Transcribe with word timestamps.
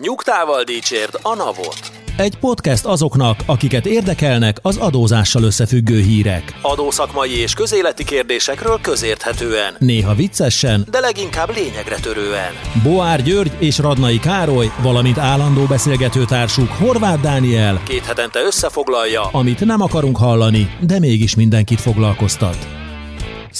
Nyugtával 0.00 0.62
dicsérd 0.62 1.18
a 1.22 1.34
navot. 1.34 1.92
Egy 2.16 2.38
podcast 2.38 2.84
azoknak, 2.84 3.40
akiket 3.46 3.86
érdekelnek 3.86 4.56
az 4.62 4.76
adózással 4.76 5.42
összefüggő 5.42 6.00
hírek. 6.00 6.54
Adószakmai 6.62 7.30
és 7.30 7.54
közéleti 7.54 8.04
kérdésekről 8.04 8.78
közérthetően. 8.80 9.76
Néha 9.78 10.14
viccesen, 10.14 10.86
de 10.90 11.00
leginkább 11.00 11.54
lényegre 11.54 11.96
törően. 11.96 12.52
Boár 12.82 13.22
György 13.22 13.52
és 13.58 13.78
Radnai 13.78 14.18
Károly, 14.18 14.70
valamint 14.82 15.18
állandó 15.18 15.64
beszélgetőtársuk 15.64 16.68
Horváth 16.68 17.20
Dániel, 17.20 17.82
Két 17.84 18.04
hetente 18.04 18.40
összefoglalja, 18.40 19.22
amit 19.22 19.64
nem 19.64 19.80
akarunk 19.80 20.16
hallani, 20.16 20.76
de 20.80 20.98
mégis 20.98 21.34
mindenkit 21.34 21.80
foglalkoztat. 21.80 22.81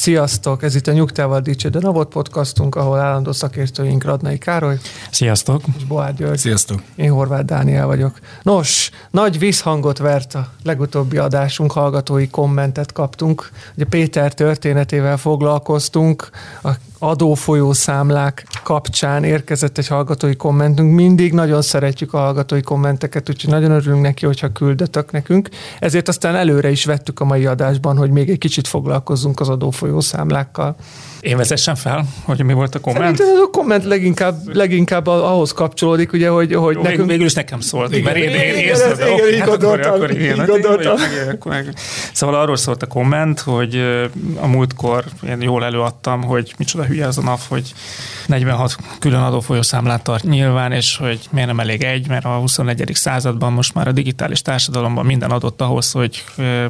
Sziasztok! 0.02 0.62
Ez 0.62 0.74
itt 0.74 0.86
a 0.86 0.92
Nyugtával 0.92 1.40
Dicsőd 1.40 1.76
a 1.76 1.80
Navot 1.80 2.08
podcastunk, 2.08 2.74
ahol 2.74 2.98
állandó 2.98 3.32
szakértőink 3.32 4.04
Radnai 4.04 4.38
Károly 4.38 4.78
Sziasztok! 5.10 5.62
és 5.76 5.84
Boár 5.84 6.14
György. 6.14 6.38
Sziasztok! 6.38 6.82
Én 6.94 7.10
Horváth 7.10 7.44
Dániel 7.44 7.86
vagyok. 7.86 8.18
Nos, 8.42 8.90
nagy 9.10 9.38
visszhangot 9.38 9.98
vert 9.98 10.34
a 10.34 10.48
legutóbbi 10.62 11.16
adásunk, 11.16 11.72
hallgatói 11.72 12.28
kommentet 12.28 12.92
kaptunk. 12.92 13.50
Ugye 13.74 13.84
Péter 13.84 14.34
történetével 14.34 15.16
foglalkoztunk, 15.16 16.30
a 16.62 16.70
adófolyószámlák 17.02 18.46
kapcsán 18.62 19.24
érkezett 19.24 19.78
egy 19.78 19.86
hallgatói 19.86 20.36
kommentünk. 20.36 20.94
Mindig 20.94 21.32
nagyon 21.32 21.62
szeretjük 21.62 22.14
a 22.14 22.18
hallgatói 22.18 22.62
kommenteket, 22.62 23.28
úgyhogy 23.28 23.50
nagyon 23.50 23.70
örülünk 23.70 24.02
neki, 24.02 24.26
hogyha 24.26 24.52
küldötök 24.52 25.12
nekünk. 25.12 25.48
Ezért 25.78 26.08
aztán 26.08 26.34
előre 26.34 26.70
is 26.70 26.84
vettük 26.84 27.20
a 27.20 27.24
mai 27.24 27.46
adásban, 27.46 27.96
hogy 27.96 28.10
még 28.10 28.30
egy 28.30 28.38
kicsit 28.38 28.68
foglalkozzunk 28.68 29.40
az 29.40 29.48
adófolyószámlákkal. 29.48 30.76
Én 31.22 31.36
vezessem 31.36 31.74
fel, 31.74 32.04
hogy 32.24 32.44
mi 32.44 32.52
volt 32.52 32.74
a 32.74 32.80
komment? 32.80 33.16
Szerintem 33.16 33.36
ez 33.36 33.48
a 33.48 33.50
komment 33.50 33.84
leginkább, 33.84 34.54
leginkább 34.54 35.06
ahhoz 35.06 35.52
kapcsolódik, 35.52 36.12
ugye, 36.12 36.28
hogy, 36.28 36.54
hogy 36.54 36.74
Jó, 36.74 36.82
nekünk... 36.82 37.08
Végül 37.08 37.24
is 37.24 37.34
nekem 37.34 37.60
szólt, 37.60 37.90
igen, 37.92 38.04
mert 38.04 38.16
én, 38.16 38.28
én, 38.28 38.54
én, 38.54 38.74
én 39.32 39.40
akkor- 39.40 39.58
gondoltam, 39.58 39.98
gondoltam. 40.46 40.96
én 41.52 41.74
Szóval 42.12 42.34
arról 42.34 42.56
szólt 42.56 42.82
a 42.82 42.86
komment, 42.86 43.40
hogy 43.40 43.76
a 44.40 44.46
múltkor 44.46 45.04
én 45.28 45.42
jól 45.42 45.64
előadtam, 45.64 46.22
hogy 46.22 46.54
micsoda 46.58 46.84
hülye 46.84 47.06
az 47.06 47.18
a 47.18 47.22
NAV, 47.22 47.40
hogy 47.48 47.72
46 48.26 48.76
külön 48.98 49.22
adófolyószámlát 49.22 50.02
tart 50.02 50.24
nyilván, 50.24 50.72
és 50.72 50.96
hogy 50.96 51.20
miért 51.30 51.48
nem 51.48 51.60
elég 51.60 51.82
egy, 51.82 52.08
mert 52.08 52.24
a 52.24 52.28
21. 52.28 52.90
században 52.94 53.52
most 53.52 53.74
már 53.74 53.88
a 53.88 53.92
digitális 53.92 54.42
társadalomban 54.42 55.06
minden 55.06 55.30
adott 55.30 55.60
ahhoz, 55.60 55.92
hogy 55.92 56.24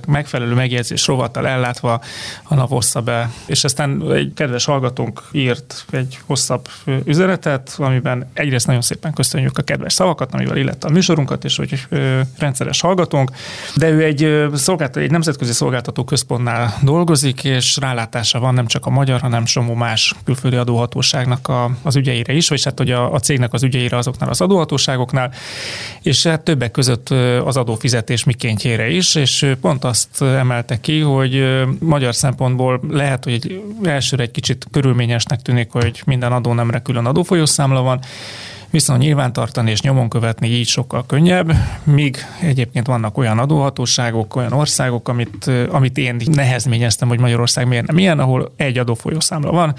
megfelelő 0.06 0.55
megjegyzés 0.55 1.06
rovattal 1.06 1.46
ellátva 1.46 2.00
a 2.42 2.55
NAV 2.55 2.82
be. 3.05 3.30
És 3.46 3.64
aztán 3.64 4.12
egy 4.12 4.32
kedves 4.42 4.64
hallgatónk 4.64 5.22
írt 5.32 5.84
egy 5.90 6.18
hosszabb 6.26 6.68
üzenetet, 7.04 7.74
amiben 7.78 8.30
egyrészt 8.32 8.66
nagyon 8.66 8.82
szépen 8.82 9.12
köszönjük 9.12 9.58
a 9.58 9.62
kedves 9.62 9.92
szavakat, 9.92 10.34
amivel 10.34 10.56
illette 10.56 10.86
a 10.86 10.90
műsorunkat, 10.90 11.44
és 11.44 11.56
hogy 11.56 11.86
rendszeres 12.38 12.80
hallgatónk, 12.80 13.30
de 13.76 13.90
ő 13.90 14.02
egy, 14.04 14.48
szolgáltató, 14.54 15.00
egy 15.00 15.10
nemzetközi 15.10 15.52
szolgáltató 15.52 16.04
központnál 16.04 16.74
dolgozik, 16.82 17.44
és 17.44 17.76
rálátása 17.76 18.38
van 18.38 18.54
nem 18.54 18.66
csak 18.66 18.86
a 18.86 18.90
magyar, 18.90 19.20
hanem 19.20 19.46
somó 19.46 19.74
más 19.74 20.14
külföldi 20.24 20.56
adóhatóságnak 20.56 21.48
a, 21.48 21.70
az 21.82 21.96
ügyeire 21.96 22.32
is, 22.32 22.48
vagy 22.48 22.64
hát 22.64 22.78
hogy 22.78 22.90
a, 22.90 23.12
a 23.12 23.18
cégnek 23.18 23.52
az 23.52 23.62
ügyeire 23.62 23.96
azoknál 23.96 24.28
az 24.28 24.40
adóhatóságoknál, 24.40 25.32
és 26.02 26.27
hát 26.27 26.40
többek 26.40 26.70
között 26.70 27.10
az 27.44 27.56
adófizetés 27.56 28.24
mikéntjére 28.24 28.88
is, 28.88 29.14
és 29.14 29.46
pont 29.60 29.84
azt 29.84 30.22
emelte 30.22 30.80
ki, 30.80 31.00
hogy 31.00 31.44
magyar 31.78 32.14
szempontból 32.14 32.80
lehet, 32.90 33.24
hogy 33.24 33.32
egy, 33.32 33.62
elsőre 33.82 34.22
egy 34.22 34.30
kicsit 34.33 34.66
körülményesnek 34.70 35.42
tűnik, 35.42 35.70
hogy 35.70 36.02
minden 36.06 36.33
adónemre 36.33 36.78
külön 36.78 37.06
adófolyószámla 37.06 37.83
van, 37.83 38.00
viszont 38.72 39.00
nyilvántartani 39.00 39.70
és 39.70 39.80
nyomon 39.80 40.08
követni 40.08 40.48
így 40.48 40.66
sokkal 40.66 41.06
könnyebb, 41.06 41.52
míg 41.84 42.16
egyébként 42.41 42.86
vannak 42.86 43.19
olyan 43.19 43.39
adóhatóságok, 43.39 44.36
olyan 44.36 44.52
országok, 44.52 45.08
amit, 45.08 45.47
ö, 45.47 45.69
amit 45.70 45.98
én 45.98 46.16
nehezményeztem, 46.24 47.08
hogy 47.08 47.20
Magyarország 47.20 47.67
miért 47.68 47.86
nem 47.86 47.98
ilyen, 47.98 48.18
ahol 48.18 48.52
egy 48.56 48.79
adófolyószámla 48.79 49.51
van, 49.51 49.74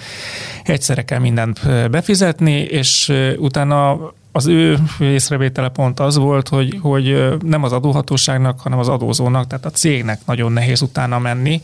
egyszerre 0.63 1.01
kell 1.01 1.19
mindent 1.19 1.59
ö, 1.66 1.88
befizetni, 1.88 2.51
és 2.51 3.09
ö, 3.09 3.35
utána 3.35 4.00
az 4.31 4.47
ő 4.47 4.77
észrevétele 5.00 5.69
pont 5.69 6.00
az 6.00 6.17
volt, 6.17 6.50
hogy, 6.50 6.79
hogy 6.81 7.35
nem 7.41 7.63
az 7.63 7.72
adóhatóságnak, 7.72 8.59
hanem 8.59 8.79
az 8.79 8.88
adózónak, 8.88 9.47
tehát 9.47 9.66
a 9.66 9.69
cégnek 9.69 10.19
nagyon 10.25 10.51
nehéz 10.51 10.81
utána 10.81 11.19
menni, 11.19 11.61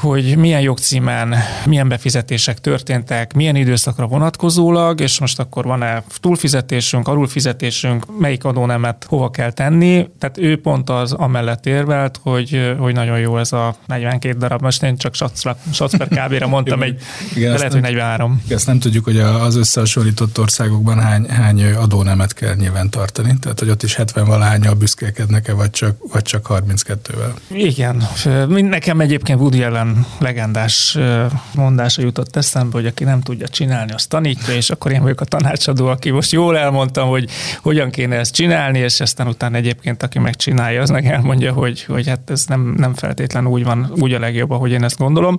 hogy 0.00 0.36
milyen 0.36 0.60
jogcímen, 0.60 1.34
milyen 1.66 1.88
befizetések 1.88 2.58
történtek, 2.58 3.32
milyen 3.32 3.56
időszakra 3.56 4.06
vonatkozólag, 4.06 5.00
és 5.00 5.20
most 5.20 5.38
akkor 5.38 5.64
van-e 5.64 6.02
túlfizetésünk, 6.20 7.08
alulfizetésünk, 7.08 8.18
melyik 8.18 8.44
adónemet 8.44 9.04
hova 9.08 9.30
kell 9.30 9.52
tenni. 9.52 10.08
Tehát 10.18 10.38
ő 10.38 10.60
pont 10.60 10.90
az 10.90 11.12
amellett 11.12 11.66
érvelt, 11.66 12.20
hogy, 12.22 12.74
hogy 12.78 12.94
nagyon 12.94 13.18
jó 13.18 13.38
ez 13.38 13.52
a 13.52 13.76
42 13.86 14.38
darab. 14.38 14.62
Most 14.62 14.82
én 14.82 14.96
csak 14.96 15.14
Sac 15.14 15.96
per 15.96 16.08
kb-re 16.08 16.46
mondtam, 16.46 16.82
egy, 16.88 17.00
Igen, 17.36 17.52
de 17.52 17.56
lehet, 17.56 17.72
hogy 17.72 17.82
nem- 17.82 17.90
43. 17.90 18.42
Ezt 18.48 18.66
nem 18.66 18.78
tudjuk, 18.78 19.04
hogy 19.04 19.18
az 19.18 19.56
összehasonlított 19.56 20.38
országokban 20.38 21.00
hány, 21.00 21.28
hány 21.28 21.64
adónemet 21.64 22.34
kell 22.34 22.54
nyilván 22.54 22.90
tartani. 22.90 23.34
Tehát, 23.40 23.58
hogy 23.58 23.68
ott 23.68 23.82
is 23.82 23.94
70 23.94 24.26
valahányal 24.26 24.74
büszkélkednek-e, 24.74 25.52
vagy 25.52 25.70
csak, 25.70 25.96
vagy 26.12 26.22
csak 26.22 26.46
32-vel. 26.50 27.32
Igen, 27.48 28.08
nekem 28.48 29.00
egyébként 29.00 29.40
Woody 29.40 29.62
Allen 29.62 29.89
legendás 30.18 30.94
ö, 30.96 31.26
mondása 31.54 32.02
jutott 32.02 32.36
eszembe, 32.36 32.76
hogy 32.76 32.86
aki 32.86 33.04
nem 33.04 33.20
tudja 33.20 33.48
csinálni, 33.48 33.92
azt 33.92 34.08
tanítja, 34.08 34.54
és 34.54 34.70
akkor 34.70 34.92
én 34.92 35.02
vagyok 35.02 35.20
a 35.20 35.24
tanácsadó, 35.24 35.86
aki 35.86 36.10
most 36.10 36.32
jól 36.32 36.58
elmondtam, 36.58 37.08
hogy 37.08 37.30
hogyan 37.62 37.90
kéne 37.90 38.16
ezt 38.16 38.34
csinálni, 38.34 38.78
és 38.78 39.00
aztán 39.00 39.26
utána 39.26 39.56
egyébként, 39.56 40.02
aki 40.02 40.18
megcsinálja, 40.18 40.82
az 40.82 40.90
meg 40.90 41.06
elmondja, 41.06 41.52
hogy, 41.52 41.84
hogy 41.84 42.08
hát 42.08 42.30
ez 42.30 42.44
nem, 42.46 42.74
nem 42.76 42.94
feltétlenül 42.94 43.50
úgy 43.50 43.64
van, 43.64 43.92
úgy 43.96 44.12
a 44.12 44.18
legjobb, 44.18 44.50
ahogy 44.50 44.70
én 44.70 44.84
ezt 44.84 44.98
gondolom. 44.98 45.36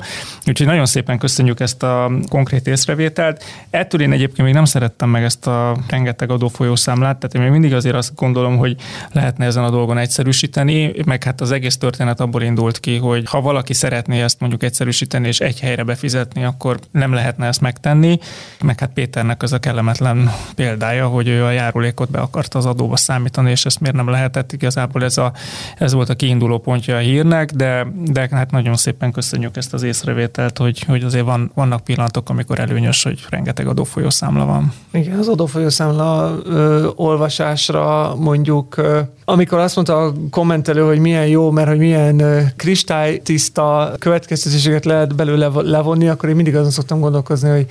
Úgyhogy 0.48 0.68
nagyon 0.68 0.86
szépen 0.86 1.18
köszönjük 1.18 1.60
ezt 1.60 1.84
a 1.84 2.12
konkrét 2.30 2.68
észrevételt. 2.68 3.44
Ettől 3.70 4.02
én 4.02 4.12
egyébként 4.12 4.44
még 4.44 4.54
nem 4.54 4.66
szerettem 4.66 5.10
meg 5.10 5.24
ezt 5.24 5.48
a 5.48 5.78
rengeteg 5.88 6.32
adófolyószámlát, 6.32 7.18
tehát 7.18 7.36
én 7.36 7.42
még 7.42 7.52
mindig 7.52 7.74
azért 7.74 7.96
azt 7.96 8.16
gondolom, 8.16 8.58
hogy 8.58 8.76
lehetne 9.12 9.46
ezen 9.46 9.64
a 9.64 9.70
dolgon 9.70 9.98
egyszerűsíteni, 9.98 10.94
meg 11.06 11.24
hát 11.24 11.42
az 11.42 11.52
egész 11.52 11.78
történet 11.78 12.20
abból 12.20 12.42
indult 12.42 12.80
ki, 12.80 12.98
hogy 12.98 13.30
ha 13.30 13.42
valaki 13.42 13.74
szeretné 13.74 14.22
ezt 14.22 14.40
mondjuk 14.42 14.64
egyszerűsíteni 14.64 15.28
és 15.28 15.40
egy 15.40 15.60
helyre 15.60 15.84
befizetni, 15.84 16.44
akkor 16.44 16.80
nem 16.92 17.14
lehetne 17.14 17.46
ezt 17.46 17.62
megtenni. 17.62 18.20
Meg 18.62 18.80
hát 18.80 18.94
Péternek 18.94 19.44
az 19.44 19.54
a 19.54 19.60
kellemetlen 19.60 20.32
példája, 20.56 21.08
hogy 21.08 21.28
ő 21.28 21.44
a 21.44 21.52
járulékot 21.52 22.12
be 22.12 22.20
akarta 22.20 22.58
az 22.58 22.66
adóba 22.66 22.98
számítani, 22.98 23.52
és 23.52 23.66
ezt 23.66 23.80
miért 23.80 23.96
nem 23.96 24.10
lehetett. 24.10 24.52
Igazából 24.52 25.04
ez, 25.04 25.18
a, 25.18 25.32
ez 25.78 25.94
volt 25.94 26.10
a 26.10 26.16
kiinduló 26.16 26.58
pontja 26.58 26.96
a 26.96 27.00
hírnek, 27.00 27.52
de, 27.52 27.88
de 28.06 28.28
hát 28.32 28.52
nagyon 28.52 28.76
szépen 28.76 29.12
köszönjük 29.12 29.58
ezt 29.58 29.74
az 29.74 29.84
észrevételt, 29.84 30.58
hogy, 30.58 30.84
hogy 30.84 31.04
azért 31.04 31.26
van, 31.26 31.52
vannak 31.54 31.84
pillanatok, 31.84 32.30
amikor 32.30 32.60
előnyös, 32.60 33.04
hogy 33.04 33.26
rengeteg 33.30 33.68
adófolyószámla 33.68 34.46
van. 34.46 34.74
Igen, 34.92 35.20
az 35.20 35.28
adófolyószámla 35.28 36.36
ö, 36.44 36.88
olvasásra 36.96 38.16
mondjuk, 38.16 38.78
ö, 38.78 39.00
amikor 39.26 39.60
azt 39.60 39.76
mondta 39.76 39.98
a 39.98 40.14
kommentelő, 40.30 40.82
hogy 40.82 41.00
milyen 41.00 41.28
jó, 41.28 41.52
mert 41.52 41.68
hogy 41.68 41.78
milyen 41.78 42.24
kristálytiszta 42.56 43.94
következtetéseket 44.22 44.86
lehet 44.86 45.16
belőle 45.16 45.48
levonni, 45.48 46.08
akkor 46.08 46.30
én 46.30 46.36
mindig 46.36 46.56
azon 46.56 46.72
szoktam 46.72 47.00
gondolkozni, 47.00 47.50
hogy 47.50 47.66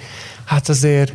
hát 0.44 0.68
azért 0.68 1.12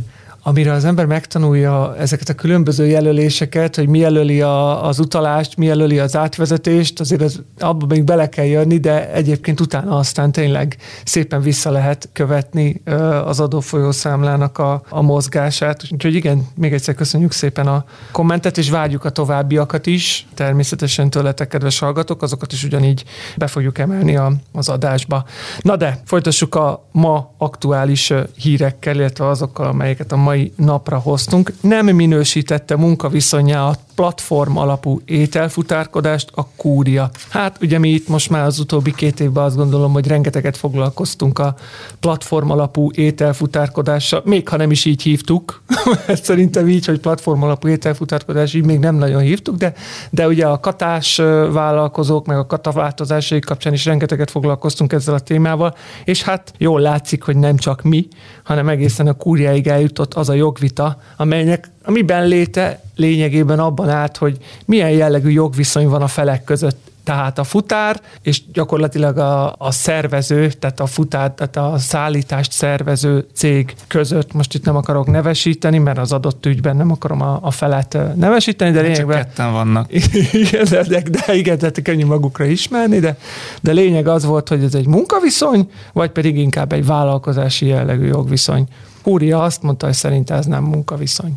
amire 0.47 0.72
az 0.72 0.85
ember 0.85 1.06
megtanulja 1.06 1.95
ezeket 1.97 2.29
a 2.29 2.33
különböző 2.33 2.85
jelöléseket, 2.85 3.75
hogy 3.75 3.88
mi 3.88 4.00
jelöli 4.00 4.41
a, 4.41 4.85
az 4.85 5.00
utalást, 5.00 5.57
mi 5.57 5.66
jelöli 5.66 6.00
az 6.00 6.16
átvezetést, 6.16 7.00
azért 7.00 7.22
az, 7.22 7.41
abba 7.59 7.85
még 7.85 8.03
bele 8.03 8.29
kell 8.29 8.45
jönni, 8.45 8.78
de 8.78 9.11
egyébként 9.11 9.59
utána 9.59 9.97
aztán 9.97 10.31
tényleg 10.31 10.78
szépen 11.06 11.41
vissza 11.41 11.72
lehet 11.72 12.09
követni 12.13 12.81
az 13.25 13.39
adófolyószámlának 13.39 14.57
a, 14.57 14.81
a 14.89 15.01
mozgását. 15.01 15.83
Úgyhogy 15.91 16.16
igen, 16.16 16.47
még 16.56 16.73
egyszer 16.73 16.95
köszönjük 16.95 17.31
szépen 17.31 17.67
a 17.67 17.85
kommentet, 18.12 18.57
és 18.57 18.69
várjuk 18.69 19.06
a 19.06 19.09
továbbiakat 19.09 19.86
is. 19.86 20.27
Természetesen 20.33 21.09
tőletek, 21.09 21.47
kedves 21.47 21.80
hallgatók, 21.80 22.21
azokat 22.21 22.51
is 22.51 22.63
ugyanígy 22.63 23.03
be 23.38 23.47
fogjuk 23.47 23.77
emelni 23.77 24.15
a, 24.15 24.31
az 24.51 24.69
adásba. 24.69 25.25
Na 25.59 25.75
de, 25.75 26.01
folytassuk 26.06 26.56
a 26.56 26.88
ma 26.92 27.33
aktuális 27.38 28.13
hírekkel, 28.36 28.95
illetve 28.95 29.27
azokkal, 29.27 29.68
amelyeket 29.68 30.12
a 30.12 30.15
mai 30.15 30.33
napra 30.55 30.97
hoztunk. 30.97 31.53
Nem 31.61 31.85
minősítette 31.85 32.75
munkaviszonyá 32.75 33.71
platform 33.95 34.57
alapú 34.57 35.01
ételfutárkodást 35.06 36.30
a 36.33 36.47
kúria. 36.56 37.09
Hát 37.30 37.57
ugye 37.62 37.80
mi 37.80 37.89
itt 37.89 38.07
most 38.07 38.30
már 38.30 38.45
az 38.45 38.59
utóbbi 38.59 38.94
két 38.95 39.19
évben 39.19 39.44
azt 39.44 39.56
gondolom, 39.56 39.94
hogy 39.94 40.07
rengeteget 40.07 40.57
foglalkoztunk 40.57 41.39
a 41.39 41.56
platform 42.00 42.50
alapú 42.50 42.92
ételfutárkodással, 42.94 44.21
még 44.25 44.47
ha 44.47 44.57
nem 44.57 44.71
is 44.71 44.86
így 44.86 45.01
hívtuk, 45.01 45.63
ezt 46.07 46.24
szerintem 46.31 46.68
így, 46.68 46.86
hogy 46.86 47.00
platform 47.00 47.44
alapú 47.44 47.68
ételfutárkodás, 47.68 48.53
így 48.53 48.65
még 48.65 48.80
nem 48.80 48.95
nagyon 48.95 49.21
hívtuk, 49.21 49.56
de, 49.56 49.74
de 50.09 50.27
ugye 50.27 50.45
a 50.45 50.59
katás 50.59 51.15
vállalkozók, 51.51 52.25
meg 52.25 52.38
a 52.38 52.45
kataváltozásai 52.45 53.39
kapcsán 53.39 53.74
is 53.74 53.86
rengeteget 53.86 54.31
foglalkoztunk 54.31 54.94
ezzel 54.94 55.13
a 55.13 55.19
témával, 55.19 55.75
és 56.03 56.24
hát 56.24 56.53
jól 56.57 56.81
látszik, 56.81 57.24
hogy 57.24 57.38
nem 57.38 57.57
csak 57.57 57.81
mi, 57.81 58.07
hanem 58.44 58.69
egészen 58.69 59.07
a 59.07 59.13
kúriáig 59.13 59.68
eljutott 59.68 60.13
az 60.13 60.30
a 60.30 60.33
jogvita, 60.33 60.97
amelynek 61.18 61.74
a 61.85 61.91
miben 61.91 62.27
léte 62.27 62.83
lényegében 62.95 63.59
abban 63.59 63.89
állt, 63.89 64.17
hogy 64.17 64.37
milyen 64.65 64.89
jellegű 64.89 65.29
jogviszony 65.29 65.87
van 65.87 66.01
a 66.01 66.07
felek 66.07 66.43
között 66.43 66.93
tehát 67.05 67.39
a 67.39 67.43
futár, 67.43 68.01
és 68.21 68.41
gyakorlatilag 68.53 69.17
a, 69.17 69.55
a 69.57 69.71
szervező, 69.71 70.51
tehát 70.51 70.79
a 70.79 70.85
futár, 70.85 71.31
tehát 71.31 71.57
a 71.57 71.77
szállítást 71.77 72.51
szervező 72.51 73.27
cég 73.33 73.73
között, 73.87 74.33
most 74.33 74.53
itt 74.53 74.65
nem 74.65 74.75
akarok 74.75 75.07
nevesíteni, 75.07 75.77
mert 75.77 75.97
az 75.97 76.11
adott 76.11 76.45
ügyben 76.45 76.75
nem 76.75 76.91
akarom 76.91 77.21
a, 77.21 77.39
a 77.41 77.51
felet 77.51 77.97
nevesíteni, 78.15 78.71
de 78.71 78.81
lényegben... 78.81 79.17
Csak 79.17 79.27
ketten 79.27 79.51
vannak. 79.51 79.93
igen, 80.43 80.65
de, 80.69 80.83
de, 80.83 81.01
de 81.01 81.35
igen, 81.35 81.57
tehát 81.57 81.81
könnyű 81.81 82.05
magukra 82.05 82.45
ismerni, 82.45 82.99
de, 82.99 83.17
de 83.61 83.71
lényeg 83.71 84.07
az 84.07 84.25
volt, 84.25 84.49
hogy 84.49 84.63
ez 84.63 84.75
egy 84.75 84.87
munkaviszony, 84.87 85.69
vagy 85.93 86.09
pedig 86.09 86.37
inkább 86.37 86.73
egy 86.73 86.85
vállalkozási 86.85 87.65
jellegű 87.65 88.05
jogviszony. 88.05 88.67
Kúria 89.01 89.43
azt 89.43 89.61
mondta, 89.61 89.85
hogy 89.85 89.95
szerint 89.95 90.29
ez 90.29 90.45
nem 90.45 90.63
munkaviszony 90.63 91.33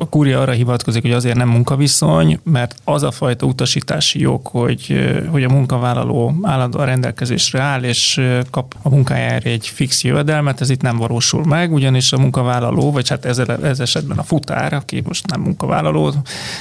a 0.00 0.08
kúria 0.08 0.40
arra 0.40 0.52
hivatkozik, 0.52 1.02
hogy 1.02 1.12
azért 1.12 1.36
nem 1.36 1.48
munkaviszony, 1.48 2.40
mert 2.42 2.74
az 2.84 3.02
a 3.02 3.10
fajta 3.10 3.46
utasítási 3.46 4.20
jog, 4.20 4.46
hogy, 4.46 5.10
hogy 5.30 5.44
a 5.44 5.48
munkavállaló 5.48 6.34
állandóan 6.42 6.86
rendelkezésre 6.86 7.60
áll, 7.60 7.82
és 7.82 8.20
kap 8.50 8.74
a 8.82 8.88
munkájára 8.88 9.50
egy 9.50 9.66
fix 9.66 10.04
jövedelmet, 10.04 10.60
ez 10.60 10.70
itt 10.70 10.82
nem 10.82 10.96
valósul 10.96 11.44
meg, 11.44 11.72
ugyanis 11.72 12.12
a 12.12 12.18
munkavállaló, 12.18 12.92
vagy 12.92 13.08
hát 13.08 13.24
ez, 13.24 13.38
ez 13.38 13.80
esetben 13.80 14.18
a 14.18 14.22
futár, 14.22 14.72
aki 14.72 15.02
most 15.06 15.26
nem 15.26 15.40
munkavállaló, 15.40 16.12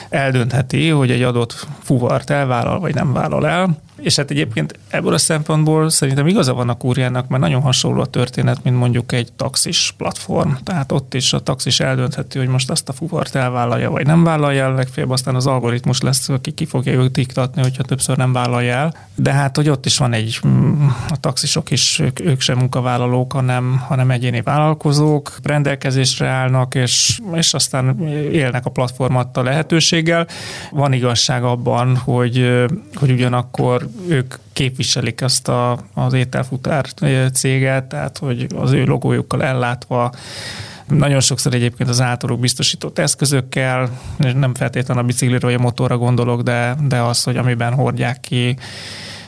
eldöntheti, 0.09 0.89
hogy 0.89 1.11
egy 1.11 1.23
adott 1.23 1.67
fuvart 1.83 2.29
elvállal, 2.29 2.79
vagy 2.79 2.95
nem 2.95 3.13
vállal 3.13 3.47
el, 3.47 3.77
és 4.01 4.15
hát 4.15 4.31
egyébként 4.31 4.79
ebből 4.87 5.13
a 5.13 5.17
szempontból 5.17 5.89
szerintem 5.89 6.27
igaza 6.27 6.53
van 6.53 6.69
a 6.69 6.77
kúriának, 6.77 7.27
mert 7.27 7.41
nagyon 7.41 7.61
hasonló 7.61 8.01
a 8.01 8.05
történet, 8.05 8.63
mint 8.63 8.77
mondjuk 8.77 9.11
egy 9.11 9.33
taxis 9.35 9.93
platform. 9.97 10.51
Tehát 10.63 10.91
ott 10.91 11.13
is 11.13 11.33
a 11.33 11.39
taxis 11.39 11.79
eldöntheti, 11.79 12.37
hogy 12.37 12.47
most 12.47 12.69
azt 12.69 12.89
a 12.89 12.93
fuvart 12.93 13.35
elvállalja, 13.35 13.91
vagy 13.91 14.05
nem 14.05 14.23
vállalja 14.23 14.63
el, 14.63 14.73
legfeljebb 14.73 15.11
aztán 15.11 15.35
az 15.35 15.47
algoritmus 15.47 16.01
lesz, 16.01 16.29
aki 16.29 16.51
ki 16.51 16.65
fogja 16.65 16.93
őt 16.93 17.11
diktatni, 17.11 17.61
hogyha 17.61 17.83
többször 17.83 18.17
nem 18.17 18.33
vállalja 18.33 18.73
el. 18.73 18.95
De 19.15 19.33
hát, 19.33 19.55
hogy 19.55 19.69
ott 19.69 19.85
is 19.85 19.97
van 19.97 20.13
egy, 20.13 20.39
mm, 20.47 20.87
a 21.09 21.19
taxisok 21.19 21.71
is, 21.71 21.99
ők, 21.99 22.19
ők 22.19 22.41
sem 22.41 22.57
munkavállalók, 22.57 23.33
hanem, 23.33 23.83
hanem 23.87 24.11
egyéni 24.11 24.41
vállalkozók, 24.41 25.37
rendelkezésre 25.43 26.27
állnak, 26.27 26.75
és, 26.75 27.19
és 27.33 27.53
aztán 27.53 28.07
élnek 28.31 28.65
a 28.65 28.69
platform 28.69 29.15
adta 29.15 29.43
lehetőséggel. 29.43 30.27
Van 30.71 30.93
igazság 30.93 31.43
abban, 31.43 31.97
hogy, 31.97 32.67
hogy 32.95 33.11
ugyanakkor 33.11 33.88
ők 34.07 34.35
képviselik 34.53 35.21
ezt 35.21 35.47
a, 35.47 35.79
az 35.93 36.13
ételfutár 36.13 36.85
céget, 37.33 37.83
tehát 37.83 38.17
hogy 38.17 38.47
az 38.55 38.71
ő 38.71 38.83
logójukkal 38.83 39.43
ellátva 39.43 40.11
nagyon 40.87 41.19
sokszor 41.19 41.53
egyébként 41.53 41.89
az 41.89 42.01
általuk 42.01 42.39
biztosított 42.39 42.99
eszközökkel, 42.99 43.89
nem 44.17 44.53
feltétlenül 44.53 45.03
a 45.03 45.05
biciklire 45.05 45.45
vagy 45.45 45.53
a 45.53 45.59
motorra 45.59 45.97
gondolok, 45.97 46.41
de, 46.41 46.75
de 46.87 47.01
az, 47.01 47.23
hogy 47.23 47.37
amiben 47.37 47.73
hordják 47.73 48.19
ki 48.19 48.57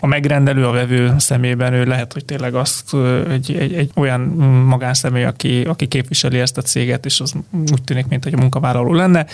a 0.03 0.07
megrendelő, 0.07 0.65
a 0.65 0.71
vevő 0.71 1.13
szemében 1.17 1.73
ő 1.73 1.85
lehet, 1.85 2.13
hogy 2.13 2.25
tényleg 2.25 2.55
azt 2.55 2.95
egy, 3.29 3.55
egy, 3.59 3.73
egy 3.73 3.91
olyan 3.95 4.21
magánszemély, 4.67 5.23
aki, 5.23 5.61
aki 5.61 5.87
képviseli 5.87 6.39
ezt 6.39 6.57
a 6.57 6.61
céget, 6.61 7.05
és 7.05 7.19
az 7.19 7.33
úgy 7.71 7.83
tűnik, 7.83 8.07
mint 8.07 8.23
hogy 8.23 8.33
a 8.33 8.37
munkavállaló 8.37 8.93
lenne. 8.93 9.25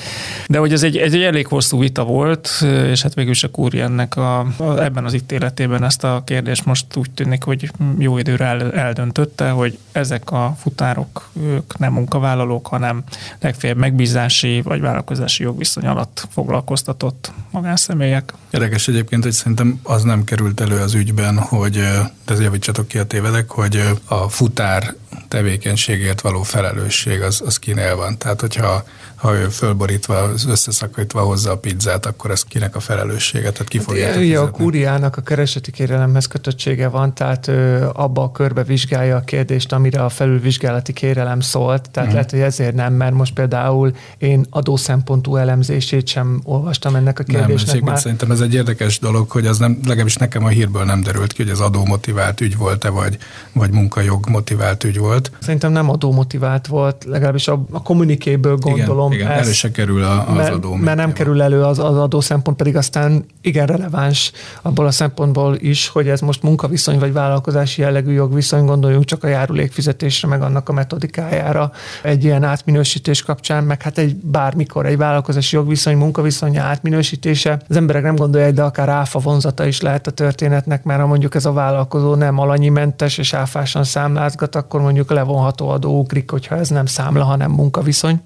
De 0.48 0.58
hogy 0.58 0.74
ez 0.74 0.84
egy, 0.84 0.98
ez 0.98 1.14
egy 1.14 1.22
elég 1.22 1.48
hosszú 1.48 1.80
vita 1.80 2.04
volt, 2.04 2.50
és 2.92 3.02
hát 3.02 3.14
végül 3.14 3.32
is 3.32 3.44
a 3.44 3.52
kúri 3.52 3.80
ennek 3.80 4.16
a, 4.16 4.40
a, 4.40 4.84
ebben 4.84 5.06
az 5.06 5.14
ítéletében 5.14 5.84
ezt 5.84 6.04
a 6.04 6.22
kérdést 6.26 6.66
most 6.66 6.96
úgy 6.96 7.12
tűnik, 7.12 7.44
hogy 7.44 7.72
jó 7.98 8.18
időre 8.18 8.46
el, 8.46 8.72
eldöntötte, 8.72 9.50
hogy 9.50 9.78
ezek 9.92 10.32
a 10.32 10.56
futárok, 10.60 11.30
ők 11.42 11.78
nem 11.78 11.94
munkavállalók, 11.94 12.68
hanem 12.68 13.04
legfeljebb 13.40 13.78
megbízási 13.78 14.62
vagy 14.62 14.82
vállalkozási 14.82 15.44
jogviszony 15.44 15.86
alatt 15.86 16.28
foglalkoztatott 16.32 17.32
magánszemélyek. 17.52 18.34
Érdekes 18.50 18.88
egyébként, 18.88 19.24
hogy 19.24 19.32
szerintem 19.32 19.80
az 19.84 20.04
nem 20.04 20.24
került 20.24 20.57
került 20.58 20.74
elő 20.74 20.84
az 20.84 20.94
ügyben, 20.94 21.40
hogy, 21.40 21.84
de 22.26 22.36
javítsatok 22.42 22.88
ki 22.88 22.98
a 22.98 23.06
tévedek, 23.06 23.50
hogy 23.50 23.84
a 24.06 24.30
futár 24.30 24.96
tevékenységért 25.28 26.22
való 26.22 26.44
felelősség 26.44 27.22
az, 27.22 27.42
az 27.46 27.60
kinél 27.60 27.96
van. 27.96 28.18
Tehát, 28.18 28.42
hogyha 28.42 28.84
ha 29.18 29.36
ő 29.36 29.48
fölborítva, 29.48 30.30
összeszakítva 30.48 31.22
hozza 31.22 31.52
a 31.52 31.58
pizzát, 31.58 32.06
akkor 32.06 32.32
ez 32.32 32.44
kinek 32.44 32.76
a 32.76 32.80
felelőssége, 32.80 33.52
tehát 33.52 33.68
ki 33.68 33.78
hát 33.78 33.86
fogja 33.86 34.08
hát, 34.08 34.16
Ugye 34.16 34.40
a 34.40 34.52
kúriának 34.52 35.18
a 35.18 35.22
kereseti 35.22 35.72
kérelemhez 35.72 36.26
kötöttsége 36.26 36.88
van, 36.88 37.14
tehát 37.14 37.48
ő 37.48 37.90
abba 37.94 38.24
a 38.24 38.32
körbe 38.32 38.64
vizsgálja 38.64 39.16
a 39.16 39.22
kérdést, 39.22 39.72
amire 39.72 40.04
a 40.04 40.10
felülvizsgálati 40.10 40.94
kérelem 40.94 41.40
szólt, 41.40 41.82
tehát 41.82 41.96
uh-huh. 41.96 42.14
lehet, 42.14 42.32
hogy 42.32 42.40
ezért 42.40 42.76
nem, 42.76 42.94
mert 42.94 43.14
most 43.14 43.34
például 43.34 43.96
én 44.18 44.46
adószempontú 44.50 45.36
elemzését 45.36 46.08
sem 46.08 46.42
olvastam 46.44 46.96
ennek 46.96 47.20
a 47.20 47.24
kérdésnek 47.24 47.76
nem, 47.76 47.84
már. 47.84 48.00
Szerintem 48.00 48.32
ez 48.32 48.40
egy 48.40 48.54
érdekes 48.54 49.00
dolog, 49.00 49.30
hogy 49.30 49.46
az 49.46 49.58
nem, 49.58 49.80
legalábbis 49.86 50.16
nekem 50.16 50.44
a 50.44 50.50
hírből 50.50 50.84
nem 50.84 51.02
derült 51.02 51.34
ki, 51.34 51.44
hogy 51.44 51.52
az 51.52 51.60
adó 51.60 51.86
motivált 51.86 52.42
ügy 52.42 52.58
volt-e, 52.58 52.90
vagy, 52.90 53.18
vagy 53.54 53.72
munkajog 53.72 54.30
motivált 54.30 54.84
ügy 54.84 54.98
volt. 54.98 55.07
Szerintem 55.40 55.72
nem 55.72 55.90
adó 55.90 56.12
motivált 56.12 56.68
volt, 56.68 57.04
legalábbis 57.04 57.48
a, 57.48 57.64
a 57.72 57.82
kommunikéből 57.82 58.56
gondolom, 58.56 58.86
tudom. 58.86 59.12
Igen, 59.12 59.28
elő 59.32 59.52
se 59.52 59.72
kerül 59.72 60.04
a, 60.04 60.30
az 60.30 60.36
mert, 60.36 60.54
adó. 60.54 60.74
Mert 60.74 60.98
nem 60.98 61.14
kerül 61.14 61.42
elő 61.42 61.64
az, 61.64 61.80
az 61.80 61.98
adó 61.98 62.22
szempont, 62.22 62.58
pedig 62.58 62.76
aztán 62.76 63.26
igen 63.42 63.66
releváns 63.66 64.32
abból 64.62 64.86
a 64.86 64.92
szempontból 64.92 65.56
is, 65.60 65.88
hogy 65.88 66.08
ez 66.08 66.22
most 66.22 66.44
munkaviszony 66.44 67.00
vagy 67.00 67.14
vállalkozási 67.14 67.82
jellegű 67.82 68.12
jogviszony, 68.12 68.66
gondoljunk 68.66 69.06
csak 69.06 69.24
a 69.24 69.28
járulékfizetésre, 69.28 70.28
meg 70.28 70.42
annak 70.42 70.70
a 70.70 70.74
metodikájára 70.74 71.72
egy 72.04 72.24
ilyen 72.24 72.44
átminősítés 72.44 73.22
kapcsán, 73.22 73.64
meg 73.64 73.82
hát 73.82 73.98
egy 73.98 74.16
bármikor 74.16 74.86
egy 74.86 74.98
vállalkozási 74.98 75.56
jogviszony, 75.56 75.98
munkaviszony 75.98 76.58
átminősítése. 76.58 77.62
Az 77.70 77.76
emberek 77.76 78.04
nem 78.04 78.16
gondolják, 78.16 78.54
de 78.54 78.64
akár 78.64 78.90
áfa 78.90 79.20
vonzata 79.20 79.66
is 79.66 79.82
lehet 79.82 80.08
a 80.08 80.12
történetnek, 80.12 80.84
mert 80.84 81.00
ha 81.00 81.08
mondjuk 81.08 81.36
ez 81.36 81.46
a 81.46 81.52
vállalkozó 81.52 82.16
nem 82.16 82.40
alanyimentes 82.40 83.18
és 83.18 83.34
áfásan 83.34 83.84
számlázgat, 83.84 84.56
akkor 84.56 84.82
mondjuk 84.88 85.12
levonható 85.12 85.70
adó 85.70 86.00
ugrik, 86.00 86.32
hogyha 86.32 86.56
ez 86.56 86.70
nem 86.70 86.86
számla, 86.86 87.24
hanem 87.24 87.52
munkaviszony. 87.52 88.22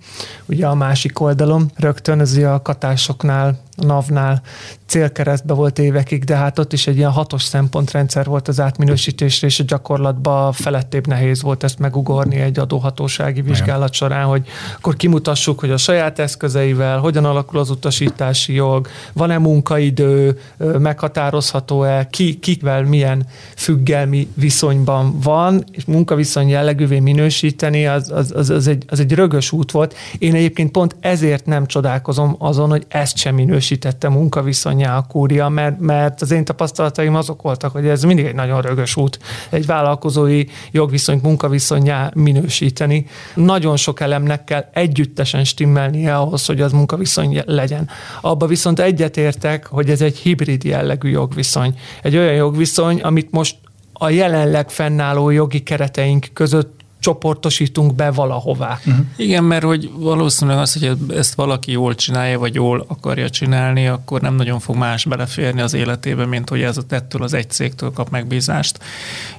Ugye 0.45 0.67
a 0.67 0.75
másik 0.75 1.19
oldalon. 1.19 1.71
Rögtön 1.75 2.19
ez 2.19 2.37
a 2.37 2.61
katásoknál 2.61 3.59
a 3.81 3.85
NAV-nál 3.85 4.41
célkeresztbe 4.85 5.53
volt 5.53 5.79
évekig, 5.79 6.23
de 6.23 6.35
hát 6.35 6.59
ott 6.59 6.73
is 6.73 6.87
egy 6.87 6.97
ilyen 6.97 7.11
hatos 7.11 7.43
szempontrendszer 7.43 8.25
volt 8.25 8.47
az 8.47 8.59
átminősítésre, 8.59 9.47
és 9.47 9.59
a 9.59 9.63
gyakorlatban 9.63 10.51
felettébb 10.51 11.07
nehéz 11.07 11.41
volt 11.41 11.63
ezt 11.63 11.79
megugorni 11.79 12.35
egy 12.35 12.59
adóhatósági 12.59 13.41
vizsgálat 13.41 13.93
során, 13.93 14.25
hogy 14.25 14.47
akkor 14.75 14.95
kimutassuk, 14.95 15.59
hogy 15.59 15.71
a 15.71 15.77
saját 15.77 16.19
eszközeivel 16.19 16.99
hogyan 16.99 17.25
alakul 17.25 17.59
az 17.59 17.69
utasítási 17.69 18.53
jog, 18.53 18.87
van-e 19.13 19.37
munkaidő, 19.37 20.39
meghatározható-e, 20.57 22.07
ki, 22.09 22.39
kivel 22.39 22.83
milyen 22.83 23.25
függelmi 23.55 24.27
viszonyban 24.33 25.19
van, 25.23 25.63
és 25.71 25.85
munkaviszony 25.85 26.49
jellegűvé 26.49 26.99
minősíteni, 26.99 27.87
az, 27.87 28.11
az, 28.11 28.31
az, 28.35 28.49
az, 28.49 28.67
egy, 28.67 28.83
az 28.87 28.99
egy 28.99 29.13
rögös 29.13 29.51
út 29.51 29.71
volt. 29.71 29.95
Én 30.17 30.35
egyébként 30.35 30.71
pont 30.71 30.95
ezért 30.99 31.45
nem 31.45 31.65
csodálkozom 31.65 32.35
azon, 32.39 32.69
hogy 32.69 32.85
ezt 32.87 33.17
sem 33.17 33.35
minősít 33.35 33.70
erősítette 33.71 34.09
munkaviszonyá 34.09 34.97
a 34.97 35.01
kúria, 35.01 35.49
mert, 35.49 35.79
mert 35.79 36.21
az 36.21 36.31
én 36.31 36.45
tapasztalataim 36.45 37.15
azok 37.15 37.41
voltak, 37.41 37.71
hogy 37.71 37.87
ez 37.87 38.03
mindig 38.03 38.25
egy 38.25 38.35
nagyon 38.35 38.61
rögös 38.61 38.95
út, 38.95 39.19
egy 39.49 39.65
vállalkozói 39.65 40.43
jogviszonyt 40.71 41.21
munkaviszonyá 41.21 42.11
minősíteni. 42.13 43.05
Nagyon 43.35 43.77
sok 43.77 43.99
elemnek 43.99 44.43
kell 44.43 44.65
együttesen 44.73 45.43
stimmelnie 45.43 46.15
ahhoz, 46.15 46.45
hogy 46.45 46.61
az 46.61 46.71
munkaviszony 46.71 47.41
legyen. 47.45 47.89
Abba 48.21 48.47
viszont 48.47 48.79
egyetértek, 48.79 49.65
hogy 49.65 49.89
ez 49.89 50.01
egy 50.01 50.17
hibrid 50.17 50.63
jellegű 50.63 51.09
jogviszony. 51.09 51.79
Egy 52.01 52.17
olyan 52.17 52.33
jogviszony, 52.33 53.01
amit 53.01 53.31
most 53.31 53.55
a 53.93 54.09
jelenleg 54.09 54.69
fennálló 54.69 55.29
jogi 55.29 55.63
kereteink 55.63 56.27
között 56.33 56.80
csoportosítunk 57.01 57.95
be 57.95 58.11
valahová. 58.11 58.79
Uh-huh. 58.85 59.05
Igen, 59.15 59.43
mert 59.43 59.63
hogy 59.63 59.91
valószínűleg 59.93 60.59
az, 60.59 60.73
hogy 60.73 60.97
ezt 61.17 61.33
valaki 61.33 61.71
jól 61.71 61.95
csinálja, 61.95 62.39
vagy 62.39 62.55
jól 62.55 62.85
akarja 62.87 63.29
csinálni, 63.29 63.87
akkor 63.87 64.21
nem 64.21 64.35
nagyon 64.35 64.59
fog 64.59 64.75
más 64.75 65.05
beleférni 65.05 65.61
az 65.61 65.73
életébe, 65.73 66.25
mint 66.25 66.49
hogy 66.49 66.61
ez 66.61 66.77
a 66.77 66.83
tettől 66.83 67.23
az 67.23 67.33
egy 67.33 67.49
cégtől 67.49 67.91
kap 67.91 68.09
megbízást. 68.09 68.79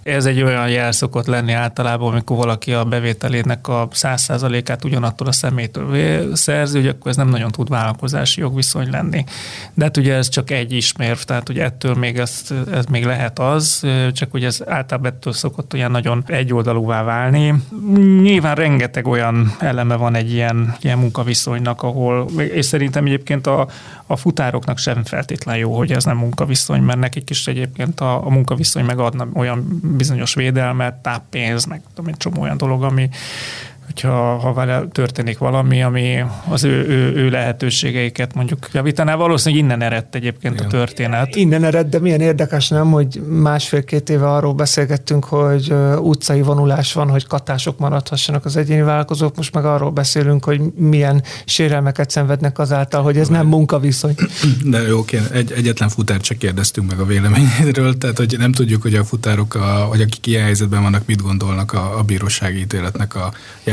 Ez 0.03 0.27
egy 0.27 0.43
olyan 0.43 0.69
jel 0.69 0.93
szokott 0.93 1.27
lenni 1.27 1.53
általában, 1.53 2.13
amikor 2.13 2.37
valaki 2.37 2.73
a 2.73 2.85
bevételének 2.85 3.69
a 3.69 3.89
száz 3.93 4.23
százalékát 4.23 4.85
ugyanattól 4.85 5.27
a 5.27 5.33
szemétől 5.33 6.37
szerzi, 6.37 6.79
hogy 6.79 6.89
akkor 6.89 7.11
ez 7.11 7.17
nem 7.17 7.29
nagyon 7.29 7.51
tud 7.51 7.69
vállalkozási 7.69 8.41
jogviszony 8.41 8.91
lenni. 8.91 9.25
De 9.75 9.85
hát 9.85 9.97
ugye 9.97 10.15
ez 10.15 10.29
csak 10.29 10.51
egy 10.51 10.73
ismérv, 10.73 11.19
tehát 11.19 11.49
ugye 11.49 11.65
ettől 11.65 11.95
még 11.95 12.19
ez, 12.19 12.43
ez 12.73 12.85
még 12.85 13.05
lehet 13.05 13.39
az, 13.39 13.87
csak 14.13 14.31
hogy 14.31 14.45
ez 14.45 14.61
általában 14.67 15.13
ettől 15.13 15.33
szokott 15.33 15.75
olyan 15.75 15.91
nagyon 15.91 16.25
egyoldalúvá 16.27 17.03
válni, 17.03 17.52
Nyilván 18.23 18.55
rengeteg 18.55 19.07
olyan 19.07 19.55
eleme 19.59 19.97
van 19.97 20.15
egy 20.15 20.33
ilyen, 20.33 20.77
ilyen 20.81 20.99
munkaviszonynak, 20.99 21.83
ahol, 21.83 22.31
és 22.39 22.67
szerintem 22.67 23.07
egyébként 23.07 23.47
a, 23.47 23.69
a 24.07 24.17
futároknak 24.17 24.79
sem 24.79 25.05
feltétlen 25.05 25.57
jó, 25.57 25.77
hogy 25.77 25.93
ez 25.93 26.05
nem 26.05 26.17
munkaviszony, 26.17 26.83
mert 26.83 26.99
nekik 26.99 27.31
is 27.31 27.47
egyébként 27.47 28.01
a, 28.01 28.27
a 28.27 28.31
munkaviszony 28.31 28.85
megadna 28.85 29.29
olyan 29.35 29.81
bizonyos 29.97 30.35
védelmet, 30.35 30.95
táppénz, 30.95 31.65
meg 31.65 31.83
tudom, 31.95 32.11
egy 32.11 32.17
csomó 32.17 32.43
olyan 32.43 32.57
dolog, 32.57 32.83
ami, 32.83 33.09
hogyha 33.93 34.37
ha 34.39 34.53
vele 34.53 34.85
történik 34.93 35.39
valami, 35.39 35.83
ami 35.83 36.25
az 36.49 36.65
ő, 36.65 36.87
ő, 36.89 37.15
ő 37.15 37.31
lehetőségeiket 37.31 38.35
mondjuk 38.35 38.69
javítaná. 38.73 39.15
Valószínűleg 39.15 39.65
innen 39.65 39.83
eredt 39.83 40.15
egyébként 40.15 40.55
Igen. 40.55 40.67
a 40.67 40.71
történet. 40.71 41.37
Innen 41.37 41.65
eredt, 41.65 41.89
de 41.89 41.99
milyen 41.99 42.21
érdekes 42.21 42.69
nem, 42.69 42.91
hogy 42.91 43.23
másfél-két 43.29 44.11
éve 44.11 44.31
arról 44.31 44.53
beszélgettünk, 44.53 45.25
hogy 45.25 45.75
utcai 45.99 46.43
vonulás 46.43 46.93
van, 46.93 47.09
hogy 47.11 47.27
katások 47.27 47.79
maradhassanak 47.79 48.45
az 48.45 48.57
egyéni 48.57 48.83
vállalkozók, 48.83 49.37
most 49.37 49.55
meg 49.55 49.65
arról 49.65 49.91
beszélünk, 49.91 50.45
hogy 50.45 50.61
milyen 50.75 51.23
sérelmeket 51.45 52.11
szenvednek 52.11 52.59
azáltal, 52.59 53.03
hogy 53.03 53.17
ez 53.17 53.29
nem 53.29 53.47
munkaviszony. 53.47 54.15
De 54.65 54.81
jó, 54.81 55.05
egy, 55.33 55.53
egyetlen 55.53 55.89
futár 55.89 56.21
csak 56.21 56.39
kérdeztünk 56.39 56.91
meg 56.91 57.01
a 57.01 57.05
véleményéről, 57.05 57.99
tehát 57.99 58.17
hogy 58.17 58.35
nem 58.39 58.53
tudjuk, 58.53 58.83
hogy 58.83 58.95
a 58.95 59.05
futárok, 59.05 59.55
a, 59.55 59.87
vagy 59.89 60.01
akik 60.01 60.27
ilyen 60.27 60.43
helyzetben 60.43 60.83
vannak, 60.83 61.07
mit 61.07 61.23
gondolnak 61.23 61.73
a, 61.73 61.99
a 61.99 62.03
bírósági 62.03 62.59
ítéletnek 62.59 63.15
a 63.15 63.33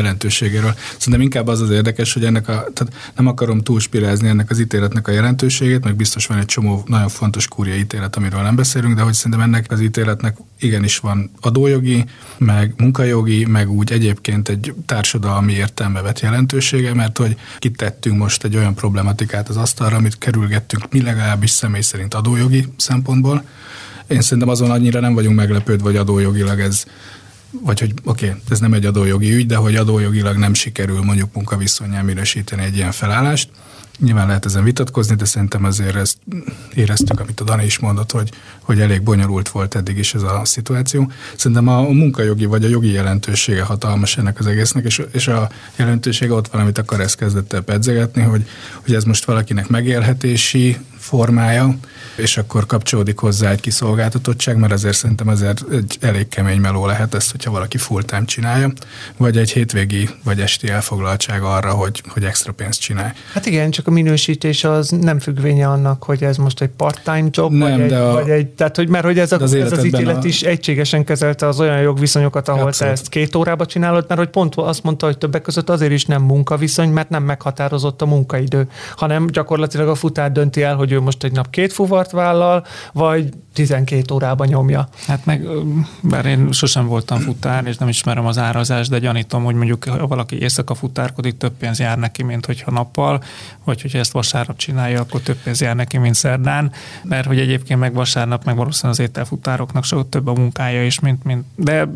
jelentőségéről. 0.09 0.75
Szerintem 0.97 1.21
inkább 1.21 1.47
az 1.47 1.61
az 1.61 1.69
érdekes, 1.69 2.13
hogy 2.13 2.25
ennek 2.25 2.47
a, 2.47 2.53
tehát 2.73 3.13
nem 3.15 3.27
akarom 3.27 3.61
túlspirázni 3.61 4.27
ennek 4.27 4.49
az 4.49 4.59
ítéletnek 4.59 5.07
a 5.07 5.11
jelentőségét, 5.11 5.83
meg 5.83 5.95
biztos 5.95 6.25
van 6.25 6.37
egy 6.37 6.45
csomó 6.45 6.83
nagyon 6.85 7.09
fontos 7.09 7.47
kúria 7.47 7.75
ítélet, 7.75 8.15
amiről 8.15 8.41
nem 8.41 8.55
beszélünk, 8.55 8.95
de 8.95 9.01
hogy 9.01 9.13
szerintem 9.13 9.41
ennek 9.41 9.71
az 9.71 9.81
ítéletnek 9.81 10.37
igenis 10.59 10.97
van 10.97 11.31
adójogi, 11.41 12.05
meg 12.37 12.73
munkajogi, 12.77 13.45
meg 13.45 13.69
úgy 13.69 13.91
egyébként 13.91 14.49
egy 14.49 14.73
társadalmi 14.85 15.53
értelme 15.53 16.01
vett 16.01 16.19
jelentősége, 16.19 16.93
mert 16.93 17.17
hogy 17.17 17.35
kitettünk 17.59 18.17
most 18.17 18.43
egy 18.43 18.55
olyan 18.55 18.75
problematikát 18.75 19.49
az 19.49 19.57
asztalra, 19.57 19.95
amit 19.95 20.17
kerülgettünk 20.17 20.91
mi 20.91 21.01
legalábbis 21.01 21.49
személy 21.49 21.81
szerint 21.81 22.13
adójogi 22.13 22.65
szempontból. 22.77 23.43
Én 24.07 24.21
szerintem 24.21 24.49
azon 24.49 24.71
annyira 24.71 24.99
nem 24.99 25.13
vagyunk 25.13 25.35
meglepődve, 25.35 25.83
hogy 25.83 25.95
adójogilag 25.95 26.59
ez 26.59 26.83
vagy 27.51 27.79
hogy 27.79 27.93
oké, 28.03 28.27
okay, 28.27 28.41
ez 28.49 28.59
nem 28.59 28.73
egy 28.73 28.85
adójogi 28.85 29.33
ügy, 29.33 29.45
de 29.45 29.55
hogy 29.55 29.75
adójogilag 29.75 30.37
nem 30.37 30.53
sikerül 30.53 31.01
mondjuk 31.01 31.33
munkaviszonyán 31.33 32.05
minősíteni 32.05 32.63
egy 32.63 32.75
ilyen 32.75 32.91
felállást. 32.91 33.49
Nyilván 33.99 34.27
lehet 34.27 34.45
ezen 34.45 34.63
vitatkozni, 34.63 35.15
de 35.15 35.25
szerintem 35.25 35.63
azért 35.63 35.95
ezt 35.95 36.17
éreztük, 36.73 37.19
amit 37.19 37.39
a 37.39 37.43
Dani 37.43 37.65
is 37.65 37.79
mondott, 37.79 38.11
hogy, 38.11 38.31
hogy 38.61 38.79
elég 38.81 39.01
bonyolult 39.01 39.49
volt 39.49 39.75
eddig 39.75 39.97
is 39.97 40.13
ez 40.13 40.21
a 40.21 40.41
szituáció. 40.43 41.11
Szerintem 41.35 41.67
a, 41.67 41.81
munkajogi 41.81 42.45
vagy 42.45 42.65
a 42.65 42.67
jogi 42.67 42.91
jelentősége 42.91 43.63
hatalmas 43.63 44.17
ennek 44.17 44.39
az 44.39 44.47
egésznek, 44.47 44.85
és, 44.85 45.01
és 45.11 45.27
a 45.27 45.49
jelentősége 45.75 46.33
ott 46.33 46.47
valamit 46.47 46.77
akar 46.77 46.99
ezt 46.99 47.15
kezdett 47.15 47.53
el 47.53 47.61
pedzegetni, 47.61 48.21
hogy, 48.21 48.47
hogy 48.83 48.93
ez 48.93 49.03
most 49.03 49.25
valakinek 49.25 49.67
megélhetési 49.67 50.77
formája, 51.09 51.75
és 52.15 52.37
akkor 52.37 52.65
kapcsolódik 52.65 53.17
hozzá 53.17 53.51
egy 53.51 53.59
kiszolgáltatottság, 53.59 54.57
mert 54.57 54.73
azért 54.73 54.95
szerintem 54.95 55.29
ezért 55.29 55.63
egy 55.71 55.97
elég 56.01 56.27
kemény 56.27 56.59
meló 56.59 56.85
lehet 56.85 57.13
ezt, 57.13 57.31
hogyha 57.31 57.51
valaki 57.51 57.77
full-time 57.77 58.25
csinálja, 58.25 58.71
vagy 59.17 59.37
egy 59.37 59.51
hétvégi 59.51 60.09
vagy 60.23 60.39
esti 60.39 60.69
elfoglaltság 60.69 61.43
arra, 61.43 61.71
hogy, 61.71 62.03
hogy 62.07 62.23
extra 62.23 62.51
pénzt 62.51 62.79
csinálj. 62.79 63.11
Hát 63.33 63.45
igen, 63.45 63.71
csak 63.71 63.87
a 63.87 63.91
minősítés 63.91 64.63
az 64.63 64.89
nem 64.89 65.19
függvénye 65.19 65.67
annak, 65.67 66.03
hogy 66.03 66.23
ez 66.23 66.37
most 66.37 66.61
egy 66.61 66.69
part-time 66.69 67.27
job, 67.31 67.51
nem, 67.51 67.71
vagy, 67.71 67.81
egy, 67.81 67.91
a, 67.93 68.11
vagy 68.11 68.29
egy, 68.29 68.47
tehát 68.47 68.75
hogy 68.75 68.87
mert 68.87 69.05
hogy 69.05 69.19
ez, 69.19 69.31
a, 69.31 69.37
az, 69.39 69.53
ez 69.53 69.71
az 69.71 69.83
ítélet 69.83 70.23
a... 70.23 70.27
is 70.27 70.41
egységesen 70.41 71.03
kezelte 71.03 71.47
az 71.47 71.59
olyan 71.59 71.79
jogviszonyokat, 71.81 72.47
ahol 72.47 72.67
Abszolút. 72.67 72.93
te 72.93 72.99
ezt 73.01 73.09
két 73.09 73.35
órába 73.35 73.65
csinálod, 73.65 74.05
mert 74.07 74.19
hogy 74.19 74.29
pont 74.29 74.55
azt 74.55 74.83
mondta, 74.83 75.05
hogy 75.05 75.17
többek 75.17 75.41
között 75.41 75.69
azért 75.69 75.91
is 75.91 76.05
nem 76.05 76.21
munkaviszony, 76.21 76.89
mert 76.89 77.09
nem 77.09 77.23
meghatározott 77.23 78.01
a 78.01 78.05
munkaidő, 78.05 78.67
hanem 78.95 79.27
gyakorlatilag 79.27 79.87
a 79.87 79.95
futár 79.95 80.31
dönti 80.31 80.61
el, 80.61 80.75
hogy 80.75 80.91
ő 80.91 80.98
most 81.01 81.23
egy 81.23 81.31
nap 81.31 81.49
két 81.49 81.73
fuvart 81.73 82.11
vállal, 82.11 82.65
vagy 82.93 83.29
12 83.53 84.13
órában 84.13 84.47
nyomja. 84.47 84.87
Hát 85.07 85.25
meg, 85.25 85.47
bár 86.01 86.25
én 86.25 86.51
sosem 86.51 86.87
voltam 86.87 87.19
futár, 87.19 87.65
és 87.65 87.77
nem 87.77 87.87
ismerem 87.87 88.25
az 88.25 88.37
árazást, 88.37 88.89
de 88.89 88.99
gyanítom, 88.99 89.43
hogy 89.43 89.55
mondjuk 89.55 89.83
ha 89.83 90.07
valaki 90.07 90.41
éjszaka 90.41 90.75
futárkodik, 90.75 91.37
több 91.37 91.53
pénz 91.59 91.79
jár 91.79 91.97
neki, 91.97 92.23
mint 92.23 92.45
hogyha 92.45 92.71
nappal, 92.71 93.23
vagy 93.63 93.81
hogyha 93.81 93.97
ezt 93.97 94.11
vasárnap 94.11 94.57
csinálja, 94.57 95.01
akkor 95.01 95.21
több 95.21 95.37
pénz 95.43 95.61
jár 95.61 95.75
neki, 95.75 95.97
mint 95.97 96.15
szerdán, 96.15 96.71
mert 97.03 97.27
hogy 97.27 97.39
egyébként 97.39 97.79
meg 97.79 97.93
vasárnap, 97.93 98.45
meg 98.45 98.55
valószínűleg 98.55 98.99
az 98.99 99.05
ételfutároknak 99.07 99.83
sokkal 99.83 100.09
több 100.09 100.27
a 100.27 100.33
munkája 100.33 100.85
is, 100.85 100.99
mint, 100.99 101.23
mint 101.23 101.43
de 101.55 101.89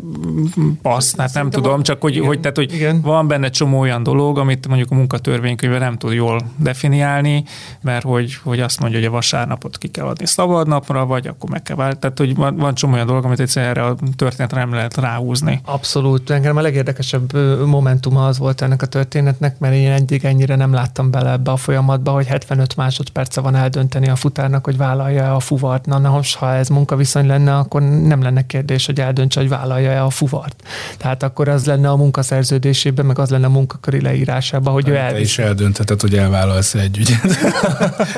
passz, 0.82 1.16
hát 1.16 1.34
nem 1.34 1.50
tudom, 1.50 1.82
csak 1.82 2.00
hogy, 2.00 2.14
igen, 2.14 2.26
hogy, 2.26 2.40
tehát, 2.40 2.56
hogy 2.56 2.74
igen. 2.74 3.00
van 3.00 3.28
benne 3.28 3.48
csomó 3.48 3.78
olyan 3.78 4.02
dolog, 4.02 4.38
amit 4.38 4.68
mondjuk 4.68 4.90
a 4.90 4.94
munkatörvénykönyve 4.94 5.78
nem 5.78 5.96
tud 5.96 6.12
jól 6.12 6.40
definiálni, 6.56 7.44
mert 7.80 8.04
hogy, 8.04 8.34
hogy 8.42 8.60
azt 8.60 8.80
mondja, 8.80 8.93
hogy 8.94 9.04
a 9.04 9.10
vasárnapot 9.10 9.78
ki 9.78 9.88
kell 9.88 10.06
adni 10.06 10.26
szabadnapra, 10.26 11.06
vagy 11.06 11.26
akkor 11.26 11.50
meg 11.50 11.62
kell 11.62 11.76
válni. 11.76 11.98
Tehát, 11.98 12.18
hogy 12.18 12.34
van, 12.34 12.56
van 12.56 12.74
csomó 12.74 12.92
olyan 12.94 13.06
dolog, 13.06 13.24
amit 13.24 13.40
egyszerűen 13.40 13.70
erre 13.70 13.84
a 13.84 13.96
történetre 14.16 14.58
nem 14.58 14.72
lehet 14.72 14.96
ráhúzni. 14.96 15.60
Abszolút. 15.64 16.30
Engem 16.30 16.56
a 16.56 16.60
legérdekesebb 16.60 17.32
momentuma 17.66 18.26
az 18.26 18.38
volt 18.38 18.60
ennek 18.60 18.82
a 18.82 18.86
történetnek, 18.86 19.58
mert 19.58 19.74
én 19.74 19.90
eddig 19.90 20.24
ennyire 20.24 20.56
nem 20.56 20.72
láttam 20.72 21.10
bele 21.10 21.30
ebbe 21.30 21.50
a 21.50 21.56
folyamatba, 21.56 22.10
hogy 22.10 22.26
75 22.26 22.76
másodperce 22.76 23.40
van 23.40 23.54
eldönteni 23.54 24.08
a 24.08 24.16
futárnak, 24.16 24.64
hogy 24.64 24.76
vállalja 24.76 25.34
a 25.34 25.40
fuvart. 25.40 25.86
Na, 25.86 25.98
na 25.98 26.10
most, 26.10 26.36
ha 26.36 26.54
ez 26.54 26.68
munkaviszony 26.68 27.26
lenne, 27.26 27.56
akkor 27.56 27.82
nem 27.82 28.22
lenne 28.22 28.46
kérdés, 28.46 28.86
hogy 28.86 29.00
eldöntse, 29.00 29.40
hogy 29.40 29.48
vállalja 29.48 30.04
a 30.04 30.10
fuvart. 30.10 30.62
Tehát 30.96 31.22
akkor 31.22 31.48
az 31.48 31.64
lenne 31.64 31.90
a 31.90 31.96
munkaszerződésében, 31.96 33.06
meg 33.06 33.18
az 33.18 33.30
lenne 33.30 33.46
a 33.46 33.50
munkaköri 33.50 34.00
leírásában, 34.00 34.72
hogy 34.72 34.88
ő 34.88 34.96
elvisz. 34.96 35.16
Te 35.16 35.20
is 35.20 35.38
eldöntheted, 35.38 36.00
hogy 36.00 36.14
elvállalsz 36.14 36.74
egy 36.74 36.98
ügyet. 36.98 37.32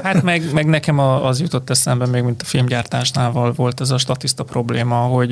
hát 0.03 0.23
meg, 0.23 0.53
meg 0.53 0.66
nekem 0.67 0.99
az 0.99 1.41
jutott 1.41 1.71
eszembe 1.71 2.07
még, 2.07 2.23
mint 2.23 2.43
a 2.43 2.45
filmgyártásnál 2.45 3.31
volt 3.31 3.81
ez 3.81 3.91
a 3.91 3.99
statiszta 3.99 4.45
probléma, 4.45 4.97
hogy, 4.97 5.31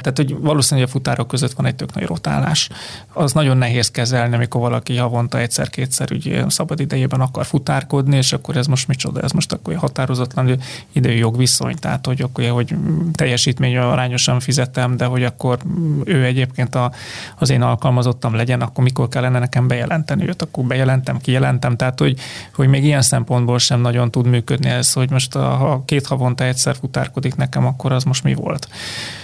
tehát, 0.00 0.16
hogy 0.16 0.36
valószínűleg 0.38 0.88
a 0.88 0.92
futárok 0.92 1.28
között 1.28 1.52
van 1.52 1.66
egy 1.66 1.74
tök 1.74 1.94
nagy 1.94 2.04
rotálás. 2.04 2.68
Az 3.12 3.32
nagyon 3.32 3.56
nehéz 3.56 3.90
kezelni, 3.90 4.34
amikor 4.34 4.60
valaki 4.60 4.96
havonta 4.96 5.38
egyszer-kétszer 5.38 6.12
ugye 6.12 6.44
szabad 6.48 6.80
idejében 6.80 7.20
akar 7.20 7.46
futárkodni, 7.46 8.16
és 8.16 8.32
akkor 8.32 8.56
ez 8.56 8.66
most 8.66 8.88
micsoda, 8.88 9.20
ez 9.20 9.32
most 9.32 9.52
akkor 9.52 9.74
határozatlan 9.74 10.60
idejű 10.92 11.18
jogviszony, 11.18 11.74
tehát 11.74 12.06
hogy 12.06 12.22
akkor 12.22 12.44
hogy 12.48 12.74
teljesítmény 13.12 13.76
arányosan 13.76 14.40
fizetem, 14.40 14.96
de 14.96 15.04
hogy 15.04 15.24
akkor 15.24 15.58
ő 16.04 16.24
egyébként 16.24 16.74
a, 16.74 16.92
az 17.38 17.50
én 17.50 17.62
alkalmazottam 17.62 18.34
legyen, 18.34 18.60
akkor 18.60 18.84
mikor 18.84 19.08
kellene 19.08 19.38
nekem 19.38 19.66
bejelenteni 19.66 20.28
őt, 20.28 20.42
akkor 20.42 20.64
bejelentem, 20.64 21.18
kijelentem, 21.18 21.76
tehát 21.76 21.98
hogy, 21.98 22.18
hogy 22.54 22.68
még 22.68 22.84
ilyen 22.84 23.02
szempontból 23.02 23.58
sem 23.58 23.80
nagyon 23.80 24.10
tud 24.10 24.26
működni 24.26 24.55
ez, 24.64 24.92
hogy 24.92 25.10
most 25.10 25.34
a, 25.34 25.48
ha 25.48 25.82
két 25.84 26.06
havonta 26.06 26.44
egyszer 26.44 26.76
futárkodik 26.76 27.34
nekem, 27.34 27.66
akkor 27.66 27.92
az 27.92 28.04
most 28.04 28.22
mi 28.22 28.34
volt? 28.34 28.68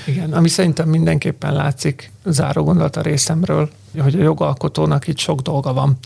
Igen, 0.06 0.32
ami 0.32 0.48
szerintem 0.48 0.88
mindenképpen 0.88 1.52
látszik, 1.52 2.11
záró 2.24 2.62
gondolat 2.62 2.96
a 2.96 3.00
részemről, 3.00 3.68
hogy 4.00 4.14
a 4.14 4.22
jogalkotónak 4.22 5.06
itt 5.06 5.18
sok 5.18 5.40
dolga 5.40 5.72
van. 5.72 5.96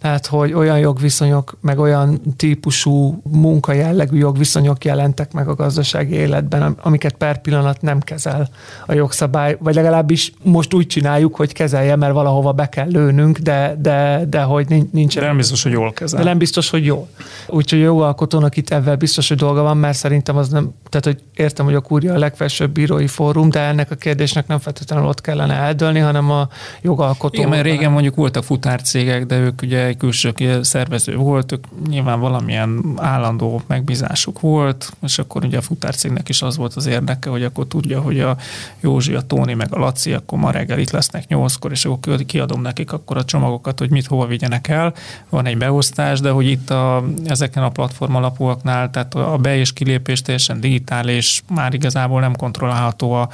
Tehát, 0.00 0.26
hogy 0.26 0.52
olyan 0.52 0.78
jogviszonyok, 0.78 1.56
meg 1.60 1.78
olyan 1.78 2.20
típusú 2.36 3.20
munkajellegű 3.22 4.18
jogviszonyok 4.18 4.84
jelentek 4.84 5.32
meg 5.32 5.48
a 5.48 5.54
gazdasági 5.54 6.14
életben, 6.14 6.76
amiket 6.82 7.14
per 7.14 7.40
pillanat 7.40 7.82
nem 7.82 8.00
kezel 8.00 8.48
a 8.86 8.92
jogszabály, 8.92 9.56
vagy 9.60 9.74
legalábbis 9.74 10.32
most 10.42 10.74
úgy 10.74 10.86
csináljuk, 10.86 11.36
hogy 11.36 11.52
kezelje, 11.52 11.96
mert 11.96 12.12
valahova 12.12 12.52
be 12.52 12.68
kell 12.68 12.88
lőnünk, 12.88 13.38
de, 13.38 13.76
de, 13.80 14.24
de 14.28 14.42
hogy 14.42 14.86
nincs. 14.92 15.14
De 15.14 15.26
nem 15.26 15.36
biztos, 15.36 15.62
hogy 15.62 15.72
jól 15.72 15.92
kezel. 15.92 16.18
De 16.18 16.24
nem 16.24 16.38
biztos, 16.38 16.70
hogy 16.70 16.84
jól. 16.84 17.08
Úgyhogy 17.48 17.80
a 17.80 17.84
jogalkotónak 17.84 18.56
itt 18.56 18.70
ebben 18.70 18.98
biztos, 18.98 19.28
hogy 19.28 19.36
dolga 19.36 19.62
van, 19.62 19.76
mert 19.76 19.96
szerintem 19.96 20.36
az 20.36 20.48
nem, 20.48 20.74
tehát 20.88 21.04
hogy 21.04 21.22
értem, 21.34 21.64
hogy 21.64 21.74
a 21.74 21.80
kúria 21.80 22.14
a 22.14 22.18
legfelsőbb 22.18 22.70
bírói 22.70 23.06
fórum, 23.06 23.50
de 23.50 23.60
ennek 23.60 23.90
a 23.90 23.94
kérdésnek 23.94 24.46
nem 24.46 24.58
feltétlenül 24.58 25.06
ott 25.06 25.20
kellene 25.20 25.54
eldölni, 25.64 25.98
hanem 25.98 26.30
a 26.30 26.48
jogalkotó. 26.82 27.38
Igen, 27.38 27.48
mert 27.48 27.62
régen 27.62 27.92
mondjuk 27.92 28.14
voltak 28.14 28.44
futárcégek, 28.44 29.26
de 29.26 29.38
ők 29.38 29.62
ugye 29.62 29.84
egy 29.84 29.96
külső 29.96 30.32
szervező 30.60 31.16
volt, 31.16 31.52
ők 31.52 31.64
nyilván 31.88 32.20
valamilyen 32.20 32.84
állandó 32.96 33.62
megbízásuk 33.66 34.40
volt, 34.40 34.92
és 35.02 35.18
akkor 35.18 35.44
ugye 35.44 35.58
a 35.58 35.62
futárcégnek 35.62 36.28
is 36.28 36.42
az 36.42 36.56
volt 36.56 36.74
az 36.74 36.86
érdeke, 36.86 37.30
hogy 37.30 37.42
akkor 37.42 37.66
tudja, 37.66 38.00
hogy 38.00 38.20
a 38.20 38.36
Józsi, 38.80 39.14
a 39.14 39.20
Tóni 39.20 39.54
meg 39.54 39.74
a 39.74 39.78
Laci, 39.78 40.12
akkor 40.12 40.38
ma 40.38 40.50
reggel 40.50 40.78
itt 40.78 40.90
lesznek 40.90 41.28
nyolckor, 41.28 41.70
és 41.70 41.84
akkor 41.84 42.24
kiadom 42.26 42.60
nekik 42.60 42.92
akkor 42.92 43.16
a 43.16 43.24
csomagokat, 43.24 43.78
hogy 43.78 43.90
mit 43.90 44.06
hova 44.06 44.26
vigyenek 44.26 44.68
el. 44.68 44.94
Van 45.28 45.46
egy 45.46 45.58
beosztás, 45.58 46.20
de 46.20 46.30
hogy 46.30 46.46
itt 46.46 46.70
a, 46.70 47.04
ezeken 47.24 47.62
a 47.62 47.68
platform 47.68 48.14
alapúaknál, 48.14 48.90
tehát 48.90 49.14
a 49.14 49.36
be- 49.36 49.56
és 49.56 49.72
kilépés 49.72 50.22
teljesen 50.22 50.60
digitális, 50.60 51.42
már 51.48 51.74
igazából 51.74 52.20
nem 52.20 52.36
kontrollálható 52.36 53.12
a 53.12 53.28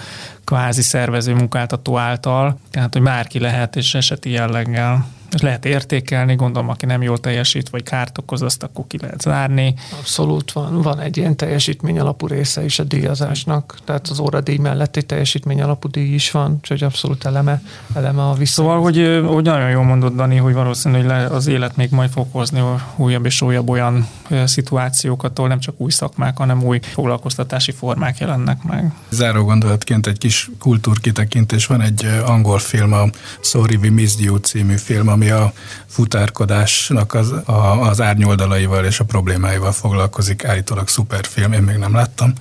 kvázi 0.50 0.82
szervező 0.82 1.34
munkáltató 1.34 1.98
által, 1.98 2.58
tehát 2.70 2.92
hogy 2.92 3.02
bárki 3.02 3.38
lehet 3.38 3.76
és 3.76 3.94
eseti 3.94 4.30
jelleggel 4.30 5.06
lehet 5.38 5.64
értékelni, 5.64 6.34
gondolom, 6.34 6.68
aki 6.68 6.86
nem 6.86 7.02
jól 7.02 7.18
teljesít, 7.18 7.68
vagy 7.68 7.82
kárt 7.82 8.18
okoz, 8.18 8.42
azt 8.42 8.62
akkor 8.62 8.84
ki 8.86 8.98
lehet 9.00 9.20
zárni. 9.20 9.74
Abszolút 9.98 10.52
van. 10.52 10.82
Van 10.82 11.00
egy 11.00 11.16
ilyen 11.16 11.36
teljesítmény 11.36 11.98
alapú 11.98 12.26
része 12.26 12.64
is 12.64 12.78
a 12.78 12.84
díjazásnak, 12.84 13.78
tehát 13.84 14.08
az 14.08 14.18
óradíj 14.18 14.56
mellett 14.56 14.96
egy 14.96 15.06
teljesítmény 15.06 15.62
alapú 15.62 15.88
díj 15.88 16.14
is 16.14 16.30
van, 16.30 16.52
úgyhogy 16.52 16.82
abszolút 16.82 17.24
eleme, 17.24 17.62
eleme 17.94 18.22
a 18.22 18.34
vissza. 18.34 18.62
Szóval, 18.62 18.80
hogy, 18.80 19.22
hogy 19.26 19.44
nagyon 19.44 19.70
jól 19.70 19.84
mondod, 19.84 20.14
Dani, 20.14 20.36
hogy 20.36 20.54
valószínűleg 20.54 21.32
az 21.32 21.46
élet 21.46 21.76
még 21.76 21.90
majd 21.90 22.10
fog 22.10 22.26
hozni 22.30 22.62
újabb 22.96 23.26
és 23.26 23.42
újabb 23.42 23.68
olyan 23.68 24.08
szituációkat, 24.44 25.38
ahol 25.38 25.50
nem 25.50 25.60
csak 25.60 25.74
új 25.80 25.90
szakmák, 25.90 26.36
hanem 26.36 26.62
új 26.62 26.78
foglalkoztatási 26.82 27.72
formák 27.72 28.18
jelennek 28.18 28.62
meg. 28.62 28.92
Záró 29.08 29.44
gondolatként 29.44 30.06
egy 30.06 30.18
kis 30.18 30.50
kultúrkitekintés 30.58 31.66
van, 31.66 31.80
egy 31.80 32.04
angol 32.24 32.58
film, 32.58 32.92
a 32.92 33.04
Sorry 33.40 33.76
We 33.76 33.90
Missed 33.90 34.20
You 34.20 34.36
című 34.36 34.76
film, 34.76 35.08
ami 35.20 35.30
a 35.30 35.52
futárkodásnak 35.86 37.14
az, 37.14 37.30
a, 37.30 37.88
az 37.88 38.00
árnyoldalaival 38.00 38.84
és 38.84 39.00
a 39.00 39.04
problémáival 39.04 39.72
foglalkozik. 39.72 40.44
Állítólag 40.44 40.88
szuper 40.88 41.26
film, 41.26 41.52
én 41.52 41.62
még 41.62 41.76
nem 41.76 41.94
láttam, 41.94 42.32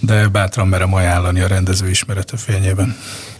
de 0.00 0.28
bátran 0.28 0.68
merem 0.68 0.94
ajánlani 0.94 1.40
a 1.40 1.46
rendező 1.46 1.88
ismerete 1.88 2.36
fényében. 2.36 2.96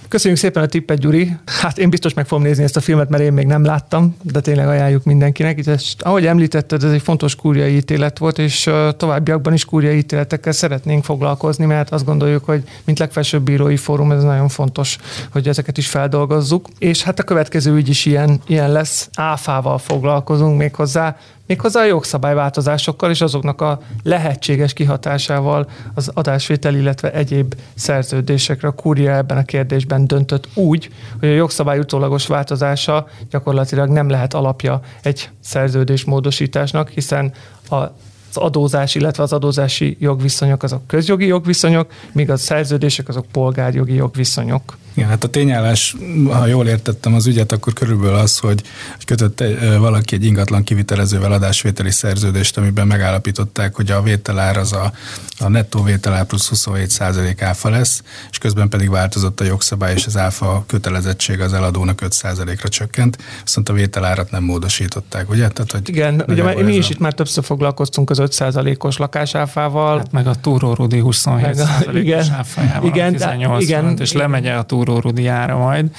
Köszönjük 0.08 0.40
szépen 0.40 0.62
a 0.62 0.66
tippet, 0.66 0.98
Gyuri. 0.98 1.36
Hát 1.46 1.78
én 1.78 1.90
biztos 1.90 2.14
meg 2.14 2.26
fogom 2.26 2.44
nézni 2.44 2.62
ezt 2.62 2.76
a 2.76 2.80
filmet, 2.80 3.08
mert 3.08 3.22
én 3.22 3.32
még 3.32 3.46
nem 3.46 3.64
láttam, 3.64 4.16
de 4.22 4.40
tényleg 4.40 4.68
ajánljuk 4.68 5.04
mindenkinek. 5.04 5.58
És 5.58 5.94
ahogy 5.98 6.26
említetted, 6.26 6.84
ez 6.84 6.92
egy 6.92 7.02
fontos 7.02 7.34
kúriai 7.34 7.76
ítélet 7.76 8.18
volt, 8.18 8.38
és 8.38 8.70
továbbiakban 8.96 9.52
is 9.52 9.64
kúriai 9.64 9.96
ítéletekkel 9.96 10.52
szeretnénk 10.52 11.04
foglalkozni, 11.04 11.64
mert 11.64 11.90
azt 11.90 12.04
gondoljuk, 12.04 12.44
hogy 12.44 12.62
mint 12.84 12.98
legfelsőbb 12.98 13.42
bírói 13.42 13.76
fórum, 13.76 14.12
ez 14.12 14.22
nagyon 14.22 14.48
fontos, 14.48 14.98
hogy 15.32 15.48
ezeket 15.48 15.78
is 15.78 15.88
feldolgozzuk. 15.88 16.68
És 16.78 17.02
hát 17.02 17.18
a 17.18 17.22
következő 17.22 17.74
ügy 17.74 17.88
is 17.88 18.06
ilyen, 18.06 18.40
ilyen 18.46 18.72
lesz. 18.72 19.08
Áfával 19.14 19.78
foglalkozunk 19.78 20.58
még 20.58 20.74
hozzá, 20.74 21.16
méghozzá 21.48 21.80
a 21.80 21.84
jogszabályváltozásokkal 21.84 23.10
és 23.10 23.20
azoknak 23.20 23.60
a 23.60 23.80
lehetséges 24.02 24.72
kihatásával 24.72 25.68
az 25.94 26.10
adásvétel, 26.14 26.74
illetve 26.74 27.12
egyéb 27.12 27.54
szerződésekre. 27.74 28.68
A 28.68 28.72
kúria 28.72 29.16
ebben 29.16 29.36
a 29.36 29.44
kérdésben 29.44 30.06
döntött 30.06 30.48
úgy, 30.54 30.90
hogy 31.20 31.28
a 31.28 31.32
jogszabály 31.32 31.78
utólagos 31.78 32.26
változása 32.26 33.06
gyakorlatilag 33.30 33.88
nem 33.88 34.08
lehet 34.08 34.34
alapja 34.34 34.80
egy 35.02 35.30
szerződés 35.40 36.04
módosításnak, 36.04 36.88
hiszen 36.88 37.32
a 37.70 37.84
az 38.30 38.36
adózás, 38.36 38.94
illetve 38.94 39.22
az 39.22 39.32
adózási 39.32 39.96
jogviszonyok 40.00 40.62
azok 40.62 40.86
közjogi 40.86 41.26
jogviszonyok, 41.26 41.90
míg 42.12 42.30
a 42.30 42.36
szerződések 42.36 43.08
azok 43.08 43.26
polgárjogi 43.32 43.94
jogviszonyok. 43.94 44.76
Igen, 44.98 45.10
hát 45.10 45.24
a 45.24 45.28
tényállás, 45.28 45.96
ha 46.30 46.46
jól 46.46 46.66
értettem 46.66 47.14
az 47.14 47.26
ügyet, 47.26 47.52
akkor 47.52 47.72
körülbelül 47.72 48.14
az, 48.14 48.38
hogy 48.38 48.62
kötött 49.04 49.44
valaki 49.78 50.14
egy 50.14 50.24
ingatlan 50.24 50.64
kivitelezővel 50.64 51.32
adásvételi 51.32 51.90
szerződést, 51.90 52.56
amiben 52.56 52.86
megállapították, 52.86 53.74
hogy 53.74 53.90
a 53.90 54.02
vételár 54.02 54.56
az 54.56 54.72
a, 54.72 54.92
a 55.38 55.48
nettó 55.48 55.82
vételár 55.82 56.24
plusz 56.24 56.48
27 56.48 56.90
százalék 56.90 57.42
áfa 57.42 57.70
lesz, 57.70 58.02
és 58.30 58.38
közben 58.38 58.68
pedig 58.68 58.90
változott 58.90 59.40
a 59.40 59.44
jogszabály, 59.44 59.94
és 59.94 60.06
az 60.06 60.16
áfa 60.16 60.64
kötelezettség 60.66 61.40
az 61.40 61.52
eladónak 61.52 62.00
5 62.00 62.12
százalékra 62.12 62.68
csökkent, 62.68 63.18
viszont 63.44 63.68
a 63.68 63.72
vételárat 63.72 64.30
nem 64.30 64.42
módosították, 64.42 65.30
ugye? 65.30 65.48
Tehát, 65.48 65.72
hogy 65.72 65.88
Igen, 65.88 66.24
ugye 66.28 66.62
mi 66.62 66.74
is 66.74 66.86
a... 66.86 66.90
itt 66.90 66.98
már 66.98 67.14
többször 67.14 67.44
foglalkoztunk 67.44 68.10
az 68.10 68.17
5 68.18 68.32
százalékos 68.32 68.96
lakásáfával. 68.96 69.98
Hát 69.98 70.12
meg 70.12 70.26
a 70.26 70.34
Túró 70.34 70.74
Rudi 70.74 70.98
27 70.98 71.54
százalékos 71.54 72.28
áfájával, 72.30 72.88
igen, 72.88 73.12
18 73.12 73.62
igen, 73.62 73.96
és 74.00 74.12
lemegy 74.12 74.46
a 74.46 74.62
Túró 74.62 74.88
Túró 74.88 75.00
Rudiára 75.00 75.56
majd. 75.56 75.90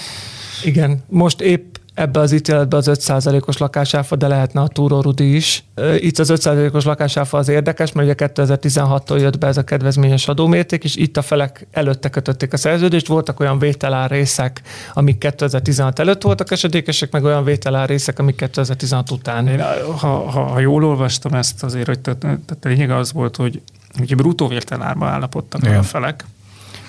Igen, 0.63 1.03
most 1.07 1.41
épp 1.41 1.75
ebbe 1.99 2.19
az 2.19 2.31
ítéletbe 2.31 2.77
az 2.77 2.89
5%-os 2.91 3.57
lakásáfa, 3.57 4.15
de 4.15 4.27
lehetne 4.27 4.61
a 4.61 4.67
Túró 4.67 5.01
Rudi 5.01 5.35
is. 5.35 5.63
Itt 5.97 6.19
az 6.19 6.31
5%-os 6.35 6.83
lakásáfa 6.83 7.37
az 7.37 7.47
érdekes, 7.47 7.91
mert 7.91 8.07
ugye 8.07 8.29
2016-tól 8.35 9.19
jött 9.19 9.37
be 9.37 9.47
ez 9.47 9.57
a 9.57 9.63
kedvezményes 9.63 10.27
adómérték, 10.27 10.83
és 10.83 10.95
itt 10.95 11.17
a 11.17 11.21
felek 11.21 11.67
előtte 11.71 12.09
kötötték 12.09 12.53
a 12.53 12.57
szerződést. 12.57 13.07
Voltak 13.07 13.39
olyan 13.39 13.59
vételár 13.59 14.09
részek, 14.09 14.61
amik 14.93 15.17
2016 15.17 15.99
előtt 15.99 16.21
voltak 16.21 16.51
esedékesek, 16.51 17.11
meg 17.11 17.23
olyan 17.23 17.43
vételár 17.43 17.89
részek, 17.89 18.19
amik 18.19 18.35
2016 18.35 19.11
után. 19.11 19.47
Én, 19.47 19.61
ha, 19.97 20.07
ha, 20.07 20.41
ha 20.41 20.59
jól 20.59 20.85
olvastam 20.85 21.33
ezt 21.33 21.63
azért, 21.63 21.87
hogy 21.87 21.99
tehát 21.99 22.57
a 22.61 22.67
lényeg 22.67 22.91
az 22.91 23.13
volt, 23.13 23.35
hogy 23.35 23.61
ugye 23.99 24.15
bruttó 24.15 24.47
vételárba 24.47 25.07
állapodtak 25.07 25.61
Igen. 25.63 25.77
a 25.77 25.83
felek, 25.83 26.25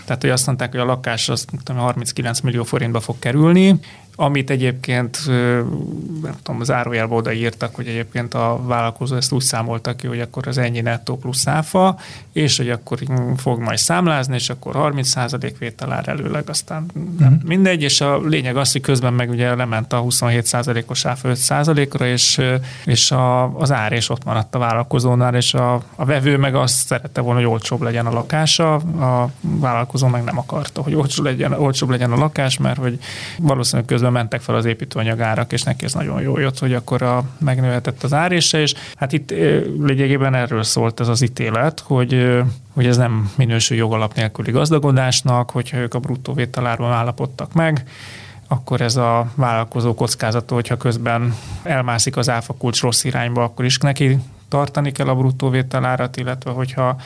tehát, 0.04 0.24
hogy 0.24 0.30
azt 0.30 0.46
mondták, 0.46 0.70
hogy 0.70 0.80
a 0.80 0.84
lakás 0.84 1.28
az 1.28 1.44
39 1.76 2.40
millió 2.40 2.64
forintba 2.64 3.00
fog 3.00 3.18
kerülni, 3.18 3.80
amit 4.20 4.50
egyébként, 4.50 5.18
nem 6.22 6.34
tudom, 6.42 6.62
zárójelbe 6.62 7.14
odaírtak, 7.14 7.74
hogy 7.74 7.86
egyébként 7.86 8.34
a 8.34 8.60
vállalkozó 8.66 9.16
ezt 9.16 9.32
úgy 9.32 9.42
számolta 9.42 9.96
ki, 9.96 10.06
hogy 10.06 10.20
akkor 10.20 10.48
az 10.48 10.58
ennyi 10.58 10.80
nettó 10.80 11.16
plusz 11.16 11.46
áfa, 11.46 11.98
és 12.32 12.56
hogy 12.56 12.70
akkor 12.70 12.98
fog 13.36 13.60
majd 13.60 13.78
számlázni, 13.78 14.34
és 14.34 14.50
akkor 14.50 14.92
30% 14.94 15.52
vételár 15.58 16.08
előleg, 16.08 16.48
aztán 16.48 16.86
uh-huh. 16.94 17.42
mindegy, 17.44 17.82
és 17.82 18.00
a 18.00 18.20
lényeg 18.20 18.56
az, 18.56 18.72
hogy 18.72 18.80
közben 18.80 19.12
meg 19.12 19.30
ugye 19.30 19.54
lement 19.54 19.92
a 19.92 20.02
27%-os 20.02 21.04
áfa 21.04 21.28
5%-ra, 21.32 22.06
és, 22.06 22.40
és 22.84 23.10
a, 23.10 23.58
az 23.58 23.72
ár 23.72 23.92
és 23.92 24.08
ott 24.08 24.24
maradt 24.24 24.54
a 24.54 24.58
vállalkozónál, 24.58 25.34
és 25.34 25.54
a, 25.54 25.74
a 25.94 26.04
vevő 26.04 26.36
meg 26.36 26.54
azt 26.54 26.86
szerette 26.86 27.20
volna, 27.20 27.40
hogy 27.40 27.48
olcsóbb 27.48 27.82
legyen 27.82 28.06
a 28.06 28.12
lakása, 28.12 28.74
a 28.74 29.30
vállalkozó 29.40 30.06
meg 30.06 30.24
nem 30.24 30.38
akarta, 30.38 30.82
hogy 30.82 30.94
olcsóbb 30.94 31.24
legyen, 31.24 31.52
olcsóbb 31.52 31.90
legyen 31.90 32.12
a 32.12 32.16
lakás, 32.16 32.58
mert 32.58 32.78
hogy 32.78 32.98
valószínűleg 33.38 33.86
közben 33.86 34.09
közben 34.10 34.22
mentek 34.22 34.40
fel 34.40 34.54
az 34.54 34.64
építőanyagárak, 34.64 35.52
és 35.52 35.62
neki 35.62 35.84
ez 35.84 35.94
nagyon 35.94 36.20
jó 36.20 36.38
jött, 36.38 36.58
hogy 36.58 36.74
akkor 36.74 37.02
a, 37.02 37.24
megnőhetett 37.38 38.02
az 38.02 38.12
árése, 38.12 38.60
és 38.60 38.74
hát 38.94 39.12
itt 39.12 39.30
lényegében 39.80 40.34
erről 40.34 40.62
szólt 40.62 41.00
ez 41.00 41.08
az 41.08 41.22
ítélet, 41.22 41.80
hogy 41.80 42.38
hogy 42.74 42.86
ez 42.86 42.96
nem 42.96 43.30
minősül 43.36 43.76
jogalap 43.76 44.14
nélküli 44.14 44.50
gazdagodásnak, 44.50 45.50
hogyha 45.50 45.76
ők 45.76 45.94
a 45.94 45.98
bruttó 45.98 46.32
vételárban 46.32 46.92
állapodtak 46.92 47.52
meg, 47.52 47.84
akkor 48.48 48.80
ez 48.80 48.96
a 48.96 49.30
vállalkozó 49.34 49.94
kockázata, 49.94 50.54
hogyha 50.54 50.76
közben 50.76 51.34
elmászik 51.62 52.16
az 52.16 52.28
áfa 52.28 52.54
kulcs 52.58 52.80
rossz 52.80 53.04
irányba, 53.04 53.42
akkor 53.42 53.64
is 53.64 53.78
neki 53.78 54.18
tartani 54.48 54.92
kell 54.92 55.08
a 55.08 55.14
bruttó 55.14 55.48
vételárat, 55.48 56.16
illetve 56.16 56.50
hogyha 56.50 56.96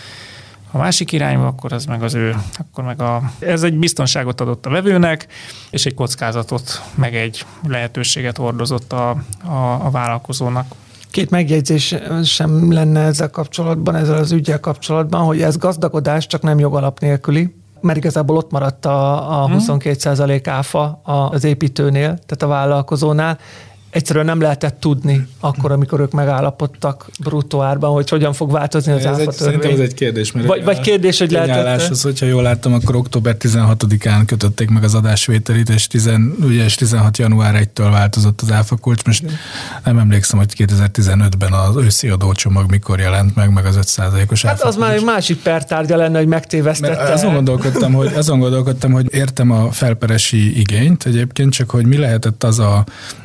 a 0.74 0.78
másik 0.78 1.12
irányba, 1.12 1.46
akkor 1.46 1.72
ez 1.72 1.84
meg 1.84 2.02
az 2.02 2.14
ő, 2.14 2.36
akkor 2.58 2.84
meg 2.84 3.00
a, 3.00 3.22
ez 3.38 3.62
egy 3.62 3.78
biztonságot 3.78 4.40
adott 4.40 4.66
a 4.66 4.70
vevőnek, 4.70 5.26
és 5.70 5.86
egy 5.86 5.94
kockázatot, 5.94 6.82
meg 6.94 7.14
egy 7.14 7.44
lehetőséget 7.66 8.36
hordozott 8.36 8.92
a, 8.92 9.10
a, 9.44 9.54
a 9.84 9.90
vállalkozónak. 9.90 10.66
Két 11.10 11.30
megjegyzés 11.30 11.94
sem 12.24 12.72
lenne 12.72 13.00
ezzel 13.00 13.30
kapcsolatban, 13.30 13.94
ezzel 13.94 14.18
az 14.18 14.32
ügyel 14.32 14.60
kapcsolatban, 14.60 15.24
hogy 15.24 15.42
ez 15.42 15.56
gazdagodás, 15.56 16.26
csak 16.26 16.42
nem 16.42 16.58
jogalap 16.58 17.00
nélküli, 17.00 17.54
mert 17.80 17.98
igazából 17.98 18.36
ott 18.36 18.50
maradt 18.50 18.86
a, 18.86 19.42
a 19.42 19.48
22% 19.48 20.40
mhm. 20.40 20.50
áfa 20.50 21.00
az 21.02 21.44
építőnél, 21.44 22.06
tehát 22.06 22.42
a 22.42 22.46
vállalkozónál, 22.46 23.38
egyszerűen 23.94 24.24
nem 24.24 24.40
lehetett 24.40 24.80
tudni 24.80 25.26
akkor, 25.40 25.72
amikor 25.72 26.00
ők 26.00 26.12
megállapodtak 26.12 27.06
bruttó 27.20 27.62
árban, 27.62 27.92
hogy 27.92 28.08
hogyan 28.08 28.32
fog 28.32 28.50
változni 28.50 28.92
az 28.92 29.06
áfa 29.06 29.32
Szerintem 29.32 29.70
ez 29.70 29.78
egy 29.78 29.94
kérdés. 29.94 30.32
Mert 30.32 30.46
vagy, 30.46 30.64
vagy 30.64 30.80
kérdés, 30.80 31.18
hogy 31.18 31.30
lehetett... 31.30 31.90
Az, 31.90 32.02
hogyha 32.02 32.26
jól 32.26 32.42
láttam, 32.42 32.72
akkor 32.72 32.96
október 32.96 33.36
16-án 33.38 34.22
kötötték 34.26 34.70
meg 34.70 34.84
az 34.84 34.94
adásvételit, 34.94 35.68
és, 35.68 35.86
10, 35.86 36.10
ugye, 36.40 36.64
és 36.64 36.74
16. 36.74 37.18
január 37.18 37.54
1-től 37.64 37.88
változott 37.90 38.40
az 38.40 38.52
áfa 38.52 38.76
kulcs. 38.76 39.04
Most 39.04 39.24
nem 39.84 39.98
emlékszem, 39.98 40.38
hogy 40.38 40.52
2015-ben 40.56 41.52
az 41.52 41.76
őszi 41.76 42.08
adócsomag 42.08 42.70
mikor 42.70 42.98
jelent 42.98 43.34
meg, 43.34 43.52
meg 43.52 43.66
az 43.66 43.78
5%-os 43.82 44.42
Hát 44.42 44.62
az 44.62 44.76
már 44.76 44.94
egy 44.94 45.04
másik 45.04 45.42
pertárgya 45.42 45.96
lenne, 45.96 46.18
hogy 46.18 46.28
megtévesztette. 46.28 47.02
Mert 47.02 47.12
azon 47.12 47.34
gondolkodtam, 47.34 47.92
hogy, 47.92 48.12
azon 48.14 48.38
gondolkodtam, 48.38 48.92
hogy 48.92 49.14
értem 49.14 49.50
a 49.50 49.70
felperesi 49.70 50.58
igényt 50.58 51.06
egyébként, 51.06 51.52
csak 51.52 51.70
hogy 51.70 51.86
mi 51.86 51.96
lehetett 51.96 52.44
az 52.44 52.58
a 52.58 52.84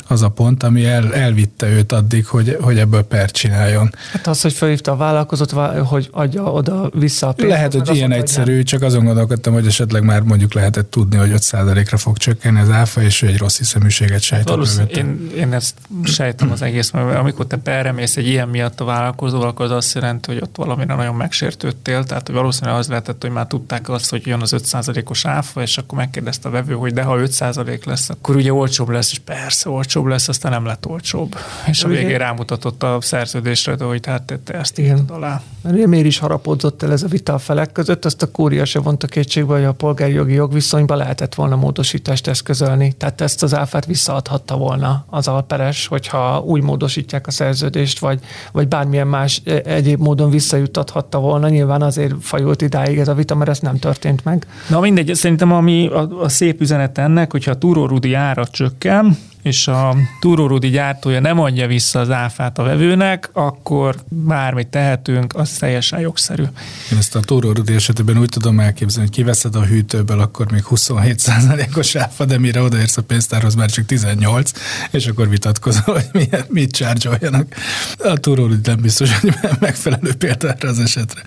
az 0.10 0.22
a 0.22 0.30
pont, 0.30 0.64
ami 0.64 0.86
el, 0.86 1.14
elvitte 1.14 1.70
őt 1.70 1.92
addig, 1.92 2.26
hogy, 2.26 2.58
hogy 2.62 2.78
ebből 2.78 3.02
pert 3.02 3.34
csináljon. 3.34 3.94
Hát 4.12 4.28
az, 4.28 4.42
hogy 4.42 4.54
felhívta 4.54 4.92
a 4.92 4.96
vállalkozót, 4.96 5.52
hogy 5.86 6.10
adja 6.12 6.44
oda 6.44 6.90
vissza 6.94 7.28
a 7.28 7.32
pénzt. 7.32 7.52
Lehet, 7.52 7.74
hogy 7.74 7.96
ilyen 7.96 8.12
egyszerű, 8.12 8.56
nem. 8.56 8.64
csak 8.64 8.82
azon 8.82 9.06
gondolkodtam, 9.06 9.54
hogy 9.54 9.68
esetleg 9.68 10.04
már 10.04 10.22
mondjuk 10.22 10.54
lehetett 10.54 10.92
tudni, 10.92 11.18
hogy 11.18 11.32
5%-ra 11.34 11.98
fog 11.98 12.18
csökkenni 12.18 12.60
az 12.60 12.70
áfa, 12.70 13.02
és 13.02 13.20
hogy 13.20 13.30
egy 13.30 13.38
rossz 13.38 13.58
hiszeműséget 13.58 14.22
sejtett 14.22 14.68
hát 14.78 14.92
én, 14.92 15.32
én, 15.36 15.54
ezt 15.54 15.76
sejtem 16.04 16.52
az 16.52 16.62
egész, 16.62 16.92
mert 16.92 17.18
amikor 17.18 17.48
te 17.48 17.58
perre 17.58 17.92
mész 17.92 18.18
egy 18.18 18.28
ilyen 18.28 18.48
miatt 18.48 18.80
a 18.80 18.86
vállalkozó, 18.86 19.42
akkor 19.42 19.66
az 19.66 19.72
azt 19.72 19.94
jelenti, 19.94 20.32
hogy 20.32 20.42
ott 20.42 20.56
valamire 20.56 20.96
nagyon 20.96 21.16
megsértődtél, 21.16 22.04
tehát 22.04 22.28
valószínűleg 22.28 22.80
az 22.80 22.88
lehetett, 22.88 23.22
hogy 23.22 23.32
már 23.32 23.48
tudták 23.48 23.90
azt, 23.90 24.10
hogy 24.10 24.28
jön 24.28 24.42
az 24.42 24.56
5%-os 24.58 25.26
áfa, 25.26 25.62
és 25.62 25.78
akkor 25.78 25.98
megkérdezte 25.98 26.48
a 26.48 26.52
vevő, 26.52 26.74
hogy 26.74 26.94
de 26.94 27.04
ha 27.04 27.18
5% 27.20 27.86
lesz, 27.86 28.10
akkor 28.10 28.36
ugye 28.36 28.54
olcsóbb 28.54 28.90
lesz, 28.90 29.12
és 29.12 29.20
persze 29.20 29.70
olcsóbb 29.70 29.99
olcsóbb 30.00 30.12
lesz, 30.12 30.28
aztán 30.28 30.52
nem 30.52 30.66
lett 30.66 30.88
olcsóbb. 30.88 31.36
És 31.68 31.84
a 31.84 31.88
végén 31.88 32.18
rámutatott 32.18 32.84
a 32.84 32.98
szerződésre, 33.02 33.76
de 33.76 33.84
hogy 33.84 34.06
hát 34.06 34.40
te 34.44 34.54
ezt 34.54 34.78
Igen. 34.78 35.06
alá. 35.08 35.42
Mert 35.62 35.76
ugye 35.76 35.88
miért 35.88 36.06
is 36.06 36.18
harapódzott 36.18 36.84
el 36.84 36.92
ez 36.92 37.04
a 37.04 37.08
vita 37.08 37.34
a 37.34 37.38
felek 37.38 37.72
között, 37.72 38.06
azt 38.06 38.22
a 38.22 38.32
kúria 38.32 38.66
se 38.66 38.80
vonta 38.80 39.08
kétségbe, 39.08 39.54
hogy 39.54 39.64
a 39.64 39.72
polgári 39.72 40.14
jogi 40.14 40.34
jogviszonyban 40.34 40.98
lehetett 40.98 41.36
volna 41.36 41.56
módosítást 41.56 42.28
eszközölni. 42.28 42.94
Tehát 42.94 43.22
ezt 43.22 43.44
az 43.44 43.56
áfát 43.56 43.86
visszaadhatta 43.86 44.58
volna 44.58 45.06
az 45.10 45.28
alperes, 45.28 45.88
hogyha 45.88 46.40
úgy 46.46 46.62
módosítják 46.62 47.28
a 47.28 47.32
szerződést, 47.32 48.00
vagy, 48.00 48.20
vagy 48.52 48.68
bármilyen 48.68 49.08
más 49.08 49.42
e, 49.46 49.62
egyéb 49.66 50.00
módon 50.00 50.30
visszajutathatta 50.30 51.20
volna. 51.20 51.50
Nyilván 51.50 51.82
azért 51.82 52.14
fajult 52.22 52.62
idáig 52.62 52.98
ez 52.98 53.08
a 53.08 53.14
vita, 53.14 53.36
mert 53.36 53.50
ez 53.50 53.60
nem 53.60 53.78
történt 53.78 54.24
meg. 54.24 54.48
Na 54.70 54.80
mindegy, 54.80 55.16
szerintem 55.16 55.52
ami 55.52 55.88
a, 55.88 56.22
a 56.22 56.30
szép 56.30 56.62
üzenet 56.62 56.98
ennek, 56.98 57.32
hogyha 57.32 57.52
a 57.52 57.58
Túró 57.58 57.86
Rudi 57.86 58.14
ára 58.14 58.48
csökken, 58.48 59.18
és 59.42 59.68
a 59.68 59.96
túrórudi 60.20 60.70
gyártója 60.70 61.20
nem 61.20 61.40
adja 61.40 61.68
vissza 61.68 62.00
az 62.00 62.10
áfát 62.10 62.58
a 62.58 62.64
vevőnek, 62.64 63.30
akkor 63.34 63.96
bármit 64.08 64.68
tehetünk, 64.68 65.36
az 65.36 65.50
teljesen 65.52 66.00
jogszerű. 66.00 66.44
Én 66.92 66.98
ezt 66.98 67.16
a 67.16 67.20
túrórudi 67.20 67.74
esetében 67.74 68.18
úgy 68.18 68.30
tudom 68.30 68.60
elképzelni, 68.60 69.08
hogy 69.08 69.18
kiveszed 69.18 69.56
a 69.56 69.66
hűtőből, 69.66 70.20
akkor 70.20 70.52
még 70.52 70.64
27%-os 70.70 71.96
áfa, 71.96 72.26
de 72.26 72.38
mire 72.38 72.62
odaérsz 72.62 72.98
a 72.98 73.04
pénztárhoz, 73.04 73.56
már 73.56 73.70
csak 73.70 73.86
18, 73.86 74.52
és 74.92 75.08
akkor 75.08 75.30
vitatkozol, 75.30 75.84
hogy 75.94 76.10
miért, 76.12 76.50
mit 76.50 76.72
csárgyoljanak. 76.72 77.56
A 77.98 78.18
túrórudi 78.18 78.70
nem 78.70 78.82
biztos, 78.82 79.20
hogy 79.20 79.34
megfelelő 79.60 80.14
példa 80.14 80.52
erre 80.52 80.70
az 80.70 80.80
esetre. 80.80 81.22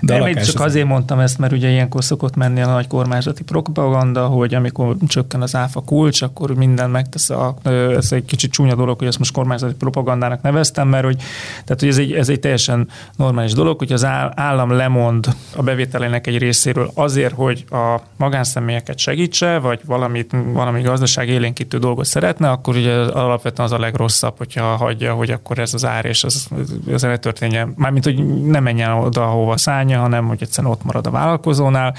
De 0.00 0.18
nem, 0.18 0.34
csak 0.34 0.60
az 0.60 0.74
azért 0.74 0.88
mondtam 0.88 1.18
ezt, 1.18 1.38
mert 1.38 1.52
ugye 1.52 1.68
ilyenkor 1.70 2.04
szokott 2.04 2.36
menni 2.36 2.60
a 2.60 2.66
nagy 2.66 2.86
kormányzati 2.86 3.42
propaganda, 3.42 4.26
hogy 4.26 4.54
amikor 4.54 4.96
csökken 5.06 5.42
az 5.42 5.54
áfa 5.54 5.80
kulcs, 5.80 6.22
akkor 6.22 6.54
minden 6.54 6.90
megtesz 6.90 7.30
a 7.30 7.53
ez 7.62 8.12
egy 8.12 8.24
kicsit 8.24 8.52
csúnya 8.52 8.74
dolog, 8.74 8.98
hogy 8.98 9.06
ezt 9.06 9.18
most 9.18 9.32
kormányzati 9.32 9.74
propagandának 9.74 10.42
neveztem, 10.42 10.88
mert 10.88 11.04
hogy, 11.04 11.16
tehát, 11.64 11.80
hogy 11.80 11.88
ez, 11.88 11.98
egy, 11.98 12.12
ez 12.12 12.28
egy 12.28 12.40
teljesen 12.40 12.88
normális 13.16 13.52
dolog, 13.52 13.78
hogy 13.78 13.92
az 13.92 14.04
állam 14.34 14.70
lemond 14.70 15.26
a 15.56 15.62
bevételének 15.62 16.26
egy 16.26 16.38
részéről 16.38 16.90
azért, 16.94 17.34
hogy 17.34 17.64
a 17.70 18.00
magánszemélyeket 18.16 18.98
segítse, 18.98 19.58
vagy 19.58 19.80
valamit, 19.86 20.36
valami 20.52 20.82
gazdaság 20.82 21.28
élénkítő 21.28 21.78
dolgot 21.78 22.04
szeretne, 22.04 22.50
akkor 22.50 22.76
ugye 22.76 22.94
alapvetően 22.94 23.68
az 23.68 23.74
a 23.74 23.78
legrosszabb, 23.78 24.38
hogyha 24.38 24.76
hagyja, 24.76 25.14
hogy 25.14 25.30
akkor 25.30 25.58
ez 25.58 25.74
az 25.74 25.84
ár 25.84 26.04
és 26.04 26.24
az, 26.24 26.48
az 26.92 27.02
ne 27.02 27.16
történjen. 27.16 27.74
Mármint, 27.76 28.04
hogy 28.04 28.44
ne 28.44 28.60
menjen 28.60 28.90
oda, 28.90 29.22
ahova 29.22 29.56
szállja, 29.56 30.00
hanem 30.00 30.26
hogy 30.26 30.42
egyszerűen 30.42 30.72
ott 30.72 30.84
marad 30.84 31.06
a 31.06 31.10
vállalkozónál, 31.10 31.94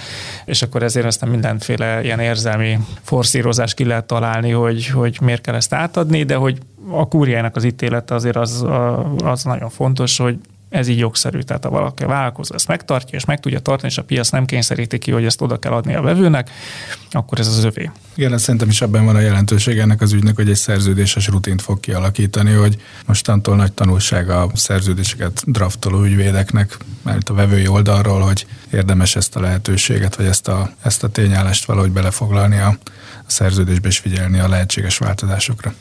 és 0.46 0.62
akkor 0.62 0.84
ezért 0.84 1.06
aztán 1.06 1.30
mindenféle 1.30 2.04
ilyen 2.04 2.20
érzelmi 2.20 2.78
forszírozás 3.02 3.74
ki 3.74 3.86
lehet 3.86 4.06
találni, 4.06 4.52
hogy, 4.52 4.88
hogy 4.88 5.18
miért 5.22 5.42
kell 5.46 5.56
ezt 5.56 5.74
átadni, 5.74 6.24
de 6.24 6.36
hogy 6.36 6.58
a 6.90 7.08
kúriának 7.08 7.56
az 7.56 7.64
ítélete 7.64 8.16
azért 8.16 8.36
az, 8.36 8.66
az 9.24 9.44
nagyon 9.44 9.70
fontos, 9.70 10.18
hogy 10.18 10.38
ez 10.70 10.88
így 10.88 10.98
jogszerű, 10.98 11.40
tehát 11.40 11.64
ha 11.64 11.70
valaki 11.70 12.04
a 12.04 12.08
vállalkozó 12.08 12.56
ezt 12.56 12.68
megtartja, 12.68 13.18
és 13.18 13.26
meg 13.26 13.40
tudja 13.40 13.60
tartani, 13.60 13.92
és 13.92 13.98
a 13.98 14.04
piac 14.04 14.30
nem 14.30 14.46
kényszeríti 14.46 14.98
ki, 14.98 15.12
hogy 15.12 15.26
ezt 15.26 15.42
oda 15.42 15.58
kell 15.58 15.72
adni 15.72 15.96
a 15.96 16.02
vevőnek, 16.02 16.50
akkor 17.12 17.40
ez 17.40 17.48
az 17.48 17.64
övé. 17.64 17.92
Igen, 18.16 18.38
szerintem 18.38 18.70
is 18.70 18.82
abban 18.82 19.06
van 19.06 19.16
a 19.16 19.20
jelentőség 19.20 19.78
ennek 19.78 20.02
az 20.02 20.14
ügynek, 20.14 20.36
hogy 20.36 20.50
egy 20.50 20.56
szerződéses 20.56 21.28
rutint 21.28 21.62
fog 21.62 21.80
kialakítani, 21.80 22.54
hogy 22.54 22.82
mostantól 23.06 23.56
nagy 23.56 23.74
tanulság 23.74 24.30
a 24.30 24.50
szerződéseket 24.54 25.44
draftoló 25.46 26.04
ügyvédeknek, 26.04 26.78
mert 27.02 27.30
a 27.30 27.34
vevői 27.34 27.68
oldalról, 27.68 28.20
hogy 28.20 28.46
érdemes 28.72 29.16
ezt 29.16 29.36
a 29.36 29.40
lehetőséget, 29.40 30.16
vagy 30.16 30.26
ezt 30.26 30.48
a, 30.48 30.72
ezt 30.82 31.04
a 31.04 31.10
tényállást 31.10 31.66
valahogy 31.66 31.92
belefoglalni 31.92 32.58
a 32.58 32.78
szerződésbe 33.26 33.88
és 33.88 33.98
figyelni 33.98 34.40
a 34.40 34.48
lehetséges 34.48 34.98
változásokra. 34.98 35.74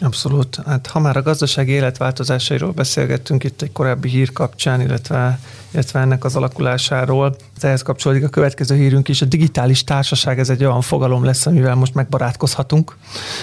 Abszolút. 0.00 0.58
Hát 0.66 0.86
ha 0.86 0.98
már 0.98 1.16
a 1.16 1.22
gazdasági 1.22 1.70
életváltozásairól 1.72 2.70
beszélgettünk 2.70 3.44
itt 3.44 3.62
egy 3.62 3.72
korábbi 3.72 4.08
hír 4.08 4.32
kapcsán, 4.32 4.80
illetve 4.80 5.38
illetve 5.70 6.00
ennek 6.00 6.24
az 6.24 6.36
alakulásáról. 6.36 7.36
Ehhez 7.60 7.82
kapcsolódik 7.82 8.24
a 8.24 8.28
következő 8.28 8.76
hírünk 8.76 9.08
is. 9.08 9.22
A 9.22 9.24
digitális 9.24 9.84
társaság 9.84 10.38
ez 10.38 10.48
egy 10.48 10.64
olyan 10.64 10.80
fogalom 10.80 11.24
lesz, 11.24 11.46
amivel 11.46 11.74
most 11.74 11.94
megbarátkozhatunk. 11.94 12.96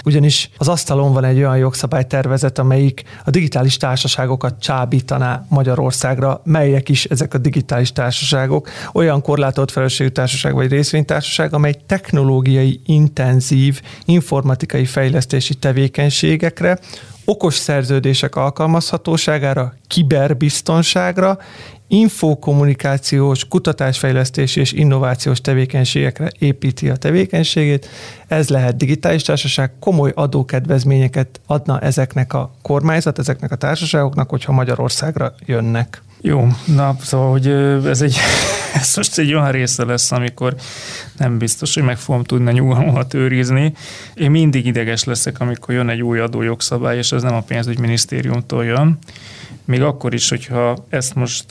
Ugyanis 0.03 0.49
az 0.57 0.67
asztalon 0.67 1.13
van 1.13 1.23
egy 1.23 1.37
olyan 1.37 1.57
jogszabálytervezet, 1.57 2.59
amelyik 2.59 3.03
a 3.25 3.29
digitális 3.29 3.77
társaságokat 3.77 4.59
csábítaná 4.59 5.45
Magyarországra. 5.49 6.41
Melyek 6.43 6.89
is 6.89 7.05
ezek 7.05 7.33
a 7.33 7.37
digitális 7.37 7.91
társaságok? 7.91 8.69
Olyan 8.93 9.21
korlátolt 9.21 9.71
felelősségű 9.71 10.09
társaság 10.09 10.53
vagy 10.53 10.69
részvénytársaság, 10.69 11.53
amely 11.53 11.75
technológiai 11.85 12.81
intenzív 12.85 13.81
informatikai 14.05 14.85
fejlesztési 14.85 15.53
tevékenységekre, 15.53 16.79
okos 17.25 17.55
szerződések 17.55 18.35
alkalmazhatóságára, 18.35 19.73
kiberbiztonságra, 19.87 21.37
infokommunikációs, 21.87 23.47
kutatásfejlesztési 23.47 24.59
és 24.59 24.71
innovációs 24.71 25.41
tevékenységekre 25.41 26.31
építi 26.39 26.89
a 26.89 26.95
tevékenységét. 26.95 27.87
Ez 28.27 28.49
lehet 28.49 28.77
digitális 28.77 29.21
társaság, 29.21 29.71
komoly 29.79 30.11
adókedvezményeket 30.15 31.41
adna 31.47 31.79
ezeknek 31.79 32.33
a 32.33 32.51
kormányzat, 32.61 33.19
ezeknek 33.19 33.51
a 33.51 33.55
társaságoknak, 33.55 34.29
hogyha 34.29 34.51
Magyarországra 34.51 35.33
jönnek. 35.45 36.01
Jó, 36.25 36.47
na, 36.65 36.95
szóval, 36.99 37.31
hogy 37.31 37.47
ez 37.85 38.01
egy, 38.01 38.17
ez 38.81 38.95
most 38.95 39.17
egy 39.17 39.33
olyan 39.33 39.51
része 39.51 39.85
lesz, 39.85 40.11
amikor 40.11 40.55
nem 41.17 41.37
biztos, 41.37 41.73
hogy 41.73 41.83
meg 41.83 41.97
fogom 41.97 42.23
tudni 42.23 42.49
a 42.49 42.51
nyugalmat 42.51 43.13
őrizni. 43.13 43.73
Én 44.13 44.31
mindig 44.31 44.65
ideges 44.65 45.03
leszek, 45.03 45.39
amikor 45.39 45.73
jön 45.73 45.89
egy 45.89 46.01
új 46.01 46.19
adójogszabály, 46.19 46.97
és 46.97 47.11
ez 47.11 47.23
nem 47.23 47.33
a 47.33 47.41
pénzügyminisztériumtól 47.41 48.65
jön. 48.65 48.97
Még 49.65 49.81
akkor 49.81 50.13
is, 50.13 50.29
hogyha 50.29 50.85
ezt 50.89 51.15
most 51.15 51.45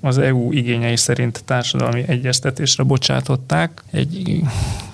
az 0.00 0.18
EU 0.18 0.52
igényei 0.52 0.96
szerint 0.96 1.42
társadalmi 1.44 2.04
egyeztetésre 2.06 2.82
bocsátották, 2.82 3.82
egy 3.92 4.40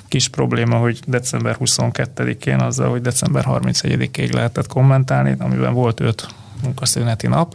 kis 0.08 0.28
probléma, 0.28 0.76
hogy 0.76 0.98
december 1.06 1.56
22-én 1.60 2.60
azzal, 2.60 2.90
hogy 2.90 3.00
december 3.00 3.44
31-ig 3.48 4.32
lehetett 4.32 4.66
kommentálni, 4.66 5.34
amiben 5.38 5.74
volt 5.74 6.00
öt 6.00 6.26
munkaszüneti 6.62 7.26
nap, 7.26 7.54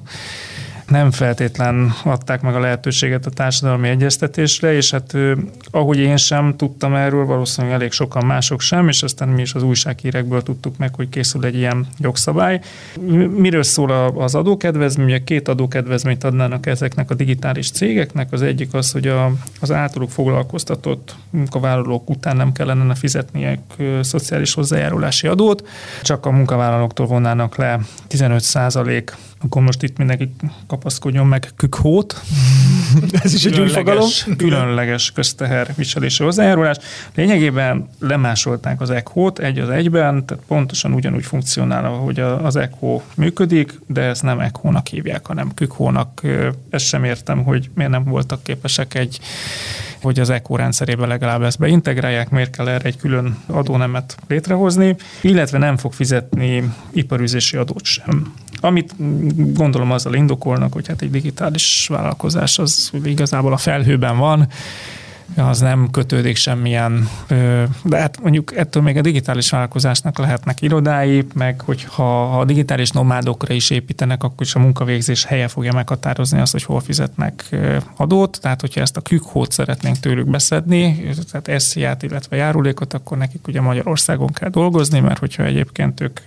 nem 0.88 1.12
feltétlen 1.12 1.94
adták 2.04 2.42
meg 2.42 2.56
a 2.56 2.60
lehetőséget 2.60 3.26
a 3.26 3.30
társadalmi 3.30 3.88
egyeztetésre, 3.88 4.74
és 4.74 4.92
hát 4.92 5.14
ahogy 5.72 5.98
én 5.98 6.18
sem 6.18 6.56
tudtam 6.58 6.96
erről, 6.96 7.26
valószínűleg 7.26 7.76
elég 7.76 7.92
sokan 7.92 8.26
mások 8.26 8.62
sem, 8.62 8.88
és 8.88 9.04
aztán 9.04 9.30
mi 9.30 9.42
is 9.42 9.54
az 9.54 9.64
újsághírekből 9.64 10.44
tudtuk 10.44 10.78
meg, 10.78 10.96
hogy 10.96 11.10
készül 11.10 11.46
egy 11.46 11.56
ilyen 11.56 11.88
jogszabály. 11.98 12.62
Miről 13.36 13.64
szól 13.64 13.92
az 14.18 14.36
adókedvezmény? 14.36 15.24
Két 15.24 15.48
adókedvezményt 15.48 16.24
adnának 16.24 16.66
ezeknek 16.66 17.10
a 17.10 17.14
digitális 17.14 17.72
cégeknek. 17.72 18.32
Az 18.32 18.42
egyik 18.42 18.74
az, 18.74 18.92
hogy 18.92 19.08
a, 19.08 19.32
az 19.60 19.72
általuk 19.72 20.10
foglalkoztatott 20.10 21.16
munkavállalók 21.30 22.10
után 22.10 22.36
nem 22.36 22.52
kellene 22.52 22.96
fizetniek 22.96 23.60
szociális 24.02 24.54
hozzájárulási 24.54 25.28
adót, 25.28 25.68
csak 26.02 26.26
a 26.26 26.32
munkavállalóktól 26.32 27.06
vonnának 27.06 27.56
le 27.56 27.80
15 28.08 28.42
akkor 29.40 29.62
most 29.62 29.84
itt 29.84 29.98
mindenki 29.98 30.36
kapaszkodjon 30.68 31.28
meg 31.28 31.52
kükhót. 31.56 32.22
Ez 33.24 33.34
is 33.34 33.46
egy 33.46 33.60
új 33.60 33.68
fogalom. 33.68 34.10
Különleges 34.38 35.12
közteher 35.12 35.74
viselési 35.76 36.24
hozzájárulás. 36.24 36.78
Lényegében 37.16 37.90
lemásolták 38.00 38.82
az 38.82 38.90
ECHO-t 38.90 39.40
egy 39.40 39.60
az 39.60 39.70
egyben, 39.70 40.26
tehát 40.26 40.44
pontosan 40.48 40.94
ugyanúgy 40.94 41.26
funkcionál, 41.26 41.86
ahogy 41.86 42.20
az 42.20 42.56
ECHO 42.56 43.02
működik, 43.16 43.80
de 43.88 44.02
ezt 44.02 44.24
nem 44.24 44.40
ECHO-nak 44.40 44.88
hívják, 44.88 45.28
hanem 45.28 45.54
kükhónak. 45.54 46.22
Ezt 46.70 46.86
sem 46.86 47.04
értem, 47.04 47.44
hogy 47.44 47.70
miért 47.74 47.92
nem 47.92 48.04
voltak 48.04 48.44
képesek 48.44 48.94
egy 48.94 49.20
hogy 50.02 50.20
az 50.20 50.30
ECO 50.30 50.56
rendszerébe 50.56 51.06
legalább 51.06 51.42
ezt 51.42 51.60
beintegrálják, 51.60 52.30
miért 52.30 52.56
kell 52.56 52.68
erre 52.68 52.86
egy 52.86 52.98
külön 52.98 53.38
adónemet 53.48 54.18
létrehozni, 54.28 54.96
illetve 55.22 55.58
nem 55.58 55.78
fog 55.78 55.94
fizetni 55.94 56.74
iparüzési 56.92 57.58
adót 57.58 57.86
sem. 57.86 58.34
Amit 58.60 58.94
gondolom 59.54 59.92
azzal 59.92 60.14
indokolnak, 60.14 60.74
hogy 60.74 60.88
hát 60.88 61.02
egy 61.02 61.12
digitális 61.12 61.88
vállalkozás 61.90 62.60
az 62.60 62.92
igazából 63.04 63.54
a 63.54 63.58
felhőben 63.58 64.18
van, 64.18 64.48
az 65.36 65.60
nem 65.60 65.92
kötődik 65.92 66.36
semmilyen, 66.36 67.10
de 67.84 67.98
hát 67.98 68.22
mondjuk 68.22 68.56
ettől 68.56 68.84
még 68.84 68.98
a 68.98 69.02
digitális 69.02 69.50
vállalkozásnak 69.50 70.18
lehetnek 70.18 70.62
irodái, 70.62 71.26
meg 71.34 71.62
hogyha 71.62 72.40
a 72.40 72.46
digitális 72.46 72.90
nomádokra 72.90 73.54
is 73.54 73.70
építenek, 73.70 74.24
akkor 74.24 74.46
is 74.46 74.56
a 74.56 74.60
munkavégzés 74.60 75.26
helye 75.26 75.48
fogja 75.48 75.74
meghatározni 75.74 76.40
azt, 76.40 76.52
hogy 76.52 76.64
hol 76.64 76.80
fizetnek 76.80 77.56
adót, 77.96 78.40
tehát 78.42 78.62
hogyha 78.62 78.82
ezt 78.82 78.98
a 78.98 79.02
kükhót 79.02 79.52
szeretnénk 79.52 80.00
tőlük 80.00 80.30
beszedni, 80.30 81.12
tehát 81.32 81.62
SZIA-t, 81.62 82.04
illetve 82.04 82.36
járulékot, 82.36 82.94
akkor 82.94 83.18
nekik 83.18 83.48
ugye 83.48 83.62
Magyarországon 83.62 84.32
kell 84.32 84.50
dolgozni, 84.50 85.00
mert 85.00 85.20
hogyha 85.20 85.44
egyébként 85.44 86.02
ők 86.02 86.20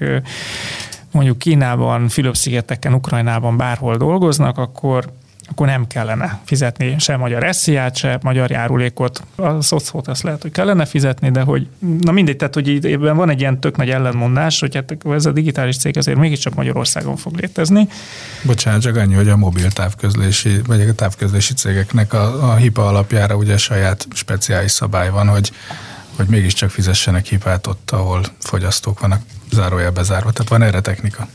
mondjuk 1.11 1.39
Kínában, 1.39 2.09
Fülöp-szigeteken, 2.09 2.95
Ukrajnában 2.95 3.57
bárhol 3.57 3.97
dolgoznak, 3.97 4.59
akkor 4.59 5.13
akkor 5.51 5.67
nem 5.67 5.87
kellene 5.87 6.41
fizetni 6.45 6.95
se 6.99 7.17
magyar 7.17 7.55
SZIA-t, 7.55 7.97
se 7.97 8.19
magyar 8.23 8.51
járulékot. 8.51 9.23
A 9.37 9.63
szocót 9.63 10.09
azt 10.09 10.23
lehet, 10.23 10.43
hogy 10.43 10.51
kellene 10.51 10.85
fizetni, 10.85 11.31
de 11.31 11.41
hogy, 11.41 11.67
na 12.01 12.13
mindegy, 12.13 12.37
tehát 12.37 12.55
hogy 12.55 12.87
ebben 12.87 13.17
van 13.17 13.31
egy 13.31 13.41
ilyen 13.41 13.61
tök 13.61 13.77
nagy 13.77 13.91
ellenmondás, 13.91 14.61
hogy 14.61 14.75
hát 14.75 14.97
ez 15.05 15.27
a 15.27 15.33
digitális 15.33 15.77
cég 15.77 15.97
azért 15.97 16.19
mégiscsak 16.19 16.55
Magyarországon 16.55 17.17
fog 17.17 17.37
létezni. 17.37 17.89
Bocsánat, 18.43 18.81
csak 18.81 18.97
annyi, 18.97 19.15
hogy 19.15 19.29
a 19.29 19.37
mobil 19.37 19.71
távközlési, 19.71 20.61
vagy 20.67 20.81
a 20.81 20.95
távközlési 20.95 21.55
cégeknek 21.55 22.13
a, 22.13 22.51
a 22.51 22.55
HIPA 22.55 22.87
alapjára 22.87 23.37
ugye 23.37 23.57
saját 23.57 24.07
speciális 24.13 24.71
szabály 24.71 25.11
van, 25.11 25.29
hogy 25.29 25.53
hogy 26.17 26.29
mégiscsak 26.29 26.71
fizessenek 26.71 27.27
hipát 27.27 27.67
ott, 27.67 27.91
ahol 27.91 28.23
fogyasztók 28.39 29.01
vannak 29.01 29.23
zárójel 29.53 29.91
bezárva. 29.91 30.31
Tehát 30.31 30.51
van 30.51 30.63
erre 30.63 30.81
technika. 30.81 31.29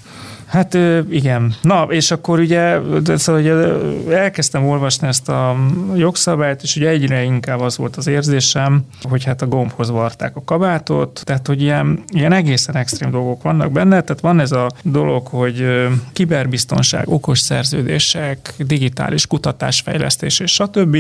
Hát 0.46 0.74
igen. 1.10 1.56
Na, 1.62 1.84
és 1.90 2.12
akkor 2.12 2.40
ugye, 2.40 2.80
szóval 3.16 3.42
ugye 3.42 4.16
elkezdtem 4.16 4.68
olvasni 4.68 5.08
ezt 5.08 5.30
a 5.30 5.56
jogszabályt, 5.96 6.64
és 6.64 6.76
ugye 6.76 6.90
egyre 6.90 7.24
inkább 7.24 7.60
az 7.60 7.78
volt 7.78 7.96
az 7.96 8.08
érzésem, 8.08 8.86
hogy 9.02 9.24
hát 9.24 9.42
a 9.42 9.48
gombhoz 9.48 9.90
varták 9.90 10.36
a 10.36 10.44
kabátot, 10.44 11.22
tehát 11.24 11.48
hogy 11.48 11.62
ilyen, 11.62 12.04
ilyen 12.08 12.32
egészen 12.32 12.76
extrém 12.76 13.12
dolgok 13.12 13.42
vannak 13.42 13.72
benne, 13.72 14.02
tehát 14.02 14.22
van 14.22 14.40
ez 14.40 14.52
a 14.52 14.72
dolog, 14.82 15.28
hogy 15.28 15.66
kiberbiztonság, 16.14 17.10
okos 17.10 17.40
szerződések, 17.40 18.54
digitális 18.58 19.28
kutatásfejlesztés 19.28 20.40
és 20.40 20.52
stb. 20.52 20.98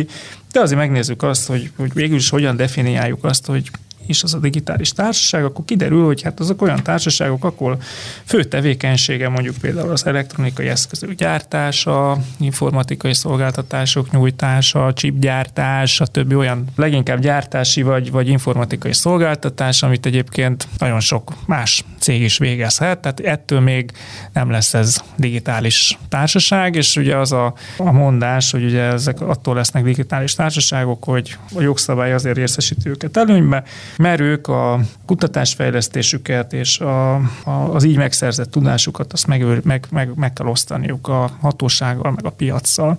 De 0.51 0.59
azért 0.59 0.79
megnézzük 0.79 1.23
azt, 1.23 1.47
hogy, 1.47 1.71
hogy 1.77 1.93
végül 1.93 2.17
is 2.17 2.29
hogyan 2.29 2.55
definiáljuk 2.55 3.23
azt, 3.23 3.45
hogy 3.45 3.71
is 4.07 4.23
az 4.23 4.33
a 4.33 4.39
digitális 4.39 4.91
társaság, 4.91 5.43
akkor 5.43 5.65
kiderül, 5.65 6.05
hogy 6.05 6.21
hát 6.21 6.39
azok 6.39 6.61
olyan 6.61 6.83
társaságok, 6.83 7.43
akkor 7.43 7.77
fő 8.25 8.43
tevékenysége 8.43 9.29
mondjuk 9.29 9.55
például 9.57 9.91
az 9.91 10.05
elektronikai 10.05 10.67
eszközök 10.67 11.11
gyártása, 11.11 12.17
informatikai 12.39 13.13
szolgáltatások 13.13 14.11
nyújtása, 14.11 14.93
chipgyártás, 14.93 16.01
a 16.01 16.05
többi 16.05 16.35
olyan 16.35 16.65
leginkább 16.75 17.19
gyártási 17.19 17.81
vagy, 17.81 18.11
vagy 18.11 18.27
informatikai 18.27 18.93
szolgáltatás, 18.93 19.83
amit 19.83 20.05
egyébként 20.05 20.67
nagyon 20.77 20.99
sok 20.99 21.33
más 21.45 21.83
cég 21.99 22.21
is 22.21 22.37
végezhet, 22.37 22.99
tehát 22.99 23.19
ettől 23.19 23.59
még 23.59 23.91
nem 24.33 24.49
lesz 24.49 24.73
ez 24.73 24.97
digitális 25.15 25.97
társaság, 26.09 26.75
és 26.75 26.95
ugye 26.95 27.17
az 27.17 27.31
a, 27.31 27.53
a 27.77 27.91
mondás, 27.91 28.51
hogy 28.51 28.63
ugye 28.63 28.81
ezek 28.81 29.21
attól 29.21 29.55
lesznek 29.55 29.83
digitális 29.83 30.33
társaságok, 30.33 31.03
hogy 31.03 31.37
a 31.55 31.61
jogszabály 31.61 32.13
azért 32.13 32.37
részesíti 32.37 32.89
őket 32.89 33.17
előnybe, 33.17 33.63
mert 33.97 34.19
ők 34.19 34.47
a 34.47 34.79
kutatásfejlesztésüket 35.05 36.53
és 36.53 36.79
a, 36.79 37.15
a, 37.43 37.49
az 37.73 37.83
így 37.83 37.97
megszerzett 37.97 38.51
tudásukat 38.51 39.13
azt 39.13 39.27
meg, 39.27 39.63
meg, 39.63 39.85
meg, 39.91 40.11
meg 40.15 40.33
kell 40.33 40.47
osztaniuk 40.47 41.07
a 41.07 41.31
hatósággal, 41.39 42.11
meg 42.11 42.25
a 42.25 42.29
piacsal. 42.29 42.97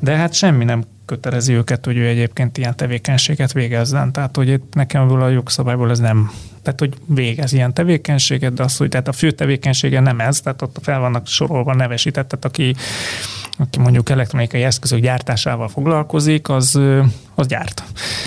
De 0.00 0.16
hát 0.16 0.32
semmi 0.32 0.64
nem 0.64 0.84
kötelezi 1.06 1.52
őket, 1.52 1.84
hogy 1.84 1.96
ő 1.96 2.06
egyébként 2.06 2.58
ilyen 2.58 2.76
tevékenységet 2.76 3.52
végezzen. 3.52 4.12
Tehát, 4.12 4.36
hogy 4.36 4.48
itt 4.48 4.74
nekem 4.74 5.02
ebből 5.02 5.22
a 5.22 5.28
jogszabályból 5.28 5.90
ez 5.90 5.98
nem 5.98 6.30
tehát 6.68 6.80
hogy 6.80 7.14
végez 7.14 7.52
ilyen 7.52 7.74
tevékenységet, 7.74 8.52
de 8.52 8.62
az, 8.62 8.76
hogy 8.76 8.88
tehát 8.88 9.08
a 9.08 9.12
fő 9.12 9.30
tevékenysége 9.30 10.00
nem 10.00 10.20
ez, 10.20 10.40
tehát 10.40 10.62
ott 10.62 10.78
fel 10.82 11.00
vannak 11.00 11.26
sorolva 11.26 11.74
nevesített, 11.74 12.28
tehát 12.28 12.44
aki, 12.44 12.74
aki 13.58 13.78
mondjuk 13.78 14.08
elektronikai 14.08 14.62
eszközök 14.62 14.98
gyártásával 14.98 15.68
foglalkozik, 15.68 16.48
az, 16.48 16.80
az 17.34 17.46
gyárt. 17.46 17.82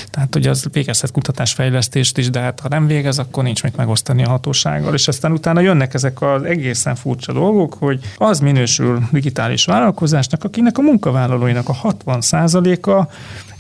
Tehát, 0.10 0.34
hogy 0.34 0.48
az 0.48 0.68
végezhet 0.72 1.12
kutatásfejlesztést 1.12 2.18
is, 2.18 2.30
de 2.30 2.40
hát 2.40 2.60
ha 2.60 2.68
nem 2.68 2.88
végez, 2.88 3.20
akkor 3.20 3.44
nincs 3.44 3.64
mit 3.64 3.76
megosztani 3.76 4.24
a 4.24 4.30
hatósággal. 4.30 4.94
És 4.94 5.08
aztán 5.08 5.32
utána 5.32 5.60
jönnek 5.60 5.94
ezek 5.94 6.22
az 6.22 6.44
egészen 6.44 6.96
furcsa 6.96 7.34
dolgok, 7.34 7.74
hogy 7.74 8.00
az 8.18 8.40
minősül 8.40 9.08
digitális 9.12 9.66
vállalkozásnak, 9.66 10.44
akinek 10.44 10.78
a 10.78 10.82
munkavállalóinak 10.82 11.70
a 11.70 11.76
60%-a 12.06 13.12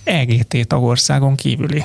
EGT 0.04 0.68
tagországon 0.68 1.36
kívüli. 1.36 1.84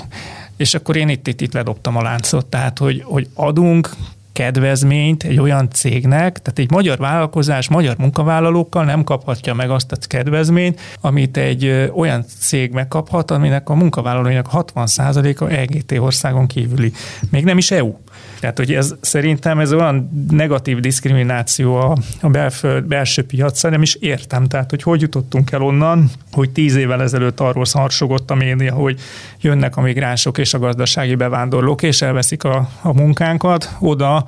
És 0.56 0.74
akkor 0.74 0.96
én 0.96 1.08
itt, 1.08 1.26
itt, 1.26 1.40
itt 1.40 1.52
ledobtam 1.52 1.96
a 1.96 2.02
láncot, 2.02 2.46
tehát 2.46 2.78
hogy, 2.78 3.02
hogy 3.04 3.28
adunk 3.34 3.90
kedvezményt 4.36 5.22
egy 5.22 5.40
olyan 5.40 5.70
cégnek, 5.70 6.38
tehát 6.42 6.58
egy 6.58 6.70
magyar 6.70 6.98
vállalkozás 6.98 7.68
magyar 7.68 7.96
munkavállalókkal 7.98 8.84
nem 8.84 9.04
kaphatja 9.04 9.54
meg 9.54 9.70
azt 9.70 9.92
a 9.92 9.96
kedvezményt, 10.06 10.80
amit 11.00 11.36
egy 11.36 11.90
olyan 11.94 12.24
cég 12.38 12.72
megkaphat, 12.72 13.30
aminek 13.30 13.68
a 13.68 13.74
munkavállalóinak 13.74 14.48
60%-a 14.52 15.44
EGT 15.44 15.92
országon 15.92 16.46
kívüli. 16.46 16.92
Még 17.30 17.44
nem 17.44 17.58
is 17.58 17.70
EU. 17.70 17.94
Tehát, 18.40 18.56
hogy 18.56 18.74
ez 18.74 18.94
szerintem 19.00 19.58
ez 19.58 19.72
olyan 19.72 20.26
negatív 20.30 20.80
diszkrimináció 20.80 21.76
a, 21.76 21.96
a 22.20 22.28
belföld, 22.28 22.84
belső 22.84 23.22
piacra, 23.26 23.70
nem 23.70 23.82
is 23.82 23.94
értem. 23.94 24.46
Tehát, 24.46 24.70
hogy 24.70 24.82
hogy 24.82 25.00
jutottunk 25.00 25.50
el 25.50 25.62
onnan, 25.62 26.10
hogy 26.32 26.50
tíz 26.50 26.76
évvel 26.76 27.02
ezelőtt 27.02 27.40
arról 27.40 27.64
harsogott 27.72 28.30
a 28.30 28.34
média, 28.34 28.74
hogy 28.74 29.00
jönnek 29.40 29.76
a 29.76 29.80
migránsok 29.80 30.38
és 30.38 30.54
a 30.54 30.58
gazdasági 30.58 31.14
bevándorlók, 31.14 31.82
és 31.82 32.02
elveszik 32.02 32.44
a, 32.44 32.68
a 32.82 32.92
munkánkat 32.92 33.76
oda, 33.80 34.26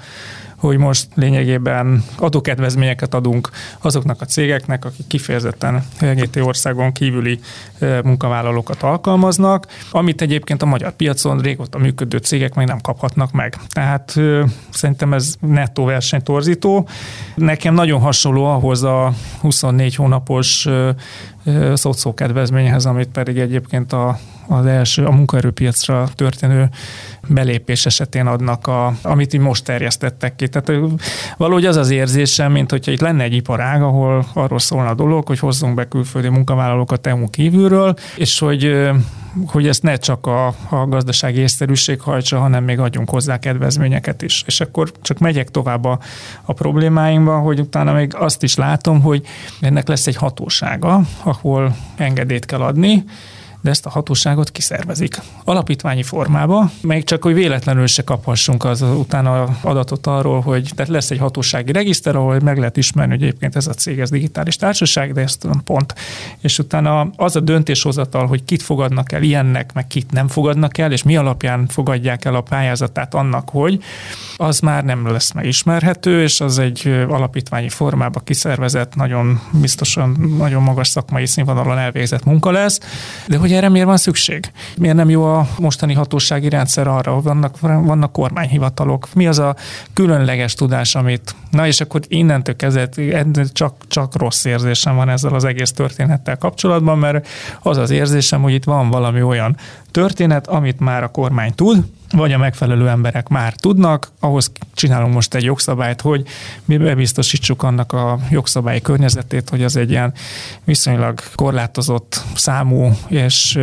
hogy 0.58 0.78
most 0.78 1.08
lényegében 1.14 2.04
adókedvezményeket 2.18 3.14
adunk 3.14 3.50
azoknak 3.80 4.20
a 4.20 4.24
cégeknek, 4.24 4.84
akik 4.84 5.06
kifejezetten 5.06 5.84
LGT 6.00 6.36
országon 6.36 6.92
kívüli 6.92 7.40
munkavállalókat 8.04 8.82
alkalmaznak, 8.82 9.66
amit 9.90 10.22
egyébként 10.22 10.62
a 10.62 10.66
magyar 10.66 10.92
piacon 10.92 11.38
régóta 11.38 11.78
működő 11.78 12.18
cégek 12.18 12.54
meg 12.54 12.66
nem 12.66 12.80
kaphatnak 12.80 13.32
meg. 13.32 13.56
Tehát 13.68 14.16
szerintem 14.70 15.12
ez 15.12 15.34
nettó 15.40 15.84
versenytorzító. 15.84 16.88
Nekem 17.34 17.74
nagyon 17.74 18.00
hasonló 18.00 18.44
ahhoz 18.44 18.82
a 18.82 19.12
24 19.40 19.94
hónapos 19.94 20.68
szocó 21.74 22.14
kedvezményhez, 22.14 22.86
amit 22.86 23.08
pedig 23.08 23.38
egyébként 23.38 23.92
a, 23.92 24.18
az 24.48 24.66
első, 24.66 25.04
a 25.04 25.10
munkaerőpiacra 25.10 26.08
történő 26.14 26.68
belépés 27.28 27.86
esetén 27.86 28.26
adnak, 28.26 28.66
a, 28.66 28.94
amit 29.02 29.32
így 29.34 29.40
most 29.40 29.64
terjesztettek 29.64 30.36
ki. 30.36 30.48
Tehát 30.48 30.90
valahogy 31.36 31.64
az 31.64 31.76
az 31.76 31.90
érzésem, 31.90 32.52
mint 32.52 32.70
hogyha 32.70 32.92
itt 32.92 33.00
lenne 33.00 33.22
egy 33.22 33.34
iparág, 33.34 33.82
ahol 33.82 34.26
arról 34.34 34.58
szólna 34.58 34.88
a 34.88 34.94
dolog, 34.94 35.26
hogy 35.26 35.38
hozzunk 35.38 35.74
be 35.74 35.88
külföldi 35.88 36.28
munkavállalókat 36.28 37.06
EU 37.06 37.30
kívülről, 37.30 37.94
és 38.16 38.38
hogy 38.38 38.88
hogy 39.46 39.68
ezt 39.68 39.82
ne 39.82 39.96
csak 39.96 40.26
a, 40.26 40.46
a 40.46 40.86
gazdasági 40.88 41.40
észszerűség 41.40 42.00
hajtsa, 42.00 42.38
hanem 42.38 42.64
még 42.64 42.78
adjunk 42.78 43.10
hozzá 43.10 43.38
kedvezményeket 43.38 44.22
is. 44.22 44.42
És 44.46 44.60
akkor 44.60 44.92
csak 45.02 45.18
megyek 45.18 45.50
tovább 45.50 45.84
a, 45.84 45.98
a 46.42 46.52
problémáimba, 46.52 47.38
hogy 47.38 47.60
utána 47.60 47.92
még 47.92 48.14
azt 48.14 48.42
is 48.42 48.54
látom, 48.54 49.00
hogy 49.00 49.26
ennek 49.60 49.88
lesz 49.88 50.06
egy 50.06 50.16
hatósága, 50.16 51.00
ahol 51.22 51.76
engedélyt 51.96 52.44
kell 52.44 52.60
adni, 52.60 53.04
de 53.60 53.70
ezt 53.70 53.86
a 53.86 53.90
hatóságot 53.90 54.50
kiszervezik. 54.50 55.20
Alapítványi 55.44 56.02
formába, 56.02 56.70
még 56.80 57.04
csak, 57.04 57.22
hogy 57.22 57.34
véletlenül 57.34 57.86
se 57.86 58.02
kaphassunk 58.02 58.64
az 58.64 58.82
utána 58.82 59.48
adatot 59.60 60.06
arról, 60.06 60.40
hogy 60.40 60.70
tehát 60.74 60.90
lesz 60.90 61.10
egy 61.10 61.18
hatósági 61.18 61.72
regiszter, 61.72 62.16
ahol 62.16 62.40
meg 62.40 62.58
lehet 62.58 62.76
ismerni, 62.76 63.12
hogy 63.12 63.22
egyébként 63.22 63.56
ez 63.56 63.66
a 63.66 63.72
cég, 63.72 63.98
ez 63.98 64.10
digitális 64.10 64.56
társaság, 64.56 65.12
de 65.12 65.20
ezt 65.20 65.40
tudom 65.40 65.62
pont. 65.64 65.94
És 66.40 66.58
utána 66.58 67.10
az 67.16 67.36
a 67.36 67.40
döntéshozatal, 67.40 68.26
hogy 68.26 68.44
kit 68.44 68.62
fogadnak 68.62 69.12
el 69.12 69.22
ilyennek, 69.22 69.72
meg 69.72 69.86
kit 69.86 70.10
nem 70.10 70.28
fogadnak 70.28 70.78
el, 70.78 70.92
és 70.92 71.02
mi 71.02 71.16
alapján 71.16 71.66
fogadják 71.66 72.24
el 72.24 72.34
a 72.34 72.40
pályázatát 72.40 73.14
annak, 73.14 73.48
hogy 73.48 73.82
az 74.36 74.60
már 74.60 74.84
nem 74.84 75.06
lesz 75.06 75.32
megismerhető, 75.32 76.22
és 76.22 76.40
az 76.40 76.58
egy 76.58 77.04
alapítványi 77.08 77.68
formába 77.68 78.20
kiszervezett, 78.20 78.94
nagyon 78.94 79.40
biztosan 79.50 80.36
nagyon 80.38 80.62
magas 80.62 80.88
szakmai 80.88 81.26
színvonalon 81.26 81.78
elvégzett 81.78 82.24
munka 82.24 82.50
lesz, 82.50 82.80
de 83.26 83.36
hogy 83.36 83.47
erre 83.52 83.68
miért 83.68 83.86
van 83.86 83.96
szükség? 83.96 84.50
Miért 84.76 84.96
nem 84.96 85.10
jó 85.10 85.24
a 85.24 85.48
mostani 85.58 85.94
hatósági 85.94 86.48
rendszer 86.48 86.86
arra, 86.86 87.12
hogy 87.12 87.22
vannak, 87.22 87.60
vannak 87.60 88.12
kormányhivatalok? 88.12 89.08
Mi 89.14 89.26
az 89.26 89.38
a 89.38 89.56
különleges 89.94 90.54
tudás, 90.54 90.94
amit... 90.94 91.34
Na 91.50 91.66
és 91.66 91.80
akkor 91.80 92.00
innentől 92.08 92.56
kezdve 92.56 92.88
csak, 93.52 93.74
csak 93.88 94.16
rossz 94.16 94.44
érzésem 94.44 94.96
van 94.96 95.08
ezzel 95.08 95.34
az 95.34 95.44
egész 95.44 95.72
történettel 95.72 96.36
kapcsolatban, 96.36 96.98
mert 96.98 97.28
az 97.62 97.76
az 97.76 97.90
érzésem, 97.90 98.42
hogy 98.42 98.52
itt 98.52 98.64
van 98.64 98.90
valami 98.90 99.22
olyan 99.22 99.56
történet, 99.90 100.46
amit 100.46 100.80
már 100.80 101.02
a 101.02 101.08
kormány 101.08 101.54
tud, 101.54 101.84
vagy 102.12 102.32
a 102.32 102.38
megfelelő 102.38 102.88
emberek 102.88 103.28
már 103.28 103.54
tudnak, 103.54 104.10
ahhoz 104.20 104.52
csinálunk 104.74 105.14
most 105.14 105.34
egy 105.34 105.44
jogszabályt, 105.44 106.00
hogy 106.00 106.26
mi 106.64 106.76
bebiztosítsuk 106.76 107.62
annak 107.62 107.92
a 107.92 108.18
jogszabályi 108.30 108.80
környezetét, 108.80 109.48
hogy 109.48 109.62
az 109.62 109.76
egy 109.76 109.90
ilyen 109.90 110.12
viszonylag 110.64 111.20
korlátozott 111.34 112.22
számú 112.34 112.90
és 113.08 113.58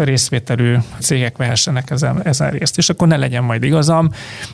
részvételű 0.00 0.76
cégek 0.98 1.36
vehessenek 1.36 1.90
ezen, 1.90 2.22
ezen 2.22 2.50
részt. 2.50 2.78
És 2.78 2.88
akkor 2.88 3.08
ne 3.08 3.16
legyen 3.16 3.44
majd 3.44 3.62
igazam, 3.62 4.10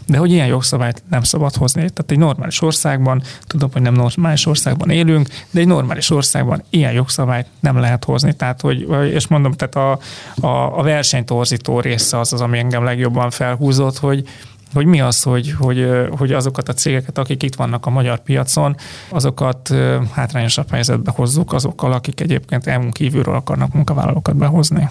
de 0.06 0.18
hogy 0.18 0.30
ilyen 0.30 0.46
jogszabályt 0.46 1.02
nem 1.10 1.22
szabad 1.22 1.54
hozni. 1.54 1.80
Tehát 1.80 2.10
egy 2.10 2.18
normális 2.18 2.62
országban, 2.62 3.22
tudom, 3.46 3.70
hogy 3.72 3.82
nem 3.82 3.94
normális 3.94 4.46
országban 4.46 4.90
élünk, 4.90 5.28
de 5.50 5.60
egy 5.60 5.66
normális 5.66 6.10
országban 6.10 6.62
ilyen 6.70 6.92
jogszabályt 6.92 7.46
nem 7.60 7.78
lehet 7.78 8.04
hozni. 8.04 8.32
Tehát, 8.32 8.60
hogy, 8.60 8.88
és 9.12 9.26
mondom, 9.26 9.52
tehát 9.52 9.74
a, 9.74 9.98
a, 10.46 10.78
a 10.78 10.82
versenytorzító 11.02 11.80
része 11.80 12.18
az 12.18 12.32
az, 12.32 12.40
ami 12.40 12.58
engem 12.58 12.84
legjobban 12.84 13.30
felhúzott, 13.30 13.98
hogy 13.98 14.28
hogy 14.74 14.86
mi 14.86 15.00
az, 15.00 15.22
hogy, 15.22 15.54
hogy, 15.58 15.88
hogy 16.10 16.32
azokat 16.32 16.68
a 16.68 16.72
cégeket, 16.72 17.18
akik 17.18 17.42
itt 17.42 17.54
vannak 17.54 17.86
a 17.86 17.90
magyar 17.90 18.22
piacon, 18.22 18.76
azokat 19.08 19.74
hátrányosabb 20.12 20.70
helyzetbe 20.70 21.10
hozzuk 21.10 21.52
azokkal, 21.52 21.92
akik 21.92 22.20
egyébként 22.20 22.66
EU 22.66 22.90
kívülről 22.90 23.34
akarnak 23.34 23.72
munkavállalókat 23.72 24.36
behozni. 24.36 24.88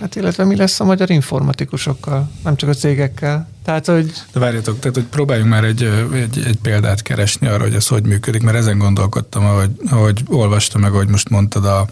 Hát 0.00 0.16
illetve 0.16 0.44
mi 0.44 0.56
lesz 0.56 0.80
a 0.80 0.84
magyar 0.84 1.10
informatikusokkal, 1.10 2.30
nem 2.44 2.56
csak 2.56 2.68
a 2.68 2.74
cégekkel. 2.74 3.48
Tehát, 3.64 3.86
hogy... 3.86 4.12
De 4.32 4.40
várjatok, 4.40 4.78
tehát, 4.78 4.96
hogy 4.96 5.06
próbáljunk 5.06 5.50
már 5.50 5.64
egy, 5.64 5.82
egy, 6.14 6.42
egy 6.46 6.58
példát 6.62 7.02
keresni 7.02 7.46
arra, 7.46 7.62
hogy 7.62 7.74
ez 7.74 7.86
hogy 7.86 8.04
működik, 8.04 8.42
mert 8.42 8.56
ezen 8.56 8.78
gondolkodtam, 8.78 9.44
ahogy, 9.44 9.70
ahogy 9.90 10.22
olvastam 10.26 10.80
meg, 10.80 10.92
ahogy 10.92 11.08
most 11.08 11.28
mondtad 11.28 11.64
a, 11.64 11.86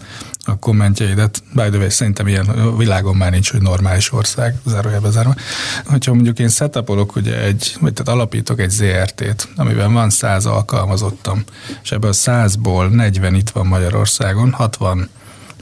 a 0.45 0.59
kommentjeidet. 0.59 1.43
By 1.53 1.69
the 1.69 1.77
way, 1.77 1.89
szerintem 1.89 2.27
ilyen 2.27 2.77
világon 2.77 3.15
már 3.15 3.31
nincs, 3.31 3.51
hogy 3.51 3.61
normális 3.61 4.11
ország, 4.11 4.55
zárójelbe 4.65 5.09
zárva. 5.09 5.35
Hogyha 5.85 6.13
mondjuk 6.13 6.39
én 6.39 6.49
setupolok 6.49 7.15
ugye 7.15 7.41
egy, 7.41 7.75
vagy 7.79 7.93
tehát 7.93 8.13
alapítok 8.19 8.59
egy 8.59 8.69
ZRT-t, 8.69 9.47
amiben 9.55 9.93
van 9.93 10.09
száz 10.09 10.45
alkalmazottam, 10.45 11.43
és 11.83 11.91
ebből 11.91 12.09
a 12.09 12.13
százból 12.13 12.89
40 12.89 13.35
itt 13.35 13.49
van 13.49 13.67
Magyarországon, 13.67 14.51
60 14.51 15.09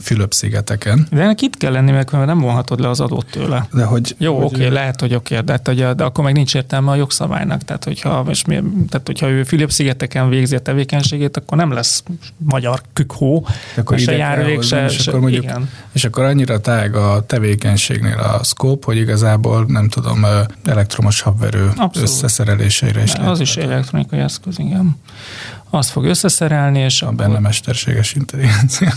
Fülöp-szigeteken. 0.02 1.06
De 1.10 1.22
ennek 1.22 1.40
itt 1.40 1.56
kell 1.56 1.72
lenni, 1.72 1.90
mert 1.90 2.10
nem 2.10 2.38
vonhatod 2.38 2.80
le 2.80 2.88
az 2.88 3.00
adót 3.00 3.26
tőle. 3.30 3.66
De 3.72 3.84
hogy, 3.84 4.14
Jó, 4.18 4.36
hogy 4.36 4.44
oké, 4.44 4.54
okay, 4.54 4.68
lehet, 4.68 5.00
hogy 5.00 5.14
oké, 5.14 5.38
okay, 5.38 5.56
de, 5.56 5.72
de, 5.74 5.94
de, 5.94 6.04
akkor 6.04 6.24
meg 6.24 6.34
nincs 6.34 6.54
értelme 6.54 6.90
a 6.90 6.94
jogszabálynak. 6.94 7.62
Tehát, 7.62 7.84
hogyha, 7.84 8.24
és 8.28 8.44
mi, 8.44 8.54
tehát, 8.88 9.06
hogyha 9.06 9.28
ő 9.28 9.42
Fülöp-szigeteken 9.42 10.28
végzi 10.28 10.54
a 10.54 10.60
tevékenységét, 10.60 11.36
akkor 11.36 11.58
nem 11.58 11.72
lesz 11.72 12.02
magyar 12.36 12.80
kükhó, 12.92 13.46
akkor 13.76 13.98
se 13.98 14.12
járulék, 14.12 14.62
se, 14.62 14.84
és, 14.84 15.06
akkor 15.06 15.20
mondjuk, 15.20 15.42
igen. 15.42 15.70
és 15.92 16.04
akkor 16.04 16.24
annyira 16.24 16.60
tág 16.60 16.94
a 16.94 17.24
tevékenységnél 17.26 18.18
a 18.18 18.44
scope, 18.44 18.86
hogy 18.86 18.96
igazából 18.96 19.64
nem 19.68 19.88
tudom, 19.88 20.26
elektromos 20.64 21.20
habverő 21.20 21.66
Abszolút. 21.76 22.08
összeszereléseire 22.08 23.02
is. 23.02 23.14
Az 23.14 23.40
is 23.40 23.56
elektronikai 23.56 24.18
eszköz, 24.18 24.58
igen 24.58 24.96
azt 25.74 25.90
fog 25.90 26.04
összeszerelni, 26.04 26.78
és 26.78 27.02
a 27.02 27.10
benne 27.10 27.38
mesterséges 27.38 28.14
intelligencia. 28.14 28.92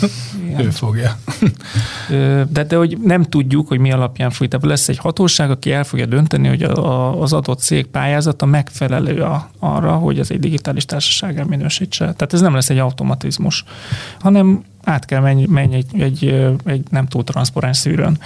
Igen. 0.46 0.60
Ő 0.60 0.70
fogja. 0.70 1.18
De, 2.50 2.64
de 2.64 2.76
hogy 2.76 2.98
nem 3.04 3.24
tudjuk, 3.24 3.68
hogy 3.68 3.80
mi 3.80 3.92
alapján 3.92 4.30
fújt. 4.30 4.50
Tehát 4.50 4.66
lesz 4.66 4.88
egy 4.88 4.98
hatóság, 4.98 5.52
aki 5.52 5.72
el 5.72 5.84
fogja 5.84 6.06
dönteni, 6.06 6.48
hogy 6.48 6.64
a, 6.64 7.22
az 7.22 7.34
adott 7.34 7.60
cég 7.60 7.86
pályázata 7.86 8.46
megfelelő 8.46 9.22
a, 9.22 9.50
arra, 9.60 9.92
hogy 9.94 10.20
ez 10.20 10.32
egy 10.32 10.40
digitális 10.40 10.86
társaság 10.86 11.48
minősítse. 11.48 12.00
Tehát 12.00 12.34
ez 12.34 12.42
nem 12.42 12.54
lesz 12.54 12.70
egy 12.70 12.78
automatizmus, 12.78 13.64
hanem 14.20 14.64
át 14.86 15.06
kell 15.06 15.22
menni, 15.22 15.46
menni 15.46 15.76
egy, 15.76 16.02
egy, 16.02 16.52
egy 16.66 16.84
nem 16.90 17.08
túl 17.08 17.24
transzparens 17.24 17.78
szűrőn. 17.78 18.18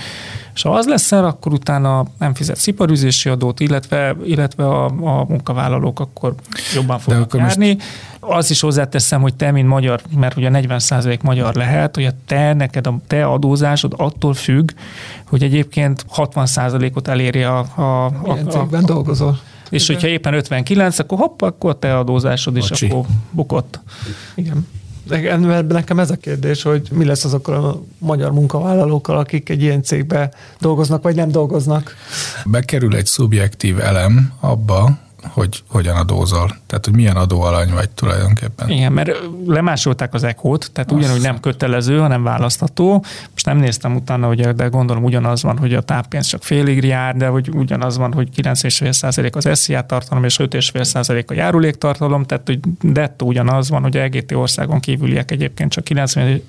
És 0.53 0.61
ha 0.61 0.73
az 0.73 0.87
lesz 0.87 1.11
el, 1.11 1.25
akkor 1.25 1.53
utána 1.53 2.05
nem 2.17 2.33
fizet 2.33 2.55
sziparűzési 2.55 3.29
adót, 3.29 3.59
illetve, 3.59 4.15
illetve 4.23 4.67
a, 4.67 4.85
a 4.85 5.25
munkavállalók 5.27 5.99
akkor 5.99 6.35
jobban 6.75 6.99
fognak 6.99 7.23
akkor 7.23 7.39
járni. 7.39 7.67
Most... 7.67 7.85
Az 8.19 8.49
is 8.49 8.59
hozzáteszem, 8.59 9.21
hogy 9.21 9.35
te, 9.35 9.51
mint 9.51 9.67
magyar, 9.67 10.01
mert 10.15 10.37
ugye 10.37 10.49
40% 10.53 11.21
magyar 11.21 11.55
lehet, 11.55 11.95
hogy 11.95 12.05
a 12.05 12.11
te, 12.25 12.53
neked 12.53 12.87
a 12.87 12.99
te 13.07 13.25
adózásod 13.25 13.93
attól 13.97 14.33
függ, 14.33 14.71
hogy 15.27 15.43
egyébként 15.43 16.05
60%-ot 16.15 17.07
eléri 17.07 17.43
a... 17.43 17.59
a, 17.59 18.05
a 18.05 18.33
cégben 18.49 18.83
a, 18.83 18.85
dolgozol? 18.85 19.39
És 19.69 19.83
Igen. 19.83 19.95
hogyha 19.95 20.11
éppen 20.11 20.33
59, 20.33 20.99
akkor 20.99 21.17
hopp, 21.17 21.41
akkor 21.41 21.79
te 21.79 21.97
adózásod 21.97 22.57
is 22.57 22.69
Bocsi. 22.69 22.85
akkor 22.85 23.05
bukott. 23.31 23.79
Igen. 24.35 24.67
Nekem 25.67 25.99
ez 25.99 26.11
a 26.11 26.15
kérdés, 26.15 26.61
hogy 26.61 26.87
mi 26.91 27.05
lesz 27.05 27.25
azokkal 27.25 27.65
a 27.65 27.81
magyar 27.97 28.31
munkavállalókkal, 28.31 29.17
akik 29.17 29.49
egy 29.49 29.61
ilyen 29.61 29.83
cégbe 29.83 30.31
dolgoznak, 30.59 31.03
vagy 31.03 31.15
nem 31.15 31.31
dolgoznak. 31.31 31.95
Bekerül 32.45 32.95
egy 32.95 33.05
szubjektív 33.05 33.79
elem 33.79 34.33
abba, 34.39 34.97
hogy 35.27 35.63
hogyan 35.67 35.95
adózol. 35.95 36.55
Tehát, 36.67 36.85
hogy 36.85 36.95
milyen 36.95 37.15
adóalany 37.15 37.73
vagy 37.73 37.89
tulajdonképpen. 37.89 38.69
Igen, 38.69 38.91
mert 38.91 39.11
lemásolták 39.45 40.13
az 40.13 40.23
ECHO-t, 40.23 40.71
tehát 40.71 40.91
Azt. 40.91 41.01
ugyanúgy 41.01 41.21
nem 41.21 41.39
kötelező, 41.39 41.99
hanem 41.99 42.23
választható. 42.23 43.03
Most 43.31 43.45
nem 43.45 43.57
néztem 43.57 43.95
utána, 43.95 44.27
hogy, 44.27 44.47
de 44.47 44.67
gondolom 44.67 45.03
ugyanaz 45.03 45.43
van, 45.43 45.57
hogy 45.57 45.73
a 45.73 45.81
táppénz 45.81 46.27
csak 46.27 46.43
félig 46.43 46.83
jár, 46.83 47.15
de 47.15 47.27
hogy 47.27 47.49
ugyanaz 47.53 47.97
van, 47.97 48.13
hogy 48.13 48.29
9,5% 48.35 49.35
az 49.35 49.59
SZIA 49.59 49.81
tartalom 49.81 50.23
és 50.23 50.37
5,5% 50.39 51.27
a 51.27 51.33
járuléktartalom, 51.33 52.23
tehát 52.23 52.47
hogy 52.47 52.59
dettó 52.81 53.27
ugyanaz 53.27 53.69
van, 53.69 53.81
hogy 53.81 53.97
a 53.97 54.01
EGT 54.01 54.31
országon 54.31 54.79
kívüliek 54.79 55.31
egyébként 55.31 55.71
csak 55.71 55.83
90, 55.83 56.41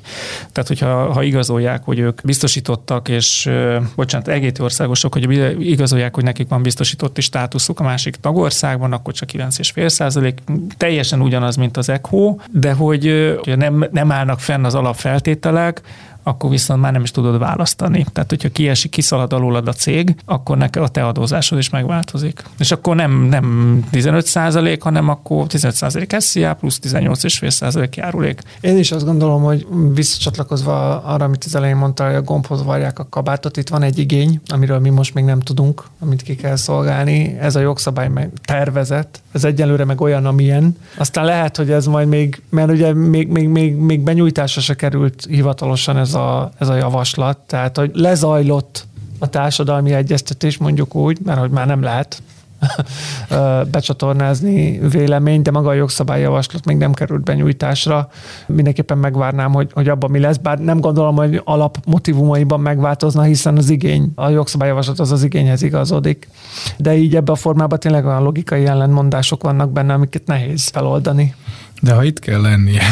tehát 0.53 0.69
hogyha 0.69 1.13
ha 1.13 1.23
igazolják, 1.23 1.85
hogy 1.85 1.99
ők 1.99 2.21
biztosítottak, 2.25 3.09
és 3.09 3.51
bocsánat, 3.97 4.29
EGT 4.29 4.59
országosok, 4.59 5.13
hogy 5.13 5.59
igazolják, 5.61 6.15
hogy 6.15 6.25
nekik 6.25 6.49
van 6.49 6.63
biztosítotti 6.63 7.21
státuszuk 7.21 7.81
a 7.81 7.83
másik 7.83 8.17
tagország, 8.17 8.59
Magyarországban, 8.61 8.93
akkor 8.93 9.15
csak 9.15 9.29
9,5 9.33 9.89
százalék, 9.89 10.39
teljesen 10.77 11.21
ugyanaz, 11.21 11.57
mint 11.57 11.77
az 11.77 11.89
ECHO, 11.89 12.37
de 12.51 12.73
hogy 12.73 13.35
nem, 13.45 13.89
nem 13.93 14.13
állnak 14.13 14.41
fenn 14.41 14.65
az 14.65 14.75
alapfeltételek, 14.75 15.81
akkor 16.23 16.51
viszont 16.51 16.81
már 16.81 16.93
nem 16.93 17.03
is 17.03 17.11
tudod 17.11 17.39
választani. 17.39 18.07
Tehát, 18.13 18.31
hogyha 18.31 18.49
kiesik, 18.49 18.91
kiszalad 18.91 19.33
alólad 19.33 19.69
a 19.69 19.73
cég, 19.73 20.17
akkor 20.25 20.57
neked 20.57 20.83
a 20.83 20.89
te 20.89 21.07
adózásod 21.07 21.59
is 21.59 21.71
megváltozik. 21.71 22.43
És 22.59 22.73
akkor 22.73 22.97
nem, 22.97 23.23
nem 23.23 23.79
15 23.91 24.27
százalék, 24.27 24.83
hanem 24.83 25.09
akkor 25.09 25.47
15 25.47 25.77
százalék 25.77 26.15
SZIA 26.19 26.55
plusz 26.55 26.81
18,5 26.83 27.51
százalék 27.51 27.97
járulék. 27.97 28.41
Én 28.61 28.79
is 28.79 28.93
azt 28.93 29.05
gondolom, 29.05 29.43
hogy 29.43 29.67
visszacsatlakozva 29.95 31.03
arra, 31.03 31.25
amit 31.25 31.45
az 31.45 31.55
elején 31.55 31.77
mondta, 31.77 32.07
hogy 32.07 32.15
a 32.15 32.23
gombhoz 32.23 32.65
varják 32.65 32.99
a 32.99 33.07
kabátot, 33.09 33.57
itt 33.57 33.69
van 33.69 33.83
egy 33.83 33.99
igény, 33.99 34.41
amiről 34.47 34.79
mi 34.79 34.89
most 34.89 35.15
még 35.15 35.25
nem 35.25 35.41
tudunk, 35.41 35.85
amit 35.99 36.23
ki 36.23 36.35
kell 36.35 36.57
szolgálni. 36.57 37.37
Ez 37.41 37.57
a 37.57 37.61
jogszabály 37.61 38.09
meg 38.09 38.31
tervezett, 38.45 39.21
ez 39.33 39.45
egyelőre 39.45 39.85
meg 39.85 40.01
olyan, 40.01 40.27
amilyen. 40.27 40.77
Aztán 40.97 41.25
lehet, 41.25 41.57
hogy 41.57 41.71
ez 41.71 41.87
majd 41.87 42.09
még, 42.09 42.43
mert 42.49 42.71
ugye 42.71 42.95
még, 42.95 43.29
még, 43.29 43.49
még, 43.49 43.75
még 43.75 44.01
benyújtásra 44.01 44.61
se 44.61 44.75
került 44.75 45.27
hivatalosan 45.29 45.97
ez 45.97 46.10
a, 46.15 46.51
ez 46.59 46.69
a 46.69 46.75
javaslat, 46.75 47.39
tehát 47.39 47.77
hogy 47.77 47.91
lezajlott 47.95 48.87
a 49.19 49.29
társadalmi 49.29 49.93
egyeztetés, 49.93 50.59
mondjuk 50.59 50.95
úgy, 50.95 51.19
mert 51.25 51.39
hogy 51.39 51.51
már 51.51 51.67
nem 51.67 51.83
lehet 51.83 52.23
becsatornázni 53.71 54.79
vélemény, 54.89 55.43
de 55.43 55.51
maga 55.51 55.69
a 55.69 55.73
jogszabályjavaslat 55.73 56.65
még 56.65 56.77
nem 56.77 56.93
került 56.93 57.23
benyújtásra. 57.23 58.09
Mindenképpen 58.47 58.99
megvárnám, 58.99 59.53
hogy, 59.53 59.71
hogy 59.73 59.89
abban 59.89 60.11
mi 60.11 60.19
lesz, 60.19 60.37
bár 60.37 60.59
nem 60.59 60.81
gondolom, 60.81 61.17
hogy 61.17 61.41
alap 61.45 61.79
motivumaiban 61.87 62.61
megváltozna, 62.61 63.23
hiszen 63.23 63.57
az 63.57 63.71
igény, 63.71 64.13
a 64.15 64.29
jogszabályjavaslat 64.29 64.99
az 64.99 65.13
az 65.13 65.23
igényhez 65.23 65.63
igazodik. 65.63 66.29
De 66.77 66.97
így 66.97 67.17
ebben 67.17 67.35
a 67.35 67.39
formában 67.39 67.79
tényleg 67.79 68.07
olyan 68.07 68.23
logikai 68.23 68.67
ellentmondások 68.67 69.43
vannak 69.43 69.73
benne, 69.73 69.93
amiket 69.93 70.27
nehéz 70.27 70.69
feloldani. 70.69 71.35
De 71.83 71.93
ha 71.93 72.05
itt 72.05 72.19
kell 72.19 72.41
lennie, 72.41 72.83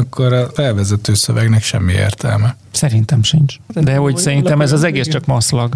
akkor 0.00 0.32
a 0.32 0.48
felvezető 0.48 1.14
szövegnek 1.14 1.62
semmi 1.62 1.92
értelme. 1.92 2.56
Szerintem 2.70 3.22
sincs. 3.22 3.54
De 3.74 3.96
hogy 3.96 4.16
szerintem 4.16 4.60
ez 4.60 4.72
az 4.72 4.82
egész 4.82 5.08
csak 5.08 5.26
maszlag. 5.26 5.74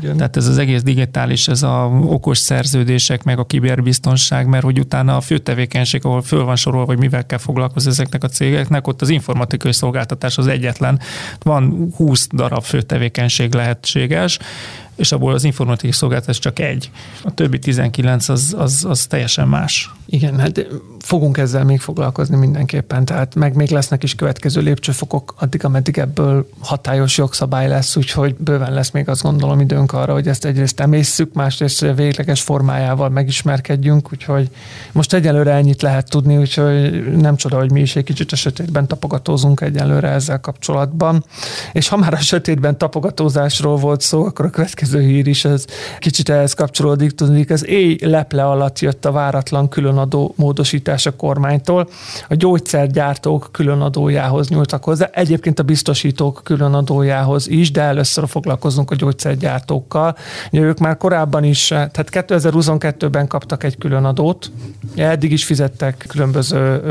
Igen. 0.00 0.16
Tehát 0.16 0.36
ez 0.36 0.46
az 0.46 0.58
egész 0.58 0.82
digitális, 0.82 1.48
ez 1.48 1.62
a 1.62 1.90
okos 2.02 2.38
szerződések, 2.38 3.22
meg 3.22 3.38
a 3.38 3.44
kiberbiztonság, 3.44 4.46
mert 4.46 4.64
hogy 4.64 4.78
utána 4.78 5.16
a 5.16 5.20
fő 5.20 5.38
tevékenység, 5.38 6.04
ahol 6.04 6.22
föl 6.22 6.44
van 6.44 6.56
sorolva, 6.56 6.86
hogy 6.86 6.98
mivel 6.98 7.26
kell 7.26 7.38
foglalkozni 7.38 7.90
ezeknek 7.90 8.24
a 8.24 8.28
cégeknek, 8.28 8.86
ott 8.86 9.02
az 9.02 9.08
informatikai 9.08 9.72
szolgáltatás 9.72 10.38
az 10.38 10.46
egyetlen. 10.46 11.00
Van 11.42 11.92
20 11.96 12.26
darab 12.32 12.62
fő 12.62 12.82
tevékenység 12.82 13.54
lehetséges, 13.54 14.38
és 14.96 15.12
abból 15.12 15.34
az 15.34 15.44
informatikai 15.44 15.92
szolgáltatás 15.92 16.38
csak 16.38 16.58
egy. 16.58 16.90
A 17.22 17.34
többi 17.34 17.58
19 17.58 18.28
az, 18.28 18.54
az, 18.58 18.84
az 18.88 19.06
teljesen 19.06 19.48
más. 19.48 19.90
Igen, 20.06 20.38
hát 20.38 20.66
fogunk 20.98 21.38
ezzel 21.38 21.64
még 21.64 21.80
foglalkozni 21.80 22.36
mindenképpen, 22.36 23.04
tehát 23.04 23.34
meg 23.34 23.54
még 23.54 23.70
lesznek 23.70 24.02
is 24.02 24.14
következő 24.14 24.60
lépcsőfokok, 24.60 25.34
addig, 25.38 25.64
ameddig 25.64 25.98
ebből 25.98 26.48
hatályos 26.58 27.16
jogszabály 27.16 27.68
lesz, 27.68 27.96
úgyhogy 27.96 28.34
bőven 28.34 28.72
lesz 28.72 28.90
még 28.90 29.08
azt 29.08 29.22
gondolom 29.22 29.60
időnk 29.60 29.92
arra, 29.92 30.12
hogy 30.12 30.28
ezt 30.28 30.44
egyrészt 30.44 30.80
emészszük, 30.80 31.32
másrészt 31.32 31.82
a 31.82 31.94
végleges 31.94 32.40
formájával 32.40 33.08
megismerkedjünk, 33.08 34.12
úgyhogy 34.12 34.50
most 34.92 35.12
egyelőre 35.12 35.52
ennyit 35.52 35.82
lehet 35.82 36.10
tudni, 36.10 36.36
úgyhogy 36.36 37.04
nem 37.16 37.36
csoda, 37.36 37.58
hogy 37.58 37.72
mi 37.72 37.80
is 37.80 37.96
egy 37.96 38.04
kicsit 38.04 38.32
a 38.32 38.36
sötétben 38.36 38.86
tapogatózunk 38.86 39.60
egyelőre 39.60 40.08
ezzel 40.08 40.40
kapcsolatban. 40.40 41.24
És 41.72 41.88
ha 41.88 41.96
már 41.96 42.12
a 42.12 42.18
sötétben 42.18 42.78
tapogatózásról 42.78 43.76
volt 43.76 44.00
szó, 44.00 44.24
akkor 44.24 44.44
a 44.44 44.50
következő 44.50 44.83
hír 44.92 45.26
is 45.26 45.44
ez 45.44 45.64
kicsit 45.98 46.28
ehhez 46.28 46.52
kapcsolódik, 46.52 47.10
tudni, 47.10 47.46
az 47.48 47.66
éj 47.66 47.98
leple 48.00 48.44
alatt 48.44 48.78
jött 48.78 49.04
a 49.04 49.12
váratlan 49.12 49.68
különadó 49.68 50.34
módosítás 50.36 51.06
a 51.06 51.16
kormánytól. 51.16 51.88
A 52.28 52.34
gyógyszergyártók 52.34 53.48
különadójához 53.52 54.48
nyúltak 54.48 54.84
hozzá. 54.84 55.08
Egyébként 55.12 55.58
a 55.58 55.62
biztosító 55.62 56.24
adók 56.24 56.40
különadójához 56.44 57.48
is, 57.48 57.70
de 57.70 57.80
először 57.80 58.28
foglalkozunk 58.28 58.90
a 58.90 58.94
gyógyszergyártókkal. 58.94 60.16
Ugye 60.52 60.62
ők 60.62 60.78
már 60.78 60.96
korábban 60.96 61.44
is, 61.44 61.66
tehát 61.68 62.08
2022-ben 62.10 63.26
kaptak 63.26 63.64
egy 63.64 63.78
különadót, 63.78 64.50
eddig 64.96 65.32
is 65.32 65.44
fizettek 65.44 66.04
különböző 66.08 66.82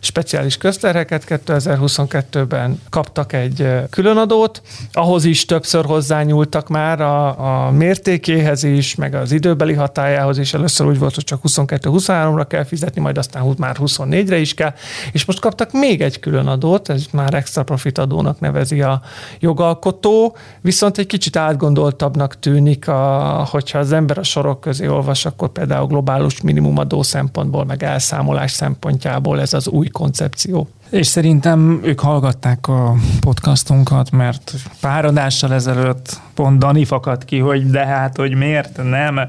speciális 0.00 0.56
közterheket, 0.56 1.24
2022-ben 1.28 2.80
kaptak 2.90 3.32
egy 3.32 3.66
különadót, 3.90 4.62
ahhoz 4.92 5.24
is 5.24 5.44
többször 5.44 5.84
hozzányúltak 5.84 6.68
már 6.68 7.00
a, 7.00 7.27
a 7.30 7.70
mértékéhez 7.70 8.62
is, 8.62 8.94
meg 8.94 9.14
az 9.14 9.32
időbeli 9.32 9.72
hatájához 9.74 10.38
is. 10.38 10.54
Először 10.54 10.86
úgy 10.86 10.98
volt, 10.98 11.14
hogy 11.14 11.24
csak 11.24 11.40
22-23-ra 11.48 12.44
kell 12.48 12.64
fizetni, 12.64 13.00
majd 13.00 13.18
aztán 13.18 13.54
már 13.58 13.76
24-re 13.80 14.38
is 14.38 14.54
kell, 14.54 14.74
és 15.12 15.24
most 15.24 15.40
kaptak 15.40 15.72
még 15.72 16.02
egy 16.02 16.20
különadót, 16.20 16.88
ez 16.88 17.04
már 17.12 17.34
extra 17.34 17.62
profit 17.62 17.98
adónak 17.98 18.40
nevezi 18.40 18.82
a 18.82 19.02
jogalkotó, 19.40 20.36
viszont 20.60 20.98
egy 20.98 21.06
kicsit 21.06 21.36
átgondoltabbnak 21.36 22.38
tűnik, 22.38 22.88
a, 22.88 23.46
hogyha 23.50 23.78
az 23.78 23.92
ember 23.92 24.18
a 24.18 24.22
sorok 24.22 24.60
közé 24.60 24.86
olvas, 24.86 25.26
akkor 25.26 25.48
például 25.48 25.86
globális 25.86 26.40
minimumadó 26.40 27.02
szempontból, 27.02 27.64
meg 27.64 27.82
elszámolás 27.82 28.52
szempontjából 28.52 29.40
ez 29.40 29.52
az 29.52 29.68
új 29.68 29.88
koncepció. 29.88 30.68
És 30.90 31.06
szerintem 31.06 31.80
ők 31.82 32.00
hallgatták 32.00 32.68
a 32.68 32.94
podcastunkat, 33.20 34.10
mert 34.10 34.52
pár 34.80 35.04
adással 35.04 35.52
ezelőtt 35.52 36.20
pont 36.34 36.58
Dani 36.58 36.84
fakadt 36.84 37.24
ki, 37.24 37.38
hogy 37.38 37.70
de 37.70 37.86
hát, 37.86 38.16
hogy 38.16 38.34
miért 38.34 38.82
nem 38.82 39.20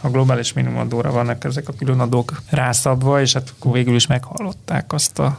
a 0.00 0.08
globális 0.08 0.52
minimumadóra 0.52 1.10
vannak 1.10 1.44
ezek 1.44 1.68
a 1.68 1.72
különadók 1.78 2.42
rászabva, 2.50 3.20
és 3.20 3.32
hát 3.32 3.54
végül 3.72 3.94
is 3.94 4.06
meghallották 4.06 4.92
azt, 4.92 5.18
a, 5.18 5.36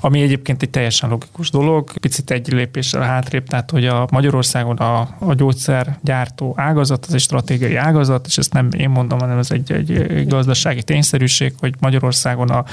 ami 0.00 0.22
egyébként 0.22 0.62
egy 0.62 0.70
teljesen 0.70 1.08
logikus 1.08 1.50
dolog. 1.50 1.98
Picit 2.00 2.30
egy 2.30 2.52
lépéssel 2.52 3.02
hátrébb, 3.02 3.46
tehát 3.46 3.70
hogy 3.70 3.86
a 3.86 4.06
Magyarországon 4.10 4.76
a, 4.76 5.00
a 5.18 5.34
gyógyszergyártó 5.34 6.54
ágazat, 6.56 7.06
az 7.06 7.14
egy 7.14 7.20
stratégiai 7.20 7.74
ágazat, 7.74 8.26
és 8.26 8.38
ezt 8.38 8.52
nem 8.52 8.68
én 8.76 8.90
mondom, 8.90 9.18
hanem 9.18 9.38
ez 9.38 9.50
egy, 9.50 9.72
egy 9.72 10.26
gazdasági 10.28 10.82
tényszerűség, 10.82 11.54
hogy 11.58 11.74
Magyarországon 11.80 12.50
a 12.50 12.64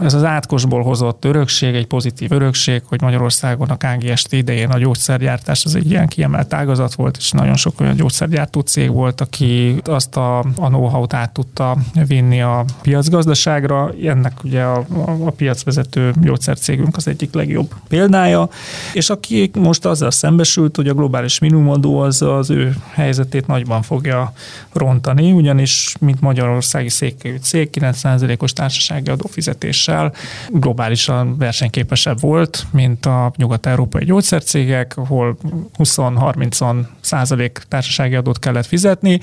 ez 0.00 0.14
az 0.14 0.24
átkosból 0.24 0.82
hozott 0.82 1.24
örökség, 1.24 1.74
egy 1.74 1.86
pozitív 1.86 2.32
örökség, 2.32 2.82
hogy 2.86 3.00
Magyarországon 3.00 3.68
a 3.68 3.76
KGST 3.76 4.32
idején 4.32 4.70
a 4.70 4.78
gyógyszergyártás 4.78 5.64
az 5.64 5.74
egy 5.74 5.90
ilyen 5.90 6.08
kiemelt 6.08 6.54
ágazat 6.54 6.94
volt, 6.94 7.16
és 7.16 7.30
nagyon 7.30 7.56
sok 7.56 7.80
olyan 7.80 7.96
gyógyszergyártó 7.96 8.60
cég 8.60 8.90
volt, 8.90 9.20
aki 9.20 9.80
azt 9.84 10.16
a, 10.16 10.38
a 10.38 10.66
know-how-t 10.66 11.14
át 11.14 11.32
tudta 11.32 11.76
vinni 12.06 12.42
a 12.42 12.64
piacgazdaságra. 12.82 13.92
Ennek 14.04 14.44
ugye 14.44 14.62
a, 14.62 14.76
a, 14.76 15.26
a 15.26 15.30
piacvezető 15.30 16.12
gyógyszercégünk 16.20 16.96
az 16.96 17.08
egyik 17.08 17.34
legjobb 17.34 17.74
példája, 17.88 18.48
és 18.92 19.10
aki 19.10 19.50
most 19.54 19.84
azzal 19.84 20.10
szembesült, 20.10 20.76
hogy 20.76 20.88
a 20.88 20.94
globális 20.94 21.38
minimumadó 21.38 21.98
az 21.98 22.22
az 22.22 22.50
ő 22.50 22.76
helyzetét 22.92 23.46
nagyban 23.46 23.82
fogja 23.82 24.32
rontani, 24.72 25.32
ugyanis 25.32 25.96
mint 26.00 26.20
Magyarországi 26.20 26.88
székelyű 26.88 27.36
cég 27.36 27.68
9%-os 27.72 28.52
társasági 28.52 29.10
adófizetés 29.10 29.83
termeléssel 29.84 30.12
globálisan 30.48 31.38
versenyképesebb 31.38 32.20
volt, 32.20 32.66
mint 32.70 33.06
a 33.06 33.32
nyugat-európai 33.36 34.04
gyógyszercégek, 34.04 34.96
ahol 34.96 35.36
20-30 35.78 36.84
százalék 37.00 37.60
társasági 37.68 38.14
adót 38.14 38.38
kellett 38.38 38.66
fizetni. 38.66 39.20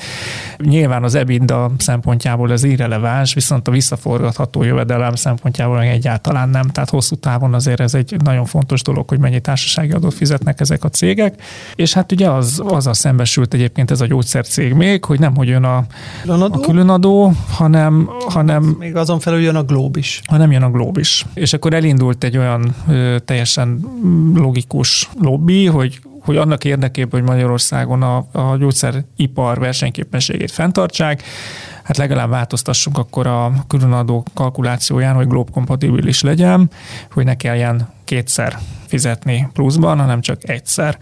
Nyilván 0.58 1.04
az 1.04 1.16
EBITDA 1.16 1.72
szempontjából 1.78 2.52
ez 2.52 2.64
irreleváns, 2.64 3.34
viszont 3.34 3.68
a 3.68 3.72
visszaforgatható 3.72 4.64
jövedelem 4.64 5.16
szempontjából 5.16 5.82
egyáltalán 5.82 6.50
nem. 6.50 6.68
Tehát 6.68 6.90
hosszú 6.90 7.16
távon 7.16 7.54
azért 7.54 7.80
ez 7.80 7.94
egy 7.94 8.16
nagyon 8.24 8.46
fontos 8.46 8.82
dolog, 8.82 9.10
hogy 9.10 9.20
mennyi 9.20 9.40
társasági 9.40 9.92
adót 9.92 10.14
fizetnek 10.14 10.60
ezek 10.60 10.84
a 10.84 10.90
cégek. 10.90 11.42
És 11.76 11.94
hát 11.94 12.12
ugye 12.12 12.30
az, 12.30 12.62
az 12.66 12.88
a 12.88 12.94
szembesült 12.94 13.54
egyébként 13.54 13.92
ez 13.92 14.02
a 14.02 14.06
gyógyszercég 14.06 14.74
még, 14.74 15.06
hogy 15.06 15.20
nem 15.20 15.36
hogy 15.36 15.48
jön 15.48 15.64
a, 15.64 15.86
különadó? 16.22 16.56
a 16.56 16.60
különadó, 16.60 17.34
hanem, 17.50 18.10
hanem... 18.30 18.76
Még 18.80 18.96
azon 18.96 19.20
felül 19.20 19.40
jön 19.42 19.56
a 19.56 19.64
glób 19.64 19.98
is. 19.98 20.22
Hanem 20.26 20.51
nem 20.52 20.62
jön 20.62 20.70
a 20.70 20.78
Globe 20.78 21.00
is. 21.00 21.26
És 21.34 21.54
akkor 21.54 21.74
elindult 21.74 22.24
egy 22.24 22.38
olyan 22.38 22.76
ö, 22.88 23.16
teljesen 23.26 23.80
logikus 24.36 25.10
lobby, 25.20 25.66
hogy 25.66 26.00
hogy 26.22 26.38
annak 26.38 26.66
érdekében, 26.66 27.20
hogy 27.20 27.30
Magyarországon 27.30 28.02
a, 28.02 28.18
a 28.32 28.58
gyógyszeripar 28.58 29.60
versenyképességét 29.60 30.52
fenntartsák, 30.52 31.24
hát 31.84 31.98
legalább 31.98 32.30
változtassunk 32.30 32.98
akkor 32.98 33.28
a 33.28 33.54
különadó 33.68 34.26
kalkulációján, 34.34 35.16
hogy 35.16 35.28
globe 35.28 35.52
kompatibilis 35.52 36.22
legyen, 36.22 36.70
hogy 37.12 37.26
ne 37.26 37.36
kelljen 37.36 37.90
kétszer 38.04 38.60
fizetni 38.92 39.48
pluszban, 39.54 40.00
hanem 40.00 40.22
csak 40.22 40.50
egyszer. 40.50 40.98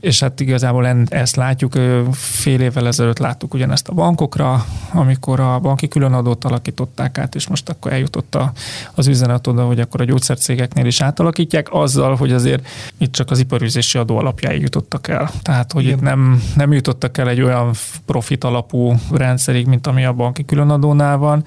És 0.00 0.20
hát 0.20 0.40
igazából 0.40 0.86
ezt 1.08 1.36
látjuk, 1.36 1.72
fél 2.12 2.60
évvel 2.60 2.86
ezelőtt 2.86 3.18
láttuk 3.18 3.54
ugyanezt 3.54 3.88
a 3.88 3.92
bankokra, 3.92 4.64
amikor 4.92 5.40
a 5.40 5.58
banki 5.58 5.88
különadót 5.88 6.44
alakították 6.44 7.18
át, 7.18 7.34
és 7.34 7.48
most 7.48 7.68
akkor 7.68 7.92
eljutott 7.92 8.34
a, 8.34 8.52
az 8.94 9.06
üzenet 9.06 9.46
oda, 9.46 9.64
hogy 9.64 9.80
akkor 9.80 10.00
a 10.00 10.04
gyógyszercégeknél 10.04 10.86
is 10.86 11.00
átalakítják, 11.00 11.72
azzal, 11.72 12.16
hogy 12.16 12.32
azért 12.32 12.66
itt 12.98 13.12
csak 13.12 13.30
az 13.30 13.38
iparűzési 13.38 13.98
adó 13.98 14.16
alapjáig 14.18 14.62
jutottak 14.62 15.08
el. 15.08 15.30
Tehát, 15.42 15.72
hogy 15.72 15.84
Igen. 15.84 15.96
itt 15.96 16.02
nem, 16.02 16.42
nem 16.56 16.72
jutottak 16.72 17.18
el 17.18 17.28
egy 17.28 17.40
olyan 17.40 17.70
profit 18.06 18.44
alapú 18.44 18.94
rendszerig, 19.12 19.66
mint 19.66 19.86
ami 19.86 20.04
a 20.04 20.12
banki 20.12 20.44
különadónál 20.44 21.16
van, 21.16 21.44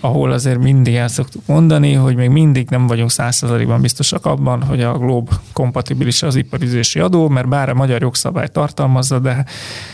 ahol 0.00 0.32
azért 0.32 0.58
mindig 0.58 0.94
el 0.94 1.08
szoktuk 1.08 1.42
mondani, 1.46 1.92
hogy 1.92 2.16
még 2.16 2.28
mindig 2.28 2.68
nem 2.70 2.86
vagyunk 2.86 3.10
százszerzalékban 3.10 3.80
biztosak 3.80 4.26
abban, 4.26 4.62
hogy 4.62 4.82
a 4.82 4.98
Globe 5.16 5.40
kompatibilis 5.52 6.22
az 6.22 6.36
iparizési 6.36 6.98
adó, 6.98 7.28
mert 7.28 7.48
bár 7.48 7.68
a 7.68 7.74
magyar 7.74 8.00
jogszabály 8.00 8.48
tartalmazza, 8.48 9.18
de... 9.18 9.44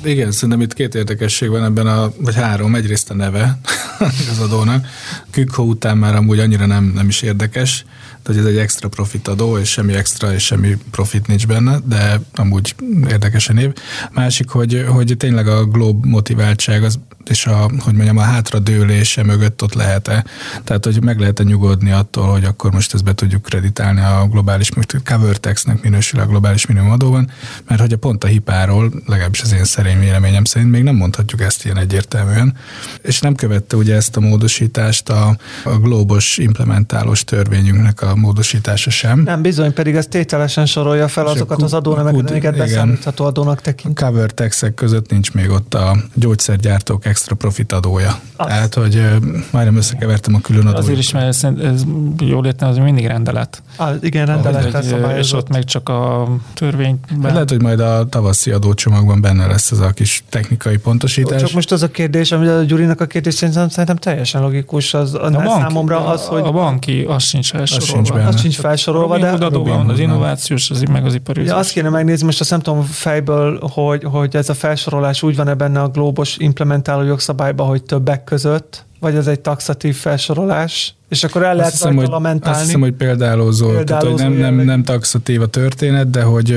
Igen, 0.05 0.33
szerintem 0.33 0.61
itt 0.61 0.75
két 0.75 0.95
érdekesség 0.95 1.49
van 1.49 1.65
ebben, 1.65 1.87
a, 1.87 2.13
vagy 2.19 2.35
három. 2.35 2.75
Egyrészt 2.75 3.11
a 3.11 3.15
neve 3.15 3.59
az 4.31 4.39
adónak. 4.43 4.87
Kükho 5.31 5.63
után 5.63 5.99
már 5.99 6.15
amúgy 6.15 6.39
annyira 6.39 6.67
nem, 6.67 6.93
nem 6.95 7.09
is 7.09 7.23
érdekes, 7.23 7.85
hogy 8.25 8.37
ez 8.37 8.45
egy 8.45 8.57
extra 8.57 8.89
profit 8.89 9.29
adó, 9.29 9.59
és 9.59 9.71
semmi 9.71 9.95
extra 9.95 10.33
és 10.33 10.45
semmi 10.45 10.77
profit 10.91 11.27
nincs 11.27 11.47
benne, 11.47 11.79
de 11.85 12.21
amúgy 12.35 12.75
érdekes 13.09 13.49
a 13.49 13.53
név. 13.53 13.73
Másik, 14.13 14.49
hogy, 14.49 14.85
hogy 14.89 15.15
tényleg 15.19 15.49
a 15.49 15.65
glob 15.65 16.07
motiváltság 16.07 16.85
az 16.85 16.99
és 17.25 17.47
a, 17.47 17.71
hogy 17.79 17.95
mondjam, 17.95 18.17
a 18.17 18.23
hátradőlése 18.23 19.23
mögött 19.23 19.63
ott 19.63 19.75
lehet-e. 19.75 20.25
Tehát, 20.65 20.85
hogy 20.85 21.03
meg 21.03 21.19
lehet-e 21.19 21.43
nyugodni 21.43 21.91
attól, 21.91 22.31
hogy 22.31 22.45
akkor 22.45 22.73
most 22.73 22.95
ezt 22.95 23.05
be 23.05 23.15
tudjuk 23.15 23.43
kreditálni 23.43 24.01
a 24.01 24.27
globális, 24.31 24.75
most 24.75 25.03
cover 25.05 25.37
taxnek 25.37 25.83
minősül 25.83 26.21
a 26.21 26.27
globális 26.27 26.67
minimumadóban, 26.67 27.31
mert 27.69 27.81
hogy 27.81 27.93
a 27.93 27.97
pont 27.97 28.25
a 28.25 28.27
hipáról, 28.27 28.93
legalábbis 29.07 29.43
az 29.43 29.53
én 29.53 29.65
szerény 29.65 30.01
véleményem 30.01 30.45
szerint 30.45 30.71
még 30.71 30.83
nem 30.83 30.97
mondhatjuk 30.97 31.41
ezt 31.41 31.65
ilyen 31.65 31.79
egyértelműen. 31.79 32.57
És 33.03 33.21
nem 33.21 33.35
követte 33.35 33.77
ugye 33.77 33.95
ezt 33.95 34.17
a 34.17 34.21
módosítást 34.21 35.09
a, 35.09 35.37
a 35.65 35.79
globos 35.79 36.39
implementálós 36.39 37.25
törvényünknek 37.25 38.03
a 38.03 38.12
módosítása 38.15 38.91
sem. 38.91 39.21
Nem, 39.21 39.43
bizony, 39.43 39.73
pedig 39.73 39.95
ez 39.95 40.07
tételesen 40.07 40.67
sorolja 40.67 41.09
fel 41.09 41.27
azokat 41.27 41.63
az 41.63 41.75
adónemeket, 41.75 42.31
amiket 42.31 42.57
beszámítható 42.57 43.25
adónak 43.25 43.61
tekint. 43.61 44.01
A 44.01 44.05
cover 44.05 44.31
taxek 44.31 44.75
között 44.75 45.11
nincs 45.11 45.33
még 45.33 45.51
ott 45.51 45.75
a 45.75 45.97
gyógyszergyártók 46.15 47.07
extra 47.07 47.35
profit 47.35 47.73
adója. 47.73 48.21
Az. 48.37 48.47
Tehát, 48.47 48.75
hogy 48.75 49.03
majdnem 49.51 49.77
összekevertem 49.77 50.35
a 50.35 50.41
külön 50.41 50.67
adót. 50.67 50.79
Azért 50.79 50.99
is, 50.99 51.13
mert 51.13 51.45
ez, 51.45 51.85
jól 52.19 52.47
értem, 52.47 52.69
az 52.69 52.77
mindig 52.77 53.07
rendelet. 53.07 53.63
Ah, 53.77 53.95
igen, 54.01 54.27
rendelet. 54.27 54.85
És 55.17 55.33
ott 55.33 55.49
meg 55.49 55.65
csak 55.65 55.89
a 55.89 56.29
törvény. 56.55 56.99
Hát 57.23 57.33
lehet, 57.33 57.51
hogy 57.51 57.63
majd 57.63 57.81
a 57.81 58.07
tavaszi 58.09 58.51
adócsomagban 58.51 59.21
benne 59.21 59.47
lesz 59.47 59.71
ez 59.71 59.79
a 59.79 59.91
kis 59.91 60.25
technikai 60.29 60.77
pontosítás. 60.77 61.41
Csak 61.41 61.53
most 61.53 61.73
az 61.73 61.83
a 61.83 61.89
kérdés, 61.91 62.33
amit 62.33 62.49
a 62.49 62.63
Gyurinak 62.63 63.01
a 63.01 63.07
kérdés 63.07 63.35
szerintem, 63.35 63.69
szerintem 63.69 63.97
teljesen 63.97 64.43
logikus. 64.43 64.95
Az, 64.95 65.15
a, 65.15 65.25
a 65.25 65.31
banki, 65.31 65.49
számomra 65.49 66.07
az, 66.07 66.27
hogy... 66.27 66.43
A 66.45 66.51
banki, 66.51 67.05
az 67.09 67.23
sincs 67.23 67.51
felsorolva. 67.51 68.02
Az 68.03 68.09
sincs, 68.09 68.19
benne. 68.19 68.35
Az 68.35 68.41
sincs 68.41 68.57
felsorolva, 68.57 69.19
de... 69.19 69.31
Adó 69.31 69.65
van, 69.65 69.89
az 69.89 69.99
innovációs, 69.99 70.71
az 70.71 70.83
meg 70.83 71.05
az 71.05 71.15
ipari. 71.15 71.45
Ja, 71.45 71.57
azt 71.57 71.73
kéne 71.73 71.89
megnézni, 71.89 72.27
most 72.27 72.41
azt 72.41 72.51
nem 72.51 72.61
tudom 72.61 72.83
fejből, 72.83 73.61
hogy, 73.73 74.05
hogy 74.05 74.37
ez 74.37 74.49
a 74.49 74.55
felsorolás 74.55 75.23
úgy 75.23 75.37
van-e 75.37 75.55
benne 75.55 75.81
a 75.81 75.89
globos 75.89 76.37
implementáló 76.39 77.03
jogszabályban, 77.03 77.67
hogy 77.67 77.83
többek 77.83 78.25
között, 78.25 78.85
vagy 79.01 79.15
ez 79.15 79.27
egy 79.27 79.41
taxatív 79.41 79.97
felsorolás, 79.97 80.95
és 81.09 81.25
akkor 81.25 81.43
el 81.43 81.55
lehet 81.55 81.71
hiszem, 81.71 81.97
hogy, 81.97 82.09
lamentálni. 82.09 82.57
Azt 82.57 82.67
hiszem, 82.67 82.81
hogy 82.81 82.93
példálózó, 82.93 83.83
tehát, 83.83 84.03
hogy 84.03 84.15
nem, 84.15 84.33
nem, 84.33 84.55
nem 84.55 84.83
taxatív 84.83 85.41
a 85.41 85.47
történet, 85.47 86.11
de 86.11 86.23
hogy 86.23 86.53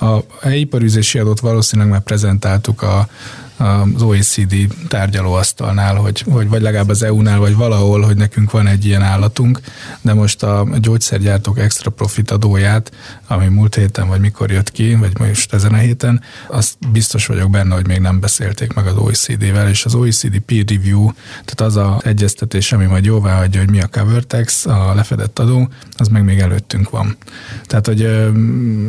a 0.00 0.16
helyi 0.40 0.60
iparűzési 0.60 1.18
adót 1.18 1.40
valószínűleg 1.40 1.90
már 1.90 2.00
prezentáltuk 2.00 2.82
a 2.82 3.08
az 3.60 4.02
OECD 4.02 4.54
tárgyalóasztalnál, 4.88 5.94
hogy, 5.94 6.24
hogy 6.30 6.48
vagy 6.48 6.62
legalább 6.62 6.88
az 6.88 7.02
EU-nál, 7.02 7.38
vagy 7.38 7.56
valahol, 7.56 8.00
hogy 8.00 8.16
nekünk 8.16 8.50
van 8.50 8.66
egy 8.66 8.84
ilyen 8.84 9.02
állatunk, 9.02 9.60
de 10.00 10.14
most 10.14 10.42
a 10.42 10.66
gyógyszergyártók 10.80 11.58
extra 11.58 11.90
profit 11.90 12.30
adóját, 12.30 12.92
ami 13.26 13.46
múlt 13.46 13.74
héten, 13.74 14.08
vagy 14.08 14.20
mikor 14.20 14.50
jött 14.50 14.70
ki, 14.70 14.94
vagy 14.94 15.18
most 15.18 15.52
ezen 15.52 15.72
a 15.72 15.76
héten, 15.76 16.22
azt 16.48 16.76
biztos 16.92 17.26
vagyok 17.26 17.50
benne, 17.50 17.74
hogy 17.74 17.86
még 17.86 17.98
nem 17.98 18.20
beszélték 18.20 18.72
meg 18.72 18.86
az 18.86 18.96
OECD-vel, 18.96 19.68
és 19.68 19.84
az 19.84 19.94
OECD 19.94 20.38
peer 20.38 20.64
review, 20.66 21.10
tehát 21.44 21.60
az 21.60 21.76
a 21.76 22.00
egyeztetés, 22.04 22.72
ami 22.72 22.84
majd 22.84 23.04
jóvá 23.04 23.36
hagyja, 23.36 23.60
hogy 23.60 23.70
mi 23.70 23.80
a 23.80 23.88
cover 23.90 24.24
tax, 24.24 24.66
a 24.66 24.94
lefedett 24.94 25.38
adó, 25.38 25.68
az 25.96 26.08
meg 26.08 26.24
még 26.24 26.38
előttünk 26.38 26.90
van. 26.90 27.16
Tehát, 27.66 27.86
hogy 27.86 28.00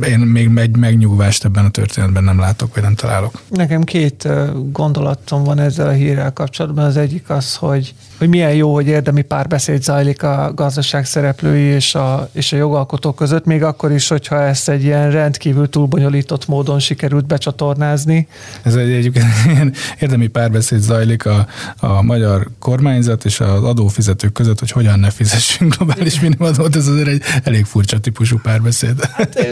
én 0.08 0.20
még 0.20 0.58
egy 0.58 0.78
megnyugvást 0.78 1.46
ebben 1.46 1.66
a 1.66 1.70
történetben 1.70 2.24
nem 2.24 2.40
látok, 2.40 2.74
vagy 2.74 2.84
nem 2.84 2.96
találok. 2.96 3.42
Nekem 3.50 3.84
két 3.84 4.28
gondolatom 4.72 5.44
van 5.44 5.60
ezzel 5.60 5.88
a 5.88 5.92
hírrel 5.92 6.34
kapcsolatban. 6.34 6.86
Az 6.86 6.98
egyik 6.98 7.30
az, 7.30 7.56
hogy 7.56 7.94
hogy 8.22 8.30
milyen 8.30 8.54
jó, 8.54 8.74
hogy 8.74 8.88
érdemi 8.88 9.22
párbeszéd 9.22 9.84
zajlik 9.84 10.24
a 10.24 10.52
gazdaság 10.56 11.06
szereplői 11.06 11.62
és 11.62 11.96
a, 11.96 12.30
és 12.32 12.54
a 12.54 12.56
jogalkotók 12.56 13.16
között, 13.16 13.46
még 13.46 13.64
akkor 13.64 13.92
is, 13.92 14.08
hogyha 14.08 14.42
ezt 14.42 14.70
egy 14.70 14.84
ilyen 14.84 15.12
rendkívül 15.12 15.70
túlbonyolított 15.70 16.48
módon 16.48 16.80
sikerült 16.80 17.26
becsatornázni. 17.26 18.28
Ez 18.62 18.76
egy 18.76 18.92
egyébként 18.92 19.26
ilyen 19.46 19.74
érdemi 20.00 20.28
párbeszéd 20.28 20.80
zajlik 20.80 21.26
a, 21.26 21.48
a 21.78 22.02
magyar 22.02 22.48
kormányzat 22.60 23.26
és 23.26 23.40
az 23.40 23.64
adófizetők 23.64 24.32
között, 24.32 24.60
hogy 24.60 24.72
hogyan 24.72 25.00
ne 25.00 25.10
fizessünk 25.10 25.76
globális 25.76 26.20
minimumadót, 26.20 26.76
ez 26.76 26.88
azért 26.88 27.08
egy 27.08 27.22
elég 27.44 27.66
furcsa 27.66 28.00
típusú 28.00 28.40
párbeszéd. 28.40 29.06
Hát, 29.06 29.48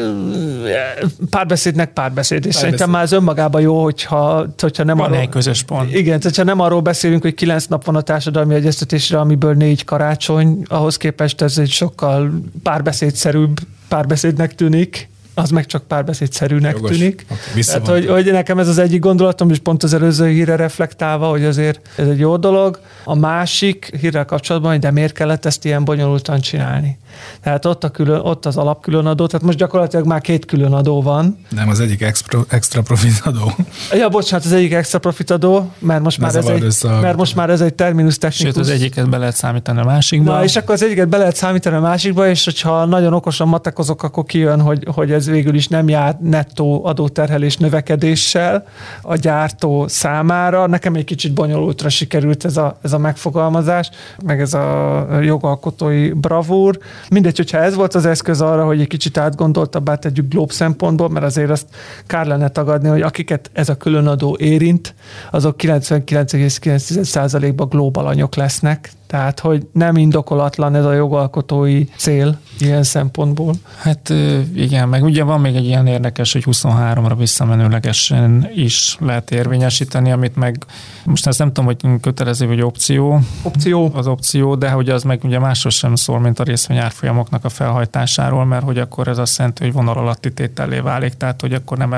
párbeszédnek 1.29 1.93
párbeszéd, 1.93 2.37
és 2.37 2.43
párbeszéd. 2.43 2.61
szerintem 2.61 2.89
már 2.89 3.03
az 3.03 3.11
önmagában 3.11 3.61
jó, 3.61 3.83
hogyha, 3.83 4.47
hogyha 4.59 4.83
nem 4.83 4.97
Van 4.97 5.05
arról, 5.05 5.19
egy 5.19 5.29
közös 5.29 5.63
pont. 5.63 5.93
Igen, 5.93 6.19
hogyha 6.21 6.43
nem 6.43 6.59
arról 6.59 6.81
beszélünk, 6.81 7.21
hogy 7.21 7.33
kilenc 7.33 7.65
nap 7.65 7.85
van 7.85 7.95
a 7.95 8.01
társadalmi 8.01 8.55
egyeztetésre, 8.55 9.19
amiből 9.19 9.53
négy 9.53 9.83
karácsony, 9.83 10.61
ahhoz 10.67 10.97
képest 10.97 11.41
ez 11.41 11.57
egy 11.57 11.69
sokkal 11.69 12.31
párbeszédszerűbb 12.63 13.59
párbeszédnek 13.87 14.55
tűnik, 14.55 15.09
az 15.39 15.49
meg 15.49 15.65
csak 15.65 15.83
párbeszédszerűnek 15.83 16.73
Jogos. 16.75 16.97
tűnik. 16.97 17.25
Okay, 17.29 17.61
Tehát, 17.61 17.87
hogy, 17.87 18.07
hogy 18.07 18.31
nekem 18.31 18.59
ez 18.59 18.67
az 18.67 18.77
egyik 18.77 18.99
gondolatom, 18.99 19.49
és 19.49 19.57
pont 19.57 19.83
az 19.83 19.93
előző 19.93 20.27
híre 20.27 20.55
reflektálva, 20.55 21.29
hogy 21.29 21.43
azért 21.43 21.79
ez 21.95 22.07
egy 22.07 22.19
jó 22.19 22.37
dolog. 22.37 22.79
A 23.03 23.15
másik 23.15 23.97
hírrel 23.99 24.25
kapcsolatban, 24.25 24.71
hogy 24.71 24.79
de 24.79 24.91
miért 24.91 25.13
kellett 25.13 25.45
ezt 25.45 25.65
ilyen 25.65 25.83
bonyolultan 25.83 26.39
csinálni. 26.39 26.97
Tehát 27.43 27.65
ott, 27.65 27.83
a 27.83 27.89
külön, 27.89 28.19
ott 28.19 28.45
az 28.45 28.57
alapkülönadó, 28.57 29.27
tehát 29.27 29.45
most 29.45 29.57
gyakorlatilag 29.57 30.05
már 30.05 30.21
két 30.21 30.45
különadó 30.45 31.01
van. 31.01 31.45
Nem, 31.49 31.69
az 31.69 31.79
egyik 31.79 32.01
extra, 32.01 32.45
extra 32.47 32.81
profit 32.81 33.21
adó. 33.23 33.51
Ja, 33.91 34.09
bocsánat, 34.09 34.45
az 34.45 34.51
egyik 34.51 34.73
extra 34.73 34.99
profit 34.99 35.31
adó, 35.31 35.71
mert 35.79 36.01
most, 36.01 36.17
már 36.17 36.35
ez, 36.35 36.45
egy, 36.45 36.75
a... 36.81 36.99
mert 36.99 37.17
most 37.17 37.35
már 37.35 37.49
ez 37.49 37.61
egy 37.61 37.73
terminus 37.73 38.17
technikus. 38.17 38.55
Sőt, 38.55 38.63
az 38.63 38.69
egyiket 38.69 39.09
be 39.09 39.17
lehet 39.17 39.35
számítani 39.35 39.79
a 39.79 39.83
másikba. 39.83 40.33
Na, 40.33 40.43
és 40.43 40.55
akkor 40.55 40.73
az 40.73 40.83
egyiket 40.83 41.07
be 41.07 41.17
lehet 41.17 41.35
számítani 41.35 41.75
a 41.75 41.79
másikba, 41.79 42.27
és 42.27 42.45
hogyha 42.45 42.85
nagyon 42.85 43.13
okosan 43.13 43.47
matekozok, 43.47 44.03
akkor 44.03 44.23
kijön, 44.23 44.61
hogy, 44.61 44.87
hogy 44.93 45.11
ez 45.11 45.28
végül 45.29 45.55
is 45.55 45.67
nem 45.67 45.89
jár 45.89 46.17
nettó 46.19 46.85
adóterhelés 46.85 47.57
növekedéssel 47.57 48.65
a 49.01 49.15
gyártó 49.15 49.87
számára. 49.87 50.67
Nekem 50.67 50.95
egy 50.95 51.03
kicsit 51.03 51.33
bonyolultra 51.33 51.89
sikerült 51.89 52.45
ez 52.45 52.57
a, 52.57 52.77
ez 52.81 52.93
a 52.93 52.97
megfogalmazás, 52.97 53.89
meg 54.25 54.41
ez 54.41 54.53
a 54.53 55.07
jogalkotói 55.21 56.11
bravúr. 56.11 56.79
Mindegy, 57.09 57.37
hogyha 57.37 57.57
ez 57.57 57.75
volt 57.75 57.95
az 57.95 58.05
eszköz 58.05 58.41
arra, 58.41 58.65
hogy 58.65 58.81
egy 58.81 58.87
kicsit 58.87 59.17
átgondoltabbá 59.17 59.95
tegyük 59.95 60.29
glob 60.29 60.51
szempontból, 60.51 61.09
mert 61.09 61.25
azért 61.25 61.49
azt 61.49 61.67
kár 62.07 62.25
lenne 62.25 62.49
tagadni, 62.49 62.89
hogy 62.89 63.01
akiket 63.01 63.49
ez 63.53 63.69
a 63.69 63.75
különadó 63.75 64.37
érint, 64.39 64.95
azok 65.31 65.55
99,9%-ban 65.57 67.69
glóbalanyok 67.69 68.35
lesznek, 68.35 68.91
tehát, 69.09 69.39
hogy 69.39 69.67
nem 69.71 69.95
indokolatlan 69.95 70.75
ez 70.75 70.85
a 70.85 70.93
jogalkotói 70.93 71.85
cél 71.95 72.39
ilyen 72.59 72.83
szempontból. 72.83 73.53
Hát 73.77 74.13
igen, 74.55 74.89
meg 74.89 75.03
ugye 75.03 75.23
van 75.23 75.41
még 75.41 75.55
egy 75.55 75.65
ilyen 75.65 75.87
érdekes, 75.87 76.33
hogy 76.33 76.43
23-ra 76.45 77.13
visszamenőlegesen 77.17 78.49
is 78.55 78.97
lehet 78.99 79.31
érvényesíteni, 79.31 80.11
amit 80.11 80.35
meg 80.35 80.65
most 81.03 81.27
ezt 81.27 81.39
nem 81.39 81.47
tudom, 81.47 81.65
hogy 81.65 81.99
kötelező 82.01 82.47
vagy 82.47 82.61
opció. 82.61 83.19
Opció. 83.41 83.91
Az 83.93 84.07
opció, 84.07 84.55
de 84.55 84.69
hogy 84.69 84.89
az 84.89 85.03
meg 85.03 85.19
ugye 85.23 85.39
másról 85.39 85.71
sem 85.71 85.95
szól, 85.95 86.19
mint 86.19 86.39
a 86.39 86.43
részvény 86.43 86.77
árfolyamoknak 86.77 87.45
a 87.45 87.49
felhajtásáról, 87.49 88.45
mert 88.45 88.63
hogy 88.63 88.77
akkor 88.77 89.07
ez 89.07 89.17
azt 89.17 89.37
jelenti, 89.37 89.63
hogy 89.63 89.73
vonal 89.73 89.97
alatti 89.97 90.33
tétellé 90.33 90.79
válik, 90.79 91.13
tehát 91.13 91.41
hogy 91.41 91.53
akkor 91.53 91.77
nem, 91.77 91.89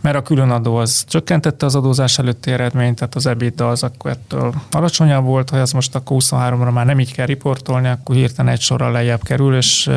mert 0.00 0.16
a 0.16 0.22
különadó 0.22 0.76
az 0.76 1.04
csökkentette 1.08 1.66
az 1.66 1.74
adózás 1.74 2.18
előtti 2.18 2.50
eredményt, 2.50 2.98
tehát 2.98 3.14
az 3.14 3.26
EBITDA 3.26 3.68
az 3.68 3.82
akkor 3.82 4.10
ettől 4.10 4.54
alacsonyabb 4.70 5.24
volt, 5.24 5.50
hogy 5.50 5.58
ez 5.58 5.72
most 5.72 5.94
akkor 5.94 6.16
23-ra 6.30 6.72
már 6.72 6.86
nem 6.86 7.00
így 7.00 7.12
kell 7.12 7.26
riportolni, 7.26 7.88
akkor 7.88 8.14
hirtelen 8.14 8.52
egy 8.52 8.60
sorral 8.60 8.92
lejjebb 8.92 9.22
kerül, 9.22 9.56
és, 9.56 9.90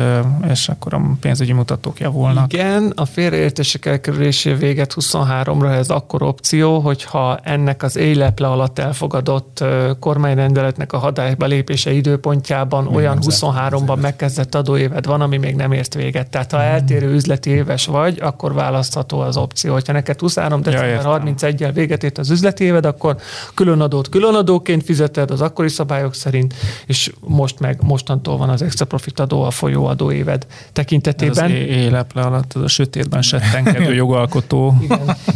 és 0.50 0.68
akkor 0.68 0.94
a 0.94 1.00
pénzügyi 1.20 1.52
mutatók 1.52 2.00
javulnak. 2.00 2.52
Igen, 2.52 2.92
a 2.96 3.04
félreértések 3.04 3.86
elkerülésé 3.86 4.52
véget 4.52 4.94
23-ra 5.00 5.72
ez 5.72 5.88
akkor 5.88 6.22
opció, 6.22 6.78
hogyha 6.78 7.38
ennek 7.42 7.82
az 7.82 7.96
éleple 7.96 8.46
alatt 8.46 8.78
elfogadott 8.78 9.64
kormányrendeletnek 10.00 10.92
a 10.92 10.98
hatályba 10.98 11.46
lépése 11.46 11.92
időpontjában 11.92 12.84
Mi 12.84 12.94
olyan 12.94 13.18
23-ban 13.20 14.00
megkezdett 14.00 14.54
adóéved 14.54 15.06
van, 15.06 15.20
ami 15.20 15.36
még 15.36 15.54
nem 15.54 15.72
ért 15.72 15.94
véget. 15.94 16.30
Tehát 16.30 16.52
ha 16.52 16.58
hmm. 16.58 16.66
eltérő 16.66 17.12
üzleti 17.12 17.50
éves 17.50 17.86
vagy, 17.86 18.18
akkor 18.20 18.54
választható 18.54 19.20
az 19.20 19.36
opció. 19.36 19.72
Ha 19.86 19.92
neked 19.92 20.20
23 20.20 20.62
december 20.62 21.04
ja, 21.04 21.22
31-el 21.36 21.70
véget 21.74 22.04
ért 22.04 22.18
az 22.18 22.30
üzleti 22.30 22.64
éved, 22.64 22.84
akkor 22.84 23.16
különadót 23.54 24.08
különadóként 24.08 24.84
fizeted 24.84 25.30
az 25.30 25.40
akkori 25.40 25.68
szabályok 25.68 26.14
szerint, 26.22 26.54
és 26.86 27.12
most 27.20 27.60
meg 27.60 27.78
mostantól 27.82 28.36
van 28.36 28.48
az 28.48 28.62
extra 28.62 28.84
profit 28.84 29.20
adó 29.20 29.42
a 29.42 29.50
folyóadó 29.50 30.12
éved 30.12 30.46
tekintetében. 30.72 31.44
Ez 31.44 31.50
az 31.50 31.56
éleple 31.56 32.22
alatt, 32.22 32.52
az 32.52 32.62
a 32.62 32.68
sötétben 32.68 33.22
settenkedő 33.22 33.94
jogalkotó. 34.04 34.76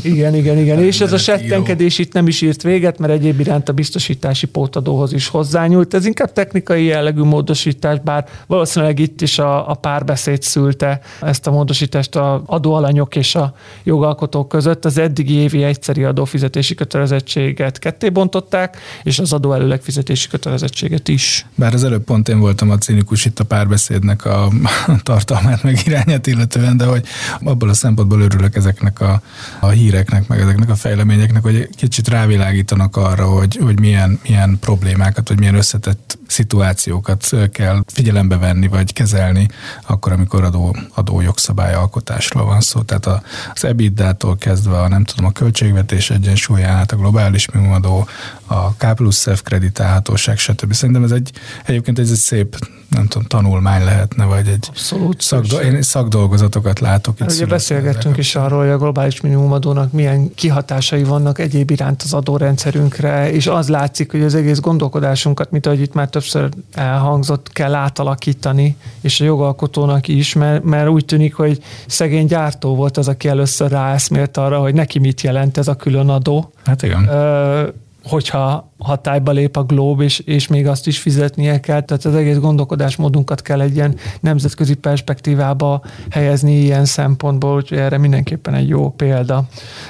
Igen, 0.03 0.35
igen, 0.35 0.35
igen. 0.35 0.59
igen. 0.59 0.83
És 0.83 1.01
ez 1.01 1.13
a 1.13 1.19
settenkedés 1.19 1.99
itt 1.99 2.13
nem 2.13 2.27
is 2.27 2.41
írt 2.41 2.63
véget, 2.63 2.99
mert 2.99 3.13
egyéb 3.13 3.41
iránt 3.41 3.69
a 3.69 3.73
biztosítási 3.73 4.47
pótadóhoz 4.47 5.13
is 5.13 5.29
hozzányúlt. 5.29 5.95
Ez 5.95 6.07
inkább 6.07 6.33
technikai 6.33 6.85
jellegű 6.85 7.23
módosítás, 7.23 7.99
bár 8.05 8.27
valószínűleg 8.47 8.99
itt 8.99 9.21
is 9.21 9.39
a, 9.39 9.71
a 9.71 9.75
párbeszéd 9.75 10.43
szülte 10.43 11.01
ezt 11.21 11.47
a 11.47 11.51
módosítást 11.51 12.17
a 12.17 12.43
adóalanyok 12.47 13.17
és 13.17 13.35
a 13.35 13.55
jogalkotók 13.85 14.49
között. 14.49 14.85
Az 14.85 14.99
eddigi 14.99 15.35
évi 15.35 15.63
egyszeri 15.63 16.05
adófizetési 16.05 16.75
kötelezettséget 16.75 17.79
ketté 17.79 18.09
bontották, 18.09 18.77
és 19.03 19.19
az 19.19 19.33
adó 19.33 19.53
előleg 19.53 19.81
fizetési 19.81 20.29
kötelezettséget 20.29 20.76
kötelezettséget 20.77 21.09
is. 21.09 21.47
Bár 21.55 21.75
az 21.75 21.85
előbb 21.85 22.05
pont 22.05 22.29
én 22.29 22.39
voltam 22.39 22.71
a 22.71 22.79
cinikus 22.79 23.25
itt 23.25 23.41
a 23.41 23.45
párbeszédnek 23.45 24.25
a 24.25 24.53
tartalmát 25.03 25.63
meg 25.63 25.81
irányát 25.85 26.27
illetően, 26.27 26.77
de 26.77 26.85
hogy 26.85 27.07
abból 27.41 27.69
a 27.69 27.75
szempontból 27.75 28.21
örülök 28.21 28.57
ezeknek 28.57 29.01
a, 29.01 29.23
a 29.61 29.69
híreknek, 29.69 30.29
meg 30.29 30.41
ezeknek 30.41 30.71
a 30.71 30.75
fejleményeknek, 30.75 31.43
hogy 31.43 31.69
kicsit 31.77 32.09
rávilágítanak 32.09 32.97
arra, 32.97 33.27
hogy, 33.27 33.57
hogy 33.63 33.81
milyen, 33.81 34.21
milyen 34.23 34.59
problémákat, 34.61 35.29
vagy 35.29 35.39
milyen 35.39 35.55
összetett 35.55 36.19
szituációkat 36.27 37.31
kell 37.53 37.83
figyelembe 37.87 38.37
venni, 38.37 38.69
vagy 38.69 38.93
kezelni, 38.93 39.49
akkor, 39.87 40.13
amikor 40.13 40.45
adó, 40.45 40.77
adó 40.95 41.21
jogszabályalkotásról 41.21 42.45
van 42.45 42.61
szó. 42.61 42.83
Tehát 42.83 43.23
az 43.55 43.65
EBITDA-tól 43.65 44.37
kezdve 44.37 44.81
a, 44.81 44.89
nem 44.89 45.05
tudom, 45.05 45.25
a 45.25 45.33
költségvetés 45.33 46.11
egyensúlyán 46.11 46.77
át 46.77 46.93
a 46.93 46.97
globális 46.97 47.51
minimumadó, 47.51 48.09
a 48.47 48.75
K 48.75 48.95
plusz 48.95 49.27
F 49.35 49.43
kreditálhatóság, 49.43 50.39
stb. 50.39 50.73
Szerintem 50.73 51.05
ez 51.05 51.11
egy, 51.11 51.31
egyébként 51.65 51.99
ez 51.99 52.11
egy 52.11 52.17
szép 52.17 52.57
nem 52.89 53.07
tudom, 53.07 53.27
tanulmány 53.27 53.85
lehetne, 53.85 54.25
vagy 54.25 54.49
egy 54.49 54.67
Abszolút 54.69 55.21
szakdo- 55.21 55.63
én 55.63 55.83
szakdolgozatokat 55.83 56.81
látok. 56.81 57.21
Itt 57.21 57.31
ugye 57.31 57.47
beszélgettünk 57.47 58.17
is 58.17 58.35
arról, 58.35 58.61
hogy 58.61 58.69
a 58.69 58.79
globális 58.79 59.21
minimumadónak 59.21 59.93
milyen 59.93 60.35
kihatásai 60.35 61.05
vannak 61.05 61.39
egyéb 61.39 61.71
iránt 61.71 62.03
az 62.03 62.13
adórendszerünkre, 62.13 63.33
és 63.33 63.47
az 63.47 63.69
látszik, 63.69 64.11
hogy 64.11 64.23
az 64.23 64.35
egész 64.35 64.61
gondolkodásunkat, 64.61 65.51
mint 65.51 65.67
ahogy 65.67 65.81
itt 65.81 65.95
már 65.95 66.09
többször 66.09 66.49
elhangzott, 66.73 67.53
kell 67.53 67.75
átalakítani, 67.75 68.77
és 69.01 69.21
a 69.21 69.25
jogalkotónak 69.25 70.09
is, 70.09 70.33
mert, 70.33 70.65
mert 70.65 70.89
úgy 70.89 71.05
tűnik, 71.05 71.35
hogy 71.35 71.63
szegény 71.87 72.27
gyártó 72.27 72.75
volt 72.75 72.97
az, 72.97 73.09
aki 73.09 73.29
először 73.29 73.71
ráeszmélt 73.71 74.37
arra, 74.37 74.59
hogy 74.59 74.75
neki 74.75 74.99
mit 74.99 75.21
jelent 75.21 75.59
ez 75.59 75.69
a 75.69 75.75
külön 75.75 76.09
adó. 76.09 76.53
Hát 76.65 76.83
igen. 76.83 77.09
Ö, 77.09 77.69
hogyha 78.09 78.73
hatályba 78.79 79.33
lép 79.33 79.57
a 79.57 79.63
Globe, 79.63 80.05
és, 80.05 80.19
és 80.19 80.47
még 80.47 80.67
azt 80.67 80.87
is 80.87 80.99
fizetnie 80.99 81.61
kell, 81.61 81.81
tehát 81.81 82.05
az 82.05 82.15
egész 82.15 82.37
gondolkodásmódunkat 82.37 83.43
kell 83.43 83.61
egy 83.61 83.75
ilyen 83.75 83.95
nemzetközi 84.21 84.75
perspektívába 84.75 85.83
helyezni 86.11 86.61
ilyen 86.61 86.85
szempontból, 86.85 87.57
úgyhogy 87.57 87.79
erre 87.79 87.99
mindenképpen 87.99 88.55
egy 88.55 88.69
jó 88.69 88.91
példa. 88.91 89.37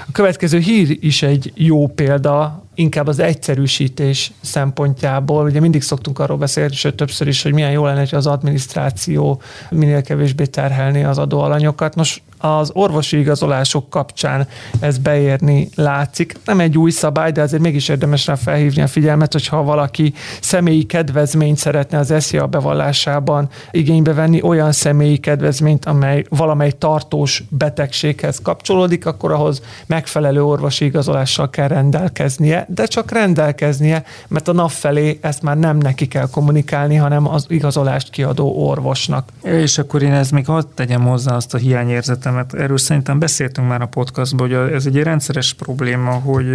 A 0.06 0.12
következő 0.12 0.58
hír 0.58 0.96
is 1.00 1.22
egy 1.22 1.52
jó 1.54 1.86
példa, 1.86 2.64
inkább 2.76 3.06
az 3.06 3.18
egyszerűsítés 3.18 4.32
szempontjából, 4.40 5.44
ugye 5.44 5.60
mindig 5.60 5.82
szoktunk 5.82 6.18
arról 6.18 6.36
beszélni, 6.36 6.72
és 6.72 6.88
többször 6.96 7.28
is, 7.28 7.42
hogy 7.42 7.52
milyen 7.52 7.70
jó 7.70 7.84
lenne, 7.84 7.98
hogy 7.98 8.14
az 8.14 8.26
adminisztráció 8.26 9.40
minél 9.70 10.02
kevésbé 10.02 10.44
terhelni 10.44 11.04
az 11.04 11.18
adóalanyokat. 11.18 11.94
Nos, 11.94 12.22
az 12.38 12.70
orvosi 12.72 13.18
igazolások 13.18 13.90
kapcsán 13.90 14.48
ez 14.80 14.98
beérni 14.98 15.68
látszik. 15.74 16.34
Nem 16.44 16.60
egy 16.60 16.78
új 16.78 16.90
szabály, 16.90 17.32
de 17.32 17.42
azért 17.42 17.62
mégis 17.62 17.88
érdemes 17.88 18.26
rá 18.26 18.34
felhívni 18.34 18.75
a 18.80 18.86
figyelmet, 18.86 19.32
hogyha 19.32 19.62
valaki 19.62 20.12
személyi 20.40 20.82
kedvezményt 20.82 21.56
szeretne 21.56 21.98
az 21.98 22.14
SZIA 22.18 22.46
bevallásában 22.46 23.48
igénybe 23.70 24.12
venni, 24.12 24.42
olyan 24.42 24.72
személyi 24.72 25.16
kedvezményt, 25.16 25.84
amely 25.84 26.24
valamely 26.28 26.70
tartós 26.70 27.42
betegséghez 27.48 28.40
kapcsolódik, 28.42 29.06
akkor 29.06 29.32
ahhoz 29.32 29.62
megfelelő 29.86 30.44
orvosi 30.44 30.84
igazolással 30.84 31.50
kell 31.50 31.68
rendelkeznie, 31.68 32.66
de 32.68 32.84
csak 32.84 33.10
rendelkeznie, 33.10 34.04
mert 34.28 34.48
a 34.48 34.52
nap 34.52 34.70
felé 34.70 35.18
ezt 35.22 35.42
már 35.42 35.58
nem 35.58 35.76
neki 35.76 36.08
kell 36.08 36.28
kommunikálni, 36.30 36.94
hanem 36.94 37.28
az 37.28 37.46
igazolást 37.48 38.10
kiadó 38.10 38.66
orvosnak. 38.68 39.28
És 39.42 39.78
akkor 39.78 40.02
én 40.02 40.12
ez 40.12 40.30
még 40.30 40.46
hadd 40.46 40.64
tegyem 40.74 41.06
hozzá 41.06 41.34
azt 41.34 41.54
a 41.54 41.58
hiányérzetem, 41.58 42.34
mert 42.34 42.54
erről 42.54 42.78
szerintem 42.78 43.18
beszéltünk 43.18 43.68
már 43.68 43.82
a 43.82 43.86
podcastban, 43.86 44.48
hogy 44.48 44.72
ez 44.72 44.86
egy 44.86 45.02
rendszeres 45.02 45.54
probléma, 45.54 46.10
hogy, 46.10 46.46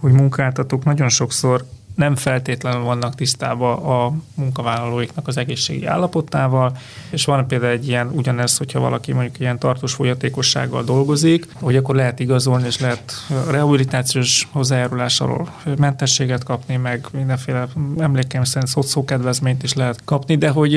hogy 0.00 0.12
munkáltatók 0.12 0.84
nagyon 0.84 1.08
sokszor 1.08 1.64
nem 1.98 2.16
feltétlenül 2.16 2.82
vannak 2.82 3.14
tisztában 3.14 3.78
a 3.78 4.12
munkavállalóiknak 4.34 5.28
az 5.28 5.36
egészségi 5.36 5.86
állapotával, 5.86 6.76
és 7.10 7.24
van 7.24 7.46
például 7.46 7.72
egy 7.72 7.88
ilyen, 7.88 8.10
ugyanez, 8.12 8.56
hogyha 8.56 8.80
valaki 8.80 9.12
mondjuk 9.12 9.40
ilyen 9.40 9.58
tartós 9.58 9.92
folyatékossággal 9.92 10.82
dolgozik, 10.82 11.46
hogy 11.60 11.76
akkor 11.76 11.94
lehet 11.94 12.20
igazolni, 12.20 12.66
és 12.66 12.80
lehet 12.80 13.12
rehabilitációs 13.50 14.48
hozzájárulás 14.50 15.20
alól 15.20 15.48
mentességet 15.78 16.44
kapni, 16.44 16.76
meg 16.76 17.06
mindenféle 17.12 17.66
emlékeim 17.98 18.44
szerint 18.44 18.70
szociókedvezményt 18.70 19.62
is 19.62 19.74
lehet 19.74 20.00
kapni, 20.04 20.36
de 20.36 20.48
hogy 20.48 20.76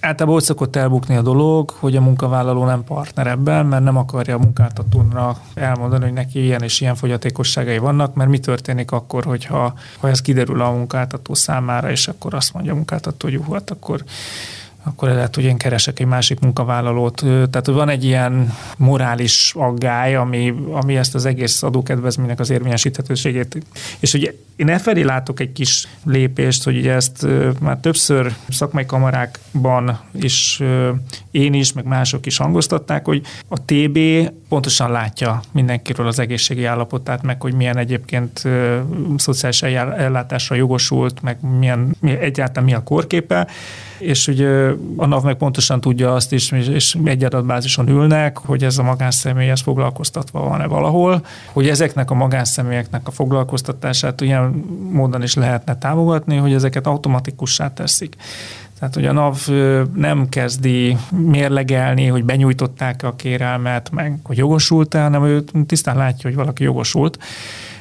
általában 0.00 0.38
ott 0.38 0.44
szokott 0.44 0.76
elbukni 0.76 1.16
a 1.16 1.22
dolog, 1.22 1.70
hogy 1.70 1.96
a 1.96 2.00
munkavállaló 2.00 2.64
nem 2.64 2.84
partner 2.84 3.26
ebben, 3.26 3.66
mert 3.66 3.84
nem 3.84 3.96
akarja 3.96 4.34
a 4.34 4.38
munkáltatónak 4.38 5.40
elmondani, 5.54 6.04
hogy 6.04 6.12
neki 6.12 6.44
ilyen 6.44 6.62
és 6.62 6.80
ilyen 6.80 6.94
fogyatékosságai 6.94 7.78
vannak, 7.78 8.14
mert 8.14 8.30
mi 8.30 8.38
történik 8.38 8.90
akkor, 8.90 9.24
hogyha 9.24 9.74
ha 9.98 10.08
ez 10.08 10.20
kiderül 10.20 10.61
a 10.66 10.72
munkáltató 10.72 11.34
számára, 11.34 11.90
és 11.90 12.08
akkor 12.08 12.34
azt 12.34 12.52
mondja 12.52 12.72
a 12.72 12.74
munkáltató, 12.74 13.28
hogy 13.28 13.40
hát 13.52 13.70
akkor 13.70 14.04
akkor 14.84 15.08
lehet, 15.08 15.34
hogy 15.34 15.44
én 15.44 15.56
keresek 15.56 16.00
egy 16.00 16.06
másik 16.06 16.40
munkavállalót. 16.40 17.24
Tehát, 17.50 17.66
van 17.66 17.88
egy 17.88 18.04
ilyen 18.04 18.52
morális 18.76 19.52
aggály, 19.56 20.14
ami, 20.14 20.54
ami 20.70 20.96
ezt 20.96 21.14
az 21.14 21.24
egész 21.24 21.62
adókedvezménynek 21.62 22.40
az 22.40 22.50
érvényesíthetőségét. 22.50 23.62
És 23.98 24.14
ugye 24.14 24.34
én 24.56 24.68
e 24.68 24.78
felé 24.78 25.02
látok 25.02 25.40
egy 25.40 25.52
kis 25.52 25.88
lépést, 26.04 26.64
hogy 26.64 26.76
ugye 26.76 26.92
ezt 26.92 27.26
már 27.60 27.78
többször 27.80 28.34
szakmai 28.48 28.86
kamarákban 28.86 30.00
is 30.12 30.62
én 31.30 31.54
is, 31.54 31.72
meg 31.72 31.84
mások 31.84 32.26
is 32.26 32.36
hangoztatták, 32.36 33.04
hogy 33.04 33.22
a 33.48 33.64
TB 33.64 33.98
pontosan 34.52 34.90
látja 34.90 35.40
mindenkiről 35.52 36.06
az 36.06 36.18
egészségi 36.18 36.64
állapotát, 36.64 37.22
meg 37.22 37.42
hogy 37.42 37.54
milyen 37.54 37.76
egyébként 37.76 38.42
szociális 39.16 39.62
ellátásra 39.62 40.56
jogosult, 40.56 41.22
meg 41.22 41.38
milyen, 41.58 41.96
egyáltalán 42.02 42.64
mi 42.64 42.74
a 42.74 42.82
korképe, 42.82 43.46
és 43.98 44.28
ugye 44.28 44.70
a 44.96 45.06
NAV 45.06 45.24
meg 45.24 45.34
pontosan 45.34 45.80
tudja 45.80 46.14
azt 46.14 46.32
is, 46.32 46.50
és 46.50 46.96
egy 47.04 47.24
adatbázison 47.24 47.88
ülnek, 47.88 48.38
hogy 48.38 48.64
ez 48.64 48.78
a 48.78 48.82
magánszemélyhez 48.82 49.60
foglalkoztatva 49.60 50.40
van-e 50.40 50.66
valahol, 50.66 51.26
hogy 51.52 51.68
ezeknek 51.68 52.10
a 52.10 52.14
magánszemélyeknek 52.14 53.08
a 53.08 53.10
foglalkoztatását 53.10 54.20
ilyen 54.20 54.42
módon 54.92 55.22
is 55.22 55.34
lehetne 55.34 55.78
támogatni, 55.78 56.36
hogy 56.36 56.52
ezeket 56.52 56.86
automatikussá 56.86 57.72
teszik. 57.72 58.16
Tehát, 58.82 58.96
hogy 58.96 59.06
a 59.06 59.12
NAV 59.12 59.48
nem 59.94 60.28
kezdi 60.28 60.96
mérlegelni, 61.10 62.06
hogy 62.06 62.24
benyújtották 62.24 63.02
a 63.02 63.14
kérelmet, 63.16 63.90
meg 63.90 64.18
hogy 64.22 64.36
jogosult-e, 64.36 65.02
hanem 65.02 65.24
ő 65.24 65.44
tisztán 65.66 65.96
látja, 65.96 66.28
hogy 66.28 66.38
valaki 66.38 66.62
jogosult. 66.62 67.18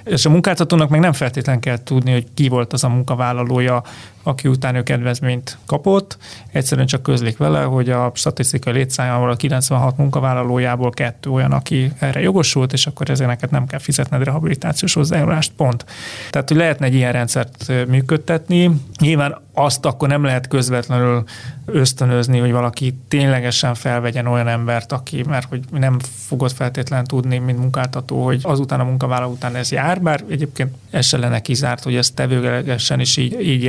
És 0.03 0.25
a 0.25 0.29
munkáltatónak 0.29 0.89
meg 0.89 0.99
nem 0.99 1.13
feltétlen 1.13 1.59
kell 1.59 1.83
tudni, 1.83 2.11
hogy 2.11 2.27
ki 2.33 2.47
volt 2.47 2.73
az 2.73 2.83
a 2.83 2.89
munkavállalója, 2.89 3.83
aki 4.23 4.47
után 4.47 4.75
ő 4.75 4.83
kedvezményt 4.83 5.57
kapott. 5.65 6.17
Egyszerűen 6.51 6.87
csak 6.87 7.03
közlik 7.03 7.37
vele, 7.37 7.61
hogy 7.61 7.89
a 7.89 8.11
statisztikai 8.13 8.73
létszámával 8.73 9.29
a 9.29 9.35
96 9.35 9.97
munkavállalójából 9.97 10.89
kettő 10.89 11.29
olyan, 11.29 11.51
aki 11.51 11.91
erre 11.99 12.21
jogosult, 12.21 12.73
és 12.73 12.87
akkor 12.87 13.09
ezeket 13.09 13.51
nem 13.51 13.65
kell 13.65 13.79
fizetned 13.79 14.23
rehabilitációs 14.23 14.93
hozzájárulást, 14.93 15.51
pont. 15.51 15.85
Tehát, 16.29 16.47
hogy 16.47 16.57
lehetne 16.57 16.85
egy 16.85 16.93
ilyen 16.93 17.11
rendszert 17.11 17.71
működtetni. 17.87 18.71
Nyilván 18.99 19.37
azt 19.53 19.85
akkor 19.85 20.07
nem 20.07 20.23
lehet 20.23 20.47
közvetlenül 20.47 21.23
ösztönözni, 21.65 22.39
hogy 22.39 22.51
valaki 22.51 22.95
ténylegesen 23.07 23.73
felvegyen 23.73 24.27
olyan 24.27 24.47
embert, 24.47 24.91
aki, 24.91 25.23
mert 25.27 25.47
hogy 25.47 25.63
nem 25.71 25.99
fogod 26.27 26.51
feltétlenül 26.51 27.05
tudni, 27.05 27.37
mint 27.37 27.59
munkáltató, 27.59 28.23
hogy 28.25 28.39
azután 28.43 28.79
a 28.79 28.83
munkavállaló 28.83 29.31
után 29.31 29.55
ez 29.55 29.71
jár, 29.71 30.01
bár 30.01 30.23
egyébként 30.29 30.75
ez 30.89 31.05
se 31.05 31.17
lenne 31.17 31.39
kizárt, 31.39 31.83
hogy 31.83 31.95
ezt 31.95 32.15
tevőlegesen 32.15 32.99
is 32.99 33.17
így, 33.17 33.41
így 33.41 33.63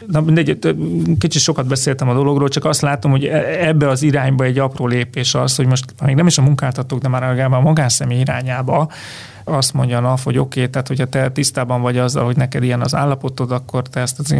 jelenst. 0.00 0.06
Na 0.06 0.20
mindegy, 0.20 0.58
kicsit 1.18 1.42
sokat 1.42 1.66
beszéltem 1.66 2.08
a 2.08 2.14
dologról, 2.14 2.48
csak 2.48 2.64
azt 2.64 2.80
látom, 2.80 3.10
hogy 3.10 3.24
e, 3.24 3.66
ebbe 3.66 3.88
az 3.88 4.02
irányba 4.02 4.44
egy 4.44 4.58
apró 4.58 4.86
lépés 4.86 5.34
az, 5.34 5.56
hogy 5.56 5.66
most 5.66 5.84
még 6.04 6.14
nem 6.14 6.26
is 6.26 6.38
a 6.38 6.42
munkáltatók, 6.42 7.00
de 7.00 7.08
már 7.08 7.20
legalább 7.20 7.52
a 7.52 7.60
magánszemély 7.60 8.20
irányába 8.20 8.90
azt 9.50 9.72
mondja 9.72 9.98
a 9.98 10.18
hogy 10.22 10.38
oké, 10.38 10.60
okay, 10.60 10.70
tehát 10.70 10.88
hogyha 10.88 11.06
te 11.06 11.30
tisztában 11.30 11.80
vagy 11.80 11.98
azzal, 11.98 12.24
hogy 12.24 12.36
neked 12.36 12.62
ilyen 12.62 12.80
az 12.80 12.94
állapotod, 12.94 13.52
akkor 13.52 13.82
te 13.82 14.00
ezt 14.00 14.18
az 14.18 14.34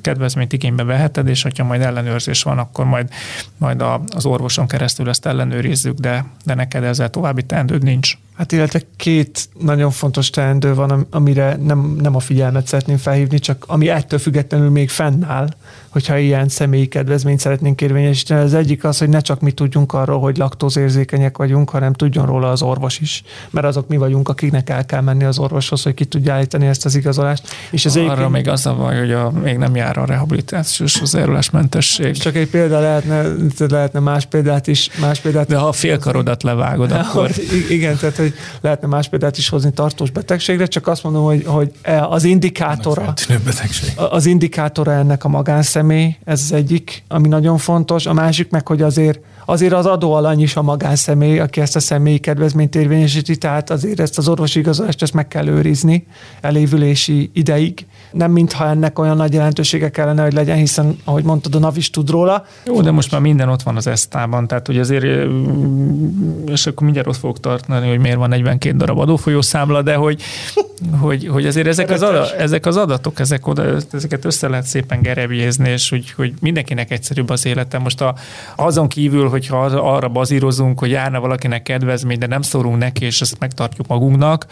kedvezményt 0.00 0.52
igénybe 0.52 0.84
veheted, 0.84 1.28
és 1.28 1.42
hogyha 1.42 1.64
majd 1.64 1.80
ellenőrzés 1.80 2.42
van, 2.42 2.58
akkor 2.58 2.84
majd, 2.84 3.08
majd 3.56 3.84
az 4.14 4.26
orvoson 4.26 4.66
keresztül 4.66 5.08
ezt 5.08 5.26
ellenőrizzük, 5.26 5.98
de, 5.98 6.24
de 6.44 6.54
neked 6.54 6.84
ezzel 6.84 7.10
további 7.10 7.42
teendőd 7.42 7.82
nincs. 7.82 8.18
Hát 8.36 8.52
illetve 8.52 8.80
két 8.96 9.48
nagyon 9.58 9.90
fontos 9.90 10.30
teendő 10.30 10.74
van, 10.74 11.06
amire 11.10 11.56
nem, 11.56 11.96
nem 12.00 12.14
a 12.14 12.20
figyelmet 12.20 12.66
szeretném 12.66 12.96
felhívni, 12.96 13.38
csak 13.38 13.64
ami 13.66 13.88
ettől 13.88 14.18
függetlenül 14.18 14.70
még 14.70 14.90
fennáll, 14.90 15.48
hogyha 15.96 16.18
ilyen 16.18 16.48
személyi 16.48 16.86
kedvezményt 16.86 17.40
szeretnénk 17.40 17.80
érvényesíteni. 17.80 18.40
Az 18.40 18.54
egyik 18.54 18.84
az, 18.84 18.98
hogy 18.98 19.08
ne 19.08 19.20
csak 19.20 19.40
mi 19.40 19.50
tudjunk 19.50 19.92
arról, 19.92 20.20
hogy 20.20 20.36
laktózérzékenyek 20.36 21.36
vagyunk, 21.36 21.70
hanem 21.70 21.92
tudjon 21.92 22.26
róla 22.26 22.50
az 22.50 22.62
orvos 22.62 22.98
is. 22.98 23.22
Mert 23.50 23.66
azok 23.66 23.88
mi 23.88 23.96
vagyunk, 23.96 24.28
akiknek 24.28 24.70
el 24.70 24.86
kell 24.86 25.00
menni 25.00 25.24
az 25.24 25.38
orvoshoz, 25.38 25.82
hogy 25.82 25.94
ki 25.94 26.04
tudja 26.04 26.32
állítani 26.32 26.66
ezt 26.66 26.84
az 26.84 26.94
igazolást. 26.94 27.48
És 27.70 27.84
ez 27.84 27.96
Arra 27.96 28.04
egyébként... 28.04 28.30
még 28.30 28.48
az 28.48 28.66
a 28.66 28.74
baj, 28.74 28.98
hogy 28.98 29.12
a, 29.12 29.30
még 29.30 29.56
nem 29.56 29.76
jár 29.76 29.98
a 29.98 30.04
rehabilitációs 30.04 30.98
hozzájárulásmentesség. 30.98 32.16
Csak 32.16 32.36
egy 32.36 32.48
példa 32.48 32.80
lehetne, 32.80 33.22
lehetne 33.68 34.00
más 34.00 34.24
példát 34.24 34.66
is. 34.66 34.90
Más 35.00 35.20
példát 35.20 35.46
De 35.46 35.56
ha 35.56 35.66
a 35.68 35.72
félkarodat 35.72 36.42
levágod, 36.42 36.92
akkor... 36.92 37.30
Igen, 37.68 37.96
tehát 37.96 38.16
hogy 38.16 38.34
lehetne 38.60 38.88
más 38.88 39.08
példát 39.08 39.36
is 39.36 39.48
hozni 39.48 39.72
tartós 39.72 40.10
betegségre, 40.10 40.66
csak 40.66 40.86
azt 40.86 41.02
mondom, 41.02 41.24
hogy, 41.24 41.44
hogy 41.46 41.72
e 41.82 42.06
az 42.06 42.24
indikátora, 42.24 43.14
az 44.10 44.26
indikátora 44.26 44.92
ennek 44.92 45.24
a 45.24 45.28
magánszemély, 45.28 45.85
ez 46.24 46.40
az 46.42 46.52
egyik, 46.52 47.02
ami 47.08 47.28
nagyon 47.28 47.58
fontos. 47.58 48.06
A 48.06 48.12
másik 48.12 48.50
meg, 48.50 48.66
hogy 48.66 48.82
azért 48.82 49.20
azért 49.48 49.72
az 49.72 49.86
adóalany 49.86 50.42
is 50.42 50.56
a 50.56 50.62
magánszemély, 50.62 51.38
aki 51.38 51.60
ezt 51.60 51.76
a 51.76 51.80
személyi 51.80 52.18
kedvezményt 52.18 52.74
érvényesíti, 52.74 53.36
tehát 53.36 53.70
azért 53.70 54.00
ezt 54.00 54.18
az 54.18 54.28
orvosi 54.28 54.58
igazolást 54.58 55.02
ezt 55.02 55.12
meg 55.12 55.28
kell 55.28 55.46
őrizni 55.46 56.06
elévülési 56.40 57.30
ideig. 57.32 57.86
Nem 58.16 58.30
mintha 58.30 58.66
ennek 58.66 58.98
olyan 58.98 59.16
nagy 59.16 59.32
jelentősége 59.32 59.90
kellene, 59.90 60.22
hogy 60.22 60.32
legyen, 60.32 60.56
hiszen, 60.56 60.96
ahogy 61.04 61.24
mondtad, 61.24 61.54
a 61.54 61.58
NAV 61.58 61.76
is 61.76 61.90
tud 61.90 62.10
róla. 62.10 62.44
Jó, 62.64 62.80
de 62.80 62.90
most 62.90 63.10
már 63.10 63.20
minden 63.20 63.48
ott 63.48 63.62
van 63.62 63.76
az 63.76 63.86
esztában, 63.86 64.46
tehát 64.46 64.66
hogy 64.66 64.78
azért, 64.78 65.04
és 66.46 66.66
akkor 66.66 66.82
mindjárt 66.82 67.08
ott 67.08 67.16
fogok 67.16 67.40
tartani, 67.40 67.88
hogy 67.88 67.98
miért 67.98 68.16
van 68.16 68.28
42 68.28 68.76
darab 68.76 68.98
adófolyószámla, 68.98 69.82
de 69.82 69.94
hogy, 69.94 70.22
hogy, 71.00 71.28
hogy 71.28 71.46
azért 71.46 71.66
ezek 71.66 71.90
az, 71.90 72.02
ada, 72.02 72.36
ezek 72.36 72.66
az 72.66 72.76
adatok, 72.76 73.20
ezek 73.20 73.46
oda, 73.46 73.76
ezeket 73.92 74.24
össze 74.24 74.48
lehet 74.48 74.64
szépen 74.64 75.02
gerebjézni, 75.02 75.68
és 75.68 75.88
hogy, 75.88 76.10
hogy 76.10 76.32
mindenkinek 76.40 76.90
egyszerűbb 76.90 77.30
az 77.30 77.46
élete. 77.46 77.78
Most 77.78 78.00
a, 78.00 78.14
azon 78.56 78.88
kívül, 78.88 79.28
hogyha 79.28 79.64
arra 79.64 80.08
bazírozunk, 80.08 80.78
hogy 80.78 80.90
járna 80.90 81.20
valakinek 81.20 81.62
kedvezmény, 81.62 82.18
de 82.18 82.26
nem 82.26 82.42
szórunk 82.42 82.78
neki, 82.78 83.04
és 83.04 83.20
ezt 83.20 83.38
megtartjuk 83.38 83.86
magunknak, 83.86 84.46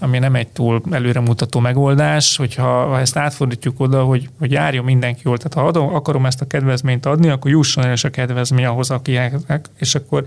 ami 0.00 0.18
nem 0.18 0.34
egy 0.34 0.48
túl 0.48 0.82
előremutató 0.90 1.60
megoldás, 1.60 2.36
hogyha 2.36 2.84
ha 2.86 3.00
ezt 3.00 3.16
átfordítjuk 3.16 3.80
oda, 3.80 4.02
hogy, 4.02 4.28
hogy 4.38 4.52
járjon 4.52 4.84
mindenki 4.84 5.20
jól, 5.24 5.36
tehát 5.36 5.54
ha 5.54 5.66
adom, 5.66 5.94
akarom 5.94 6.26
ezt 6.26 6.40
a 6.40 6.46
kedvezményt 6.46 7.06
adni, 7.06 7.28
akkor 7.28 7.50
jusson 7.50 7.84
el 7.84 7.94
a 8.02 8.08
kedvezmény 8.10 8.64
ahhoz, 8.64 8.90
akinek, 8.90 9.34
és 9.78 9.94
akkor 9.94 10.24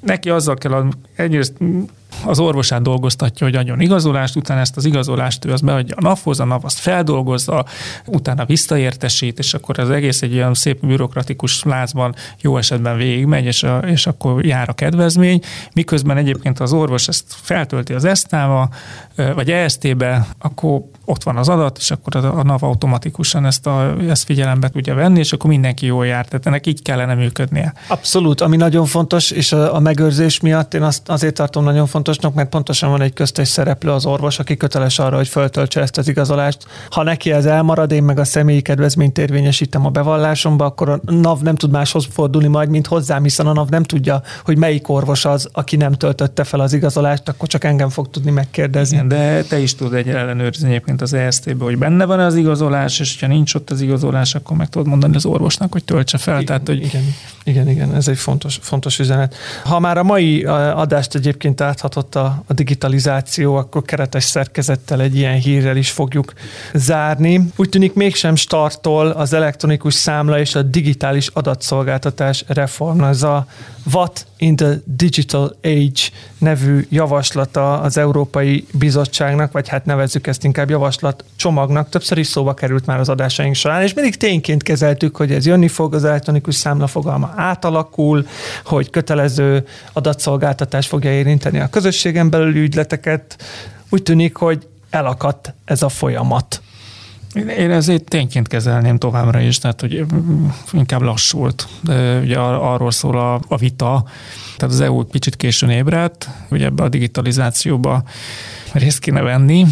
neki 0.00 0.30
azzal 0.30 0.54
kell, 0.54 0.88
egyrészt 1.16 1.52
az 2.24 2.38
orvosát 2.38 2.82
dolgoztatja, 2.82 3.46
hogy 3.46 3.56
adjon 3.56 3.80
igazolást, 3.80 4.36
utána 4.36 4.60
ezt 4.60 4.76
az 4.76 4.84
igazolást 4.84 5.44
ő 5.44 5.52
az 5.52 5.60
beadja 5.60 5.96
a 5.98 6.02
NAV-hoz, 6.02 6.40
a 6.40 6.44
NAV 6.44 6.64
azt 6.64 6.78
feldolgozza, 6.78 7.64
utána 8.06 8.44
visszaértesít, 8.44 9.38
és 9.38 9.54
akkor 9.54 9.78
az 9.78 9.90
egész 9.90 10.22
egy 10.22 10.34
olyan 10.34 10.54
szép 10.54 10.86
bürokratikus 10.86 11.62
lázban 11.62 12.14
jó 12.40 12.56
esetben 12.56 12.96
végigmegy, 12.96 13.44
és, 13.44 13.62
a, 13.62 13.78
és 13.78 14.06
akkor 14.06 14.44
jár 14.44 14.68
a 14.68 14.72
kedvezmény, 14.72 15.40
miközben 15.72 16.16
egyébként 16.16 16.60
az 16.60 16.72
orvos 16.72 17.08
ezt 17.08 17.24
feltölti 17.28 17.92
az 17.92 18.04
esztába, 18.04 18.68
vagy 19.34 19.50
EST-be, 19.50 20.26
akkor 20.38 20.82
ott 21.04 21.22
van 21.22 21.36
az 21.36 21.48
adat, 21.48 21.78
és 21.78 21.90
akkor 21.90 22.16
a 22.16 22.42
NAV 22.42 22.64
automatikusan 22.64 23.46
ezt, 23.46 23.66
a, 23.66 23.96
ezt 24.08 24.24
figyelembe 24.24 24.68
tudja 24.68 24.94
venni, 24.94 25.18
és 25.18 25.32
akkor 25.32 25.50
mindenki 25.50 25.86
jól 25.86 26.06
jár. 26.06 26.26
Tehát 26.26 26.46
ennek 26.46 26.66
így 26.66 26.82
kellene 26.82 27.14
működnie. 27.14 27.74
Abszolút, 27.88 28.40
ami 28.40 28.56
nagyon 28.56 28.86
fontos, 28.86 29.30
és 29.30 29.52
a, 29.52 29.74
a 29.74 29.80
megőrzés 29.80 30.40
miatt 30.40 30.74
én 30.74 30.82
azt 30.82 31.08
azért 31.08 31.34
tartom 31.34 31.64
nagyon 31.64 31.86
fontosnak, 31.86 32.05
mert 32.34 32.48
pontosan 32.48 32.90
van 32.90 33.00
egy 33.00 33.12
köztes 33.12 33.48
szereplő 33.48 33.90
az 33.90 34.06
orvos, 34.06 34.38
aki 34.38 34.56
köteles 34.56 34.98
arra, 34.98 35.16
hogy 35.16 35.28
föltöltse 35.28 35.80
ezt 35.80 35.98
az 35.98 36.08
igazolást. 36.08 36.66
Ha 36.90 37.02
neki 37.02 37.32
ez 37.32 37.46
elmarad, 37.46 37.92
én 37.92 38.02
meg 38.02 38.18
a 38.18 38.24
személyi 38.24 38.60
kedvezményt 38.60 39.18
érvényesítem 39.18 39.86
a 39.86 39.90
bevallásomba, 39.90 40.64
akkor 40.64 40.88
a 40.88 41.00
NAV 41.04 41.40
nem 41.40 41.54
tud 41.54 41.70
máshoz 41.70 42.06
fordulni 42.10 42.48
majd, 42.48 42.68
mint 42.68 42.86
hozzám, 42.86 43.22
hiszen 43.22 43.46
a 43.46 43.52
NAV 43.52 43.68
nem 43.68 43.82
tudja, 43.82 44.22
hogy 44.44 44.58
melyik 44.58 44.88
orvos 44.88 45.24
az, 45.24 45.48
aki 45.52 45.76
nem 45.76 45.92
töltötte 45.92 46.44
fel 46.44 46.60
az 46.60 46.72
igazolást, 46.72 47.28
akkor 47.28 47.48
csak 47.48 47.64
engem 47.64 47.88
fog 47.88 48.10
tudni 48.10 48.30
megkérdezni. 48.30 48.96
Igen, 48.96 49.08
de 49.08 49.42
te 49.42 49.58
is 49.58 49.74
tudod 49.74 49.94
egy 49.94 50.08
ellenőrizni 50.08 50.68
egyébként 50.68 51.02
az 51.02 51.12
EST-be, 51.12 51.64
hogy 51.64 51.78
benne 51.78 52.04
van 52.04 52.20
az 52.20 52.34
igazolás, 52.34 53.00
és 53.00 53.20
ha 53.20 53.26
nincs 53.26 53.54
ott 53.54 53.70
az 53.70 53.80
igazolás, 53.80 54.34
akkor 54.34 54.56
meg 54.56 54.68
tudod 54.68 54.86
mondani 54.86 55.16
az 55.16 55.24
orvosnak, 55.24 55.72
hogy 55.72 55.84
töltse 55.84 56.18
fel. 56.18 56.34
Igen, 56.34 56.46
Tehát, 56.46 56.66
hogy... 56.66 56.84
igen, 56.84 57.02
igen, 57.46 57.68
igen, 57.68 57.94
ez 57.94 58.08
egy 58.08 58.18
fontos, 58.18 58.58
fontos 58.62 58.98
üzenet. 58.98 59.34
Ha 59.64 59.78
már 59.78 59.98
a 59.98 60.02
mai 60.02 60.44
adást 60.44 61.14
egyébként 61.14 61.60
áthatott 61.60 62.14
a, 62.14 62.42
a 62.46 62.52
digitalizáció, 62.52 63.54
akkor 63.54 63.82
keretes 63.82 64.24
szerkezettel 64.24 65.00
egy 65.00 65.16
ilyen 65.16 65.38
hírrel 65.38 65.76
is 65.76 65.90
fogjuk 65.90 66.32
zárni. 66.74 67.40
Úgy 67.56 67.68
tűnik 67.68 67.94
mégsem 67.94 68.34
startol 68.34 69.10
az 69.10 69.32
elektronikus 69.32 69.94
számla 69.94 70.38
és 70.38 70.54
a 70.54 70.62
digitális 70.62 71.28
adatszolgáltatás 71.28 72.44
reform. 72.46 73.02
Ez 73.02 73.22
a 73.22 73.46
What 73.92 74.26
in 74.36 74.56
the 74.56 74.80
Digital 74.84 75.56
Age 75.62 76.00
nevű 76.38 76.86
javaslata 76.88 77.80
az 77.80 77.96
Európai 77.96 78.66
Bizottságnak, 78.72 79.52
vagy 79.52 79.68
hát 79.68 79.84
nevezzük 79.84 80.26
ezt 80.26 80.44
inkább 80.44 80.70
javaslat 80.70 81.24
csomagnak, 81.36 81.88
többször 81.88 82.18
is 82.18 82.26
szóba 82.26 82.54
került 82.54 82.86
már 82.86 83.00
az 83.00 83.08
adásaink 83.08 83.54
során, 83.54 83.82
és 83.82 83.94
mindig 83.94 84.16
tényként 84.16 84.62
kezeltük, 84.62 85.16
hogy 85.16 85.32
ez 85.32 85.46
jönni 85.46 85.68
fog, 85.68 85.94
az 85.94 86.04
elektronikus 86.04 86.54
számla 86.54 86.86
fogalma 86.86 87.32
átalakul, 87.36 88.26
hogy 88.64 88.90
kötelező 88.90 89.66
adatszolgáltatás 89.92 90.86
fogja 90.86 91.12
érinteni 91.12 91.58
a 91.58 91.68
közösségen 91.68 92.30
belüli 92.30 92.60
ügyleteket. 92.60 93.42
Úgy 93.88 94.02
tűnik, 94.02 94.36
hogy 94.36 94.66
elakadt 94.90 95.54
ez 95.64 95.82
a 95.82 95.88
folyamat. 95.88 96.60
Én 97.34 97.70
ezért 97.70 98.04
tényként 98.04 98.48
kezelném 98.48 98.98
továbbra 98.98 99.40
is, 99.40 99.58
tehát 99.58 99.80
hogy 99.80 100.04
inkább 100.72 101.02
lassult. 101.02 101.68
De 101.80 102.18
ugye 102.18 102.38
arról 102.38 102.90
szól 102.90 103.18
a, 103.18 103.40
a 103.48 103.56
vita, 103.56 104.04
tehát 104.56 104.74
az 104.74 104.80
EU 104.80 105.06
kicsit 105.06 105.36
későn 105.36 105.70
ébredt, 105.70 106.28
ugye 106.50 106.64
ebbe 106.64 106.82
a 106.82 106.88
digitalizációba 106.88 108.02
részt 108.72 108.98
kéne 108.98 109.20
venni, 109.20 109.66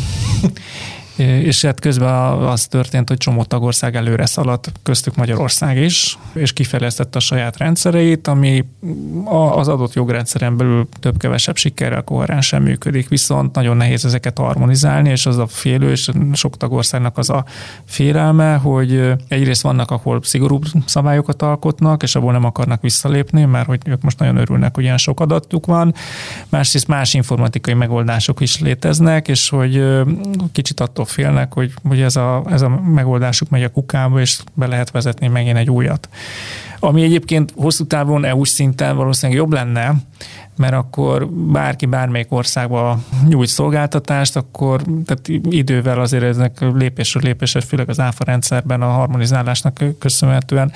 és 1.16 1.64
hát 1.64 1.80
közben 1.80 2.12
az 2.42 2.66
történt, 2.66 3.08
hogy 3.08 3.16
csomó 3.16 3.44
tagország 3.44 3.96
előre 3.96 4.26
szaladt, 4.26 4.72
köztük 4.82 5.16
Magyarország 5.16 5.76
is, 5.76 6.18
és 6.32 6.52
kifejlesztette 6.52 7.18
a 7.18 7.20
saját 7.20 7.56
rendszereit, 7.56 8.28
ami 8.28 8.64
az 9.24 9.68
adott 9.68 9.92
jogrendszeren 9.92 10.56
belül 10.56 10.88
több-kevesebb 11.00 11.56
sikerrel 11.56 12.02
koherensen 12.02 12.62
működik, 12.62 13.08
viszont 13.08 13.54
nagyon 13.54 13.76
nehéz 13.76 14.04
ezeket 14.04 14.38
harmonizálni, 14.38 15.10
és 15.10 15.26
az 15.26 15.38
a 15.38 15.46
félő, 15.46 15.90
és 15.90 16.10
sok 16.32 16.56
tagországnak 16.56 17.18
az 17.18 17.30
a 17.30 17.44
félelme, 17.84 18.54
hogy 18.54 19.12
egyrészt 19.28 19.62
vannak, 19.62 19.90
ahol 19.90 20.20
szigorúbb 20.22 20.64
szabályokat 20.86 21.42
alkotnak, 21.42 22.02
és 22.02 22.14
abból 22.14 22.32
nem 22.32 22.44
akarnak 22.44 22.82
visszalépni, 22.82 23.44
mert 23.44 23.66
hogy 23.66 23.80
ők 23.86 24.02
most 24.02 24.18
nagyon 24.18 24.36
örülnek, 24.36 24.74
hogy 24.74 24.84
ilyen 24.84 24.96
sok 24.96 25.20
adatuk 25.20 25.66
van, 25.66 25.94
másrészt 26.48 26.88
más 26.88 27.14
informatikai 27.14 27.74
megoldások 27.74 28.40
is 28.40 28.60
léteznek, 28.60 29.28
és 29.28 29.48
hogy 29.48 29.84
kicsit 30.52 30.80
attól 30.80 31.03
attól 31.04 31.24
félnek, 31.24 31.52
hogy, 31.52 31.72
hogy 31.88 32.00
ez, 32.00 32.16
a, 32.16 32.42
ez 32.50 32.62
a 32.62 32.68
megoldásuk 32.68 33.48
megy 33.48 33.62
a 33.62 33.68
kukába, 33.68 34.20
és 34.20 34.38
be 34.54 34.66
lehet 34.66 34.90
vezetni 34.90 35.28
megint 35.28 35.56
egy 35.56 35.70
újat. 35.70 36.08
Ami 36.80 37.02
egyébként 37.02 37.52
hosszú 37.56 37.86
távon 37.86 38.24
EU-s 38.24 38.48
szinten 38.48 38.96
valószínűleg 38.96 39.40
jobb 39.40 39.52
lenne, 39.52 39.94
mert 40.56 40.72
akkor 40.72 41.28
bárki 41.28 41.86
bármelyik 41.86 42.32
országba 42.32 42.98
nyújt 43.28 43.48
szolgáltatást, 43.48 44.36
akkor 44.36 44.82
tehát 44.82 45.28
idővel 45.50 46.00
azért 46.00 46.22
eznek 46.22 46.58
lépésről 46.74 47.22
lépésre, 47.22 47.60
főleg 47.60 47.88
az 47.88 48.00
áfa 48.00 48.24
rendszerben 48.24 48.82
a 48.82 48.86
harmonizálásnak 48.86 49.84
köszönhetően, 49.98 50.72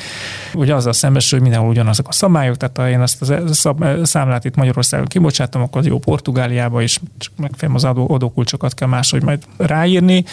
ugye 0.55 0.74
azzal 0.74 0.93
szembesül, 0.93 1.39
hogy 1.39 1.49
mindenhol 1.49 1.70
ugyanazok 1.70 2.09
a 2.09 2.12
szabályok, 2.12 2.57
tehát 2.57 2.76
ha 2.76 2.89
én 2.89 3.01
azt 3.01 3.31
a 3.64 4.05
számlát 4.05 4.45
itt 4.45 4.55
Magyarországon 4.55 5.07
kibocsátom, 5.07 5.62
akkor 5.62 5.81
az 5.81 5.87
jó 5.87 5.99
Portugáliába 5.99 6.83
is, 6.83 7.01
csak 7.18 7.33
megfelelően 7.37 7.85
az 7.85 7.85
adó, 7.85 8.14
adókulcsokat 8.14 8.74
kell 8.74 8.89
máshogy 8.89 9.22
majd 9.22 9.43
ráírni. 9.57 10.24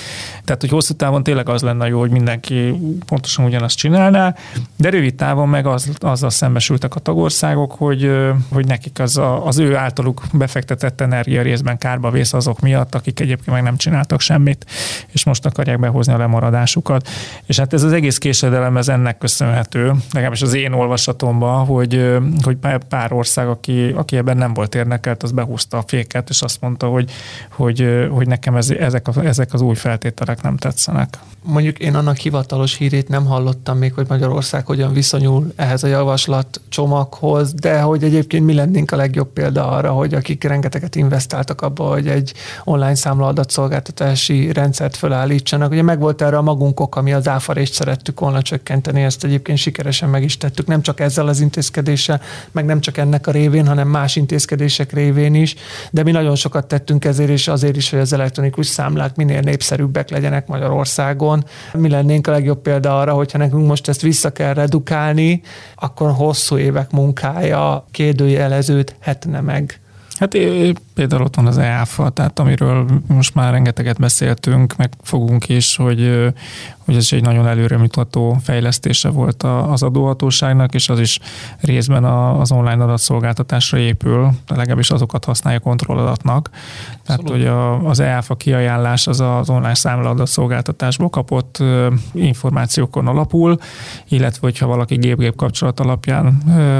Tehát, 0.43 0.61
hogy 0.61 0.69
hosszú 0.69 0.93
távon 0.93 1.23
tényleg 1.23 1.49
az 1.49 1.61
lenne 1.61 1.87
jó, 1.87 1.99
hogy 1.99 2.11
mindenki 2.11 2.73
pontosan 3.05 3.45
ugyanazt 3.45 3.77
csinálná, 3.77 4.35
de 4.77 4.89
rövid 4.89 5.15
távon 5.15 5.49
meg 5.49 5.65
az, 5.65 5.91
azzal 5.99 6.29
szembesültek 6.29 6.95
a 6.95 6.99
tagországok, 6.99 7.71
hogy, 7.71 8.11
hogy 8.49 8.65
nekik 8.65 8.99
az 8.99 9.17
a 9.17 9.34
az 9.43 9.57
ő 9.57 9.75
általuk 9.75 10.21
befektetett 10.33 11.01
energia 11.01 11.41
részben 11.41 11.77
kárba 11.77 12.11
vész 12.11 12.33
azok 12.33 12.59
miatt, 12.59 12.95
akik 12.95 13.19
egyébként 13.19 13.51
meg 13.51 13.63
nem 13.63 13.77
csináltak 13.77 14.21
semmit, 14.21 14.65
és 15.11 15.23
most 15.23 15.45
akarják 15.45 15.79
behozni 15.79 16.13
a 16.13 16.17
lemaradásukat. 16.17 17.07
És 17.45 17.59
hát 17.59 17.73
ez 17.73 17.83
az 17.83 17.91
egész 17.91 18.17
késedelem, 18.17 18.77
ez 18.77 18.87
ennek 18.87 19.17
köszönhető, 19.17 19.93
legalábbis 20.11 20.41
az 20.41 20.53
én 20.53 20.71
olvasatomban, 20.71 21.65
hogy, 21.65 22.17
hogy 22.43 22.57
pár 22.89 23.13
ország, 23.13 23.47
aki, 23.47 23.93
aki 23.95 24.17
ebben 24.17 24.37
nem 24.37 24.53
volt 24.53 24.75
érdekelt, 24.75 25.23
az 25.23 25.31
behúzta 25.31 25.77
a 25.77 25.83
féket, 25.87 26.29
és 26.29 26.41
azt 26.41 26.61
mondta, 26.61 26.87
hogy, 26.87 27.11
hogy, 27.49 28.07
hogy 28.11 28.27
nekem 28.27 28.55
ez, 28.55 28.69
ezek, 28.69 29.07
a, 29.07 29.25
ezek 29.25 29.53
az 29.53 29.61
új 29.61 29.75
feltételek 29.75 30.41
nem 30.41 30.57
tetszenek. 30.57 31.17
Mondjuk 31.43 31.79
én 31.79 31.95
annak 31.95 32.17
hivatalos 32.17 32.75
hírét 32.75 33.07
nem 33.07 33.25
hallottam 33.25 33.77
még, 33.77 33.93
hogy 33.93 34.05
Magyarország 34.09 34.65
hogyan 34.65 34.93
viszonyul 34.93 35.53
ehhez 35.55 35.83
a 35.83 35.87
javaslat 35.87 36.61
csomaghoz, 36.69 37.53
de 37.53 37.81
hogy 37.81 38.03
egyébként 38.03 38.45
mi 38.45 38.53
lennénk 38.53 38.91
a 38.91 38.95
legjobb 38.95 39.24
példa 39.33 39.69
arra, 39.69 39.91
hogy 39.91 40.13
akik 40.13 40.43
rengeteget 40.43 40.95
investáltak 40.95 41.61
abba, 41.61 41.83
hogy 41.83 42.07
egy 42.07 42.33
online 42.63 42.95
számla 42.95 43.27
adatszolgáltatási 43.27 44.53
rendszert 44.53 44.95
felállítsanak. 44.95 45.71
Ugye 45.71 45.81
megvolt 45.81 46.21
erre 46.21 46.37
a 46.37 46.41
magunk 46.41 46.79
ok, 46.79 46.95
ami 46.95 47.13
az 47.13 47.27
áfarést 47.27 47.73
szerettük 47.73 48.19
volna 48.19 48.41
csökkenteni, 48.41 49.03
ezt 49.03 49.23
egyébként 49.23 49.57
sikeresen 49.57 50.09
meg 50.09 50.23
is 50.23 50.37
tettük, 50.37 50.67
nem 50.67 50.81
csak 50.81 50.99
ezzel 50.99 51.27
az 51.27 51.39
intézkedéssel, 51.39 52.21
meg 52.51 52.65
nem 52.65 52.79
csak 52.79 52.97
ennek 52.97 53.27
a 53.27 53.31
révén, 53.31 53.67
hanem 53.67 53.87
más 53.87 54.15
intézkedések 54.15 54.93
révén 54.93 55.35
is, 55.35 55.55
de 55.91 56.03
mi 56.03 56.11
nagyon 56.11 56.35
sokat 56.35 56.67
tettünk 56.67 57.05
ezért, 57.05 57.29
és 57.29 57.47
azért 57.47 57.75
is, 57.75 57.89
hogy 57.89 57.99
az 57.99 58.13
elektronikus 58.13 58.67
számlák 58.67 59.15
minél 59.15 59.39
népszerűbbek 59.39 60.09
legyenek 60.09 60.47
Magyarországon. 60.47 61.45
Mi 61.73 61.89
lennénk 61.89 62.27
a 62.27 62.31
legjobb 62.31 62.61
példa 62.61 62.99
arra, 62.99 63.13
hogyha 63.13 63.37
nekünk 63.37 63.67
most 63.67 63.87
ezt 63.87 64.01
vissza 64.01 64.31
kell 64.31 64.53
redukálni, 64.53 65.41
akkor 65.75 66.11
hosszú 66.11 66.57
évek 66.57 66.91
munkája 66.91 67.85
kérdőjeleződhet 67.91 69.14
tehetne 69.15 69.41
meg? 69.41 69.79
Hát 70.19 70.37
például 70.93 71.21
ott 71.21 71.35
van 71.35 71.47
az 71.47 71.57
EAFA, 71.57 72.09
tehát 72.09 72.39
amiről 72.39 72.85
most 73.07 73.35
már 73.35 73.51
rengeteget 73.51 73.99
beszéltünk, 73.99 74.75
meg 74.75 74.89
fogunk 75.01 75.49
is, 75.49 75.75
hogy, 75.75 76.31
hogy 76.77 76.95
ez 76.95 77.07
egy 77.11 77.21
nagyon 77.21 77.47
előremutató 77.47 78.37
fejlesztése 78.43 79.09
volt 79.09 79.43
az 79.43 79.83
adóhatóságnak, 79.83 80.73
és 80.73 80.89
az 80.89 80.99
is 80.99 81.19
részben 81.59 82.03
az 82.03 82.51
online 82.51 82.83
adatszolgáltatásra 82.83 83.77
épül, 83.77 84.31
legalábbis 84.47 84.91
azokat 84.91 85.25
használja 85.25 85.59
kontrolladatnak. 85.59 86.49
Tehát, 87.05 87.29
hogy 87.29 87.45
a, 87.45 87.87
az 87.87 87.99
EAFA 87.99 88.35
kiajánlás 88.35 89.07
az 89.07 89.19
az 89.19 89.49
online 89.49 89.73
számlaadatszolgáltatásból 89.73 91.09
kapott 91.09 91.63
információkon 92.11 93.07
alapul, 93.07 93.57
illetve 94.07 94.39
hogyha 94.41 94.67
valaki 94.67 94.95
gép-gép 94.95 95.35
kapcsolat 95.35 95.79
alapján 95.79 96.37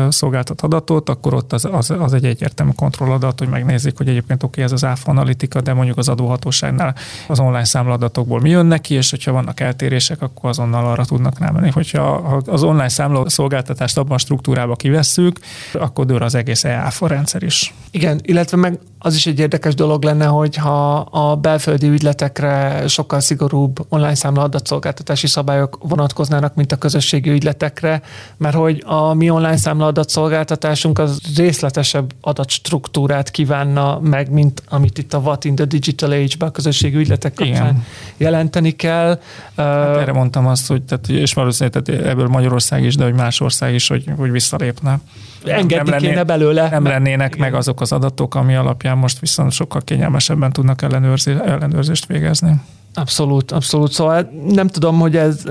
szolgáltat 0.10 0.62
adatot, 0.62 1.10
akkor 1.10 1.34
ott 1.34 1.54
az, 1.54 1.68
az, 1.72 1.92
az 2.00 2.14
egy 2.14 2.26
egyértelmű 2.26 2.72
kontrolladat, 2.76 3.25
hogy 3.40 3.48
megnézik, 3.48 3.98
hogy 3.98 4.08
egyébként 4.10 4.44
oké, 4.44 4.52
okay, 4.52 4.64
ez 4.64 4.72
az 4.72 4.90
áfa 4.90 5.12
analitika, 5.12 5.62
de 5.62 5.74
mondjuk 5.74 5.98
az 5.98 6.10
adóhatóságnál 6.10 6.96
az 7.28 7.40
online 7.40 7.64
számladatokból 7.64 8.40
mi 8.40 8.50
jön 8.50 8.66
neki, 8.66 8.94
és 8.94 9.10
hogyha 9.10 9.32
vannak 9.32 9.60
eltérések, 9.60 10.22
akkor 10.22 10.50
azonnal 10.50 10.86
arra 10.86 11.06
tudnak 11.06 11.40
rámenni. 11.40 11.70
Hogyha 11.72 12.14
az 12.46 12.64
online 12.64 12.90
számló 12.90 13.28
szolgáltatást 13.28 13.98
abban 13.98 14.16
a 14.16 14.18
struktúrába 14.18 14.76
kivesszük, 14.76 15.40
akkor 15.74 16.06
dől 16.06 16.24
az 16.24 16.36
egész 16.36 16.64
EAFA 16.64 17.08
rendszer 17.08 17.44
is. 17.44 17.74
Igen, 17.92 18.20
illetve 18.24 18.58
meg 18.58 18.80
az 19.06 19.16
is 19.16 19.26
egy 19.26 19.40
érdekes 19.40 19.76
dolog 19.76 20.04
lenne, 20.04 20.26
hogyha 20.26 20.96
a 20.98 21.36
belföldi 21.36 21.88
ügyletekre 21.88 22.84
sokkal 22.88 23.20
szigorúbb 23.20 23.86
online 23.90 24.16
számla 24.16 24.42
adatszolgáltatási 24.42 25.28
szabályok 25.28 25.78
vonatkoznának, 25.82 26.56
mint 26.56 26.72
a 26.72 26.76
közösségi 26.76 27.30
ügyletekre, 27.30 28.02
mert 28.38 28.56
hogy 28.56 28.84
a 28.86 29.14
mi 29.14 29.30
online 29.30 29.58
számla 29.58 29.86
adatszolgáltatásunk 29.86 31.00
az 31.00 31.20
részletesebb 31.36 32.12
adatstruktúrát 32.22 33.32
kívánna 33.32 34.00
meg, 34.00 34.32
mint 34.32 34.64
amit 34.70 34.98
itt 34.98 35.14
a 35.14 35.18
What 35.18 35.46
in 35.46 35.56
the 35.56 35.66
Digital 35.66 36.12
Age-ben 36.12 36.48
a 36.48 36.52
közösségi 36.52 36.96
ügyletek 36.96 37.34
kapcsán 37.34 37.54
Igen. 37.54 37.84
jelenteni 38.18 38.72
kell. 38.72 39.20
Hát 39.56 39.98
erre 39.98 40.14
mondtam 40.14 40.48
azt, 40.48 40.68
hogy 40.68 40.84
tehát, 40.84 41.10
és 41.10 41.34
valószínűleg 41.34 41.84
tehát 41.84 42.06
ebből 42.06 42.28
Magyarország 42.28 42.84
is, 42.84 42.96
de 42.96 43.04
hogy 43.04 43.14
más 43.14 43.40
ország 43.40 43.74
is, 43.74 43.88
hogy, 43.88 44.04
hogy 44.18 44.32
visszalépne. 44.32 45.00
Engedni 45.46 45.90
nem 45.90 46.00
kéne 46.00 46.24
belőle. 46.24 46.70
Nem 46.70 46.84
lennének 46.84 47.38
meg 47.38 47.54
azok 47.54 47.82
az 47.82 47.92
adatok, 47.92 48.36
ami 48.36 48.56
alapján 48.56 48.95
most 48.98 49.20
viszont 49.20 49.52
sokkal 49.52 49.82
kényelmesebben 49.82 50.52
tudnak 50.52 50.82
ellenőrzést 50.82 52.06
végezni. 52.06 52.56
Abszolút, 52.94 53.52
abszolút. 53.52 53.92
Szóval 53.92 54.30
nem 54.48 54.68
tudom, 54.68 55.00
hogy 55.00 55.16
ez 55.16 55.44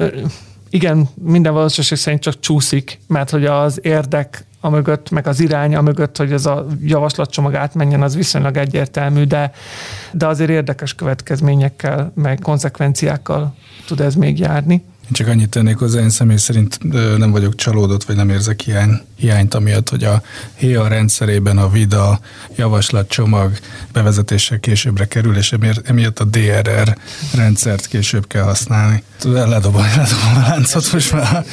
igen, 0.70 1.08
minden 1.14 1.52
valószínűség 1.52 1.98
szerint 1.98 2.22
csak 2.22 2.40
csúszik, 2.40 3.00
mert 3.06 3.30
hogy 3.30 3.44
az 3.44 3.78
érdek 3.82 4.44
a 4.60 4.70
mögött, 4.70 5.10
meg 5.10 5.26
az 5.26 5.40
irány 5.40 5.74
a 5.74 5.80
mögött, 5.82 6.16
hogy 6.16 6.32
ez 6.32 6.46
a 6.46 6.66
javaslatcsomag 6.82 7.54
átmenjen, 7.54 8.02
az 8.02 8.14
viszonylag 8.14 8.56
egyértelmű, 8.56 9.24
de, 9.24 9.52
de 10.12 10.26
azért 10.26 10.50
érdekes 10.50 10.94
következményekkel, 10.94 12.12
meg 12.14 12.38
konzekvenciákkal 12.42 13.54
tud 13.86 14.00
ez 14.00 14.14
még 14.14 14.38
járni. 14.38 14.74
Én 14.74 15.10
csak 15.10 15.28
annyit 15.28 15.50
tennék 15.50 15.76
hozzá, 15.76 16.00
én 16.00 16.10
személy 16.10 16.36
szerint 16.36 16.78
nem 17.18 17.30
vagyok 17.30 17.54
csalódott, 17.54 18.04
vagy 18.04 18.16
nem 18.16 18.30
érzek 18.30 18.60
hiány, 18.60 19.00
hiányt, 19.24 19.54
amiatt, 19.54 19.88
hogy 19.88 20.04
a 20.04 20.22
HIA 20.54 20.88
rendszerében 20.88 21.58
a 21.58 21.68
VIDA 21.68 22.18
javaslatcsomag 22.56 23.52
bevezetése 23.92 24.58
későbbre 24.58 25.04
kerül, 25.04 25.36
és 25.36 25.54
emiatt 25.84 26.18
a 26.18 26.24
DRR 26.24 26.96
rendszert 27.34 27.86
később 27.86 28.26
kell 28.26 28.42
használni. 28.42 29.02
Ledobom, 29.22 29.82
ledobom 29.96 30.34
a 30.36 30.48
láncot 30.48 30.92
most 30.92 31.12
már 31.12 31.44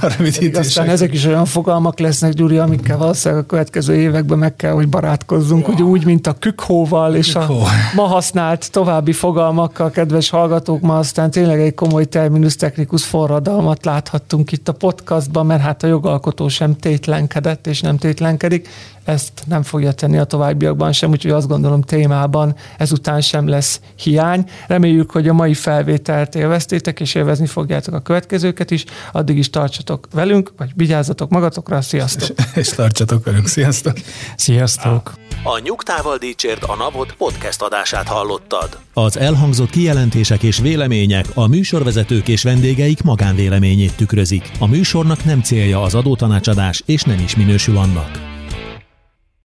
a 0.00 0.06
rövidítések. 0.16 0.56
Aztán 0.56 0.88
ezek 0.88 1.12
is 1.12 1.24
olyan 1.24 1.44
fogalmak 1.44 1.98
lesznek, 1.98 2.32
Gyuri, 2.32 2.58
amikkel 2.58 2.96
valószínűleg 2.96 3.44
a 3.44 3.46
következő 3.46 3.94
években 3.94 4.38
meg 4.38 4.56
kell, 4.56 4.72
hogy 4.72 4.88
barátkozzunk, 4.88 5.66
hogy 5.66 5.82
úgy, 5.82 6.04
mint 6.04 6.26
a 6.26 6.32
kükhóval 6.32 7.14
és 7.14 7.34
a 7.34 7.46
ma 7.94 8.02
használt 8.02 8.70
további 8.70 9.12
fogalmakkal, 9.12 9.90
kedves 9.90 10.30
hallgatók, 10.30 10.80
ma 10.80 10.98
aztán 10.98 11.30
tényleg 11.30 11.60
egy 11.60 11.74
komoly 11.74 12.04
terminus 12.04 12.56
technikus 12.56 13.04
forradalmat 13.04 13.84
láthattunk 13.84 14.52
itt 14.52 14.68
a 14.68 14.72
podcastban, 14.72 15.46
mert 15.46 15.62
hát 15.62 15.82
a 15.82 15.86
jogalkotó 15.86 16.48
sem 16.48 16.76
tétlenkedett 16.94 17.66
és 17.66 17.80
nem 17.80 17.96
tétlenkedik. 17.96 18.68
Ezt 19.04 19.32
nem 19.46 19.62
fogja 19.62 19.92
tenni 19.92 20.18
a 20.18 20.24
továbbiakban 20.24 20.92
sem, 20.92 21.10
úgyhogy 21.10 21.30
azt 21.30 21.48
gondolom 21.48 21.82
témában 21.82 22.56
ezután 22.78 23.20
sem 23.20 23.48
lesz 23.48 23.80
hiány. 23.96 24.44
Reméljük, 24.66 25.10
hogy 25.10 25.28
a 25.28 25.32
mai 25.32 25.54
felvételt 25.54 26.34
élveztétek, 26.34 27.00
és 27.00 27.14
élvezni 27.14 27.46
fogjátok 27.46 27.94
a 27.94 28.00
következőket 28.00 28.70
is. 28.70 28.84
Addig 29.12 29.38
is 29.38 29.50
tartsatok 29.50 30.08
velünk, 30.12 30.52
vagy 30.56 30.70
vigyázzatok 30.74 31.30
magatokra. 31.30 31.80
Sziasztok! 31.80 32.28
És, 32.38 32.44
és 32.62 32.68
tartsatok 32.68 33.24
velünk. 33.24 33.46
Sziasztok! 33.46 33.96
Sziasztok! 34.36 35.12
A 35.42 35.58
Nyugtával 35.58 36.16
Dícsért 36.16 36.64
a 36.64 36.76
Napot 36.76 37.12
podcast 37.12 37.62
adását 37.62 38.08
hallottad. 38.08 38.78
Az 38.92 39.18
elhangzott 39.18 39.70
kijelentések 39.70 40.42
és 40.42 40.58
vélemények 40.58 41.26
a 41.34 41.46
műsorvezetők 41.46 42.28
és 42.28 42.42
vendégeik 42.42 43.02
magánvéleményét 43.02 43.96
tükrözik. 43.96 44.50
A 44.58 44.66
műsornak 44.66 45.24
nem 45.24 45.42
célja 45.42 45.82
az 45.82 45.94
adótanácsadás, 45.94 46.82
és 46.86 47.02
nem 47.02 47.18
is 47.18 47.36
minősül 47.36 47.76
annak. 47.76 48.33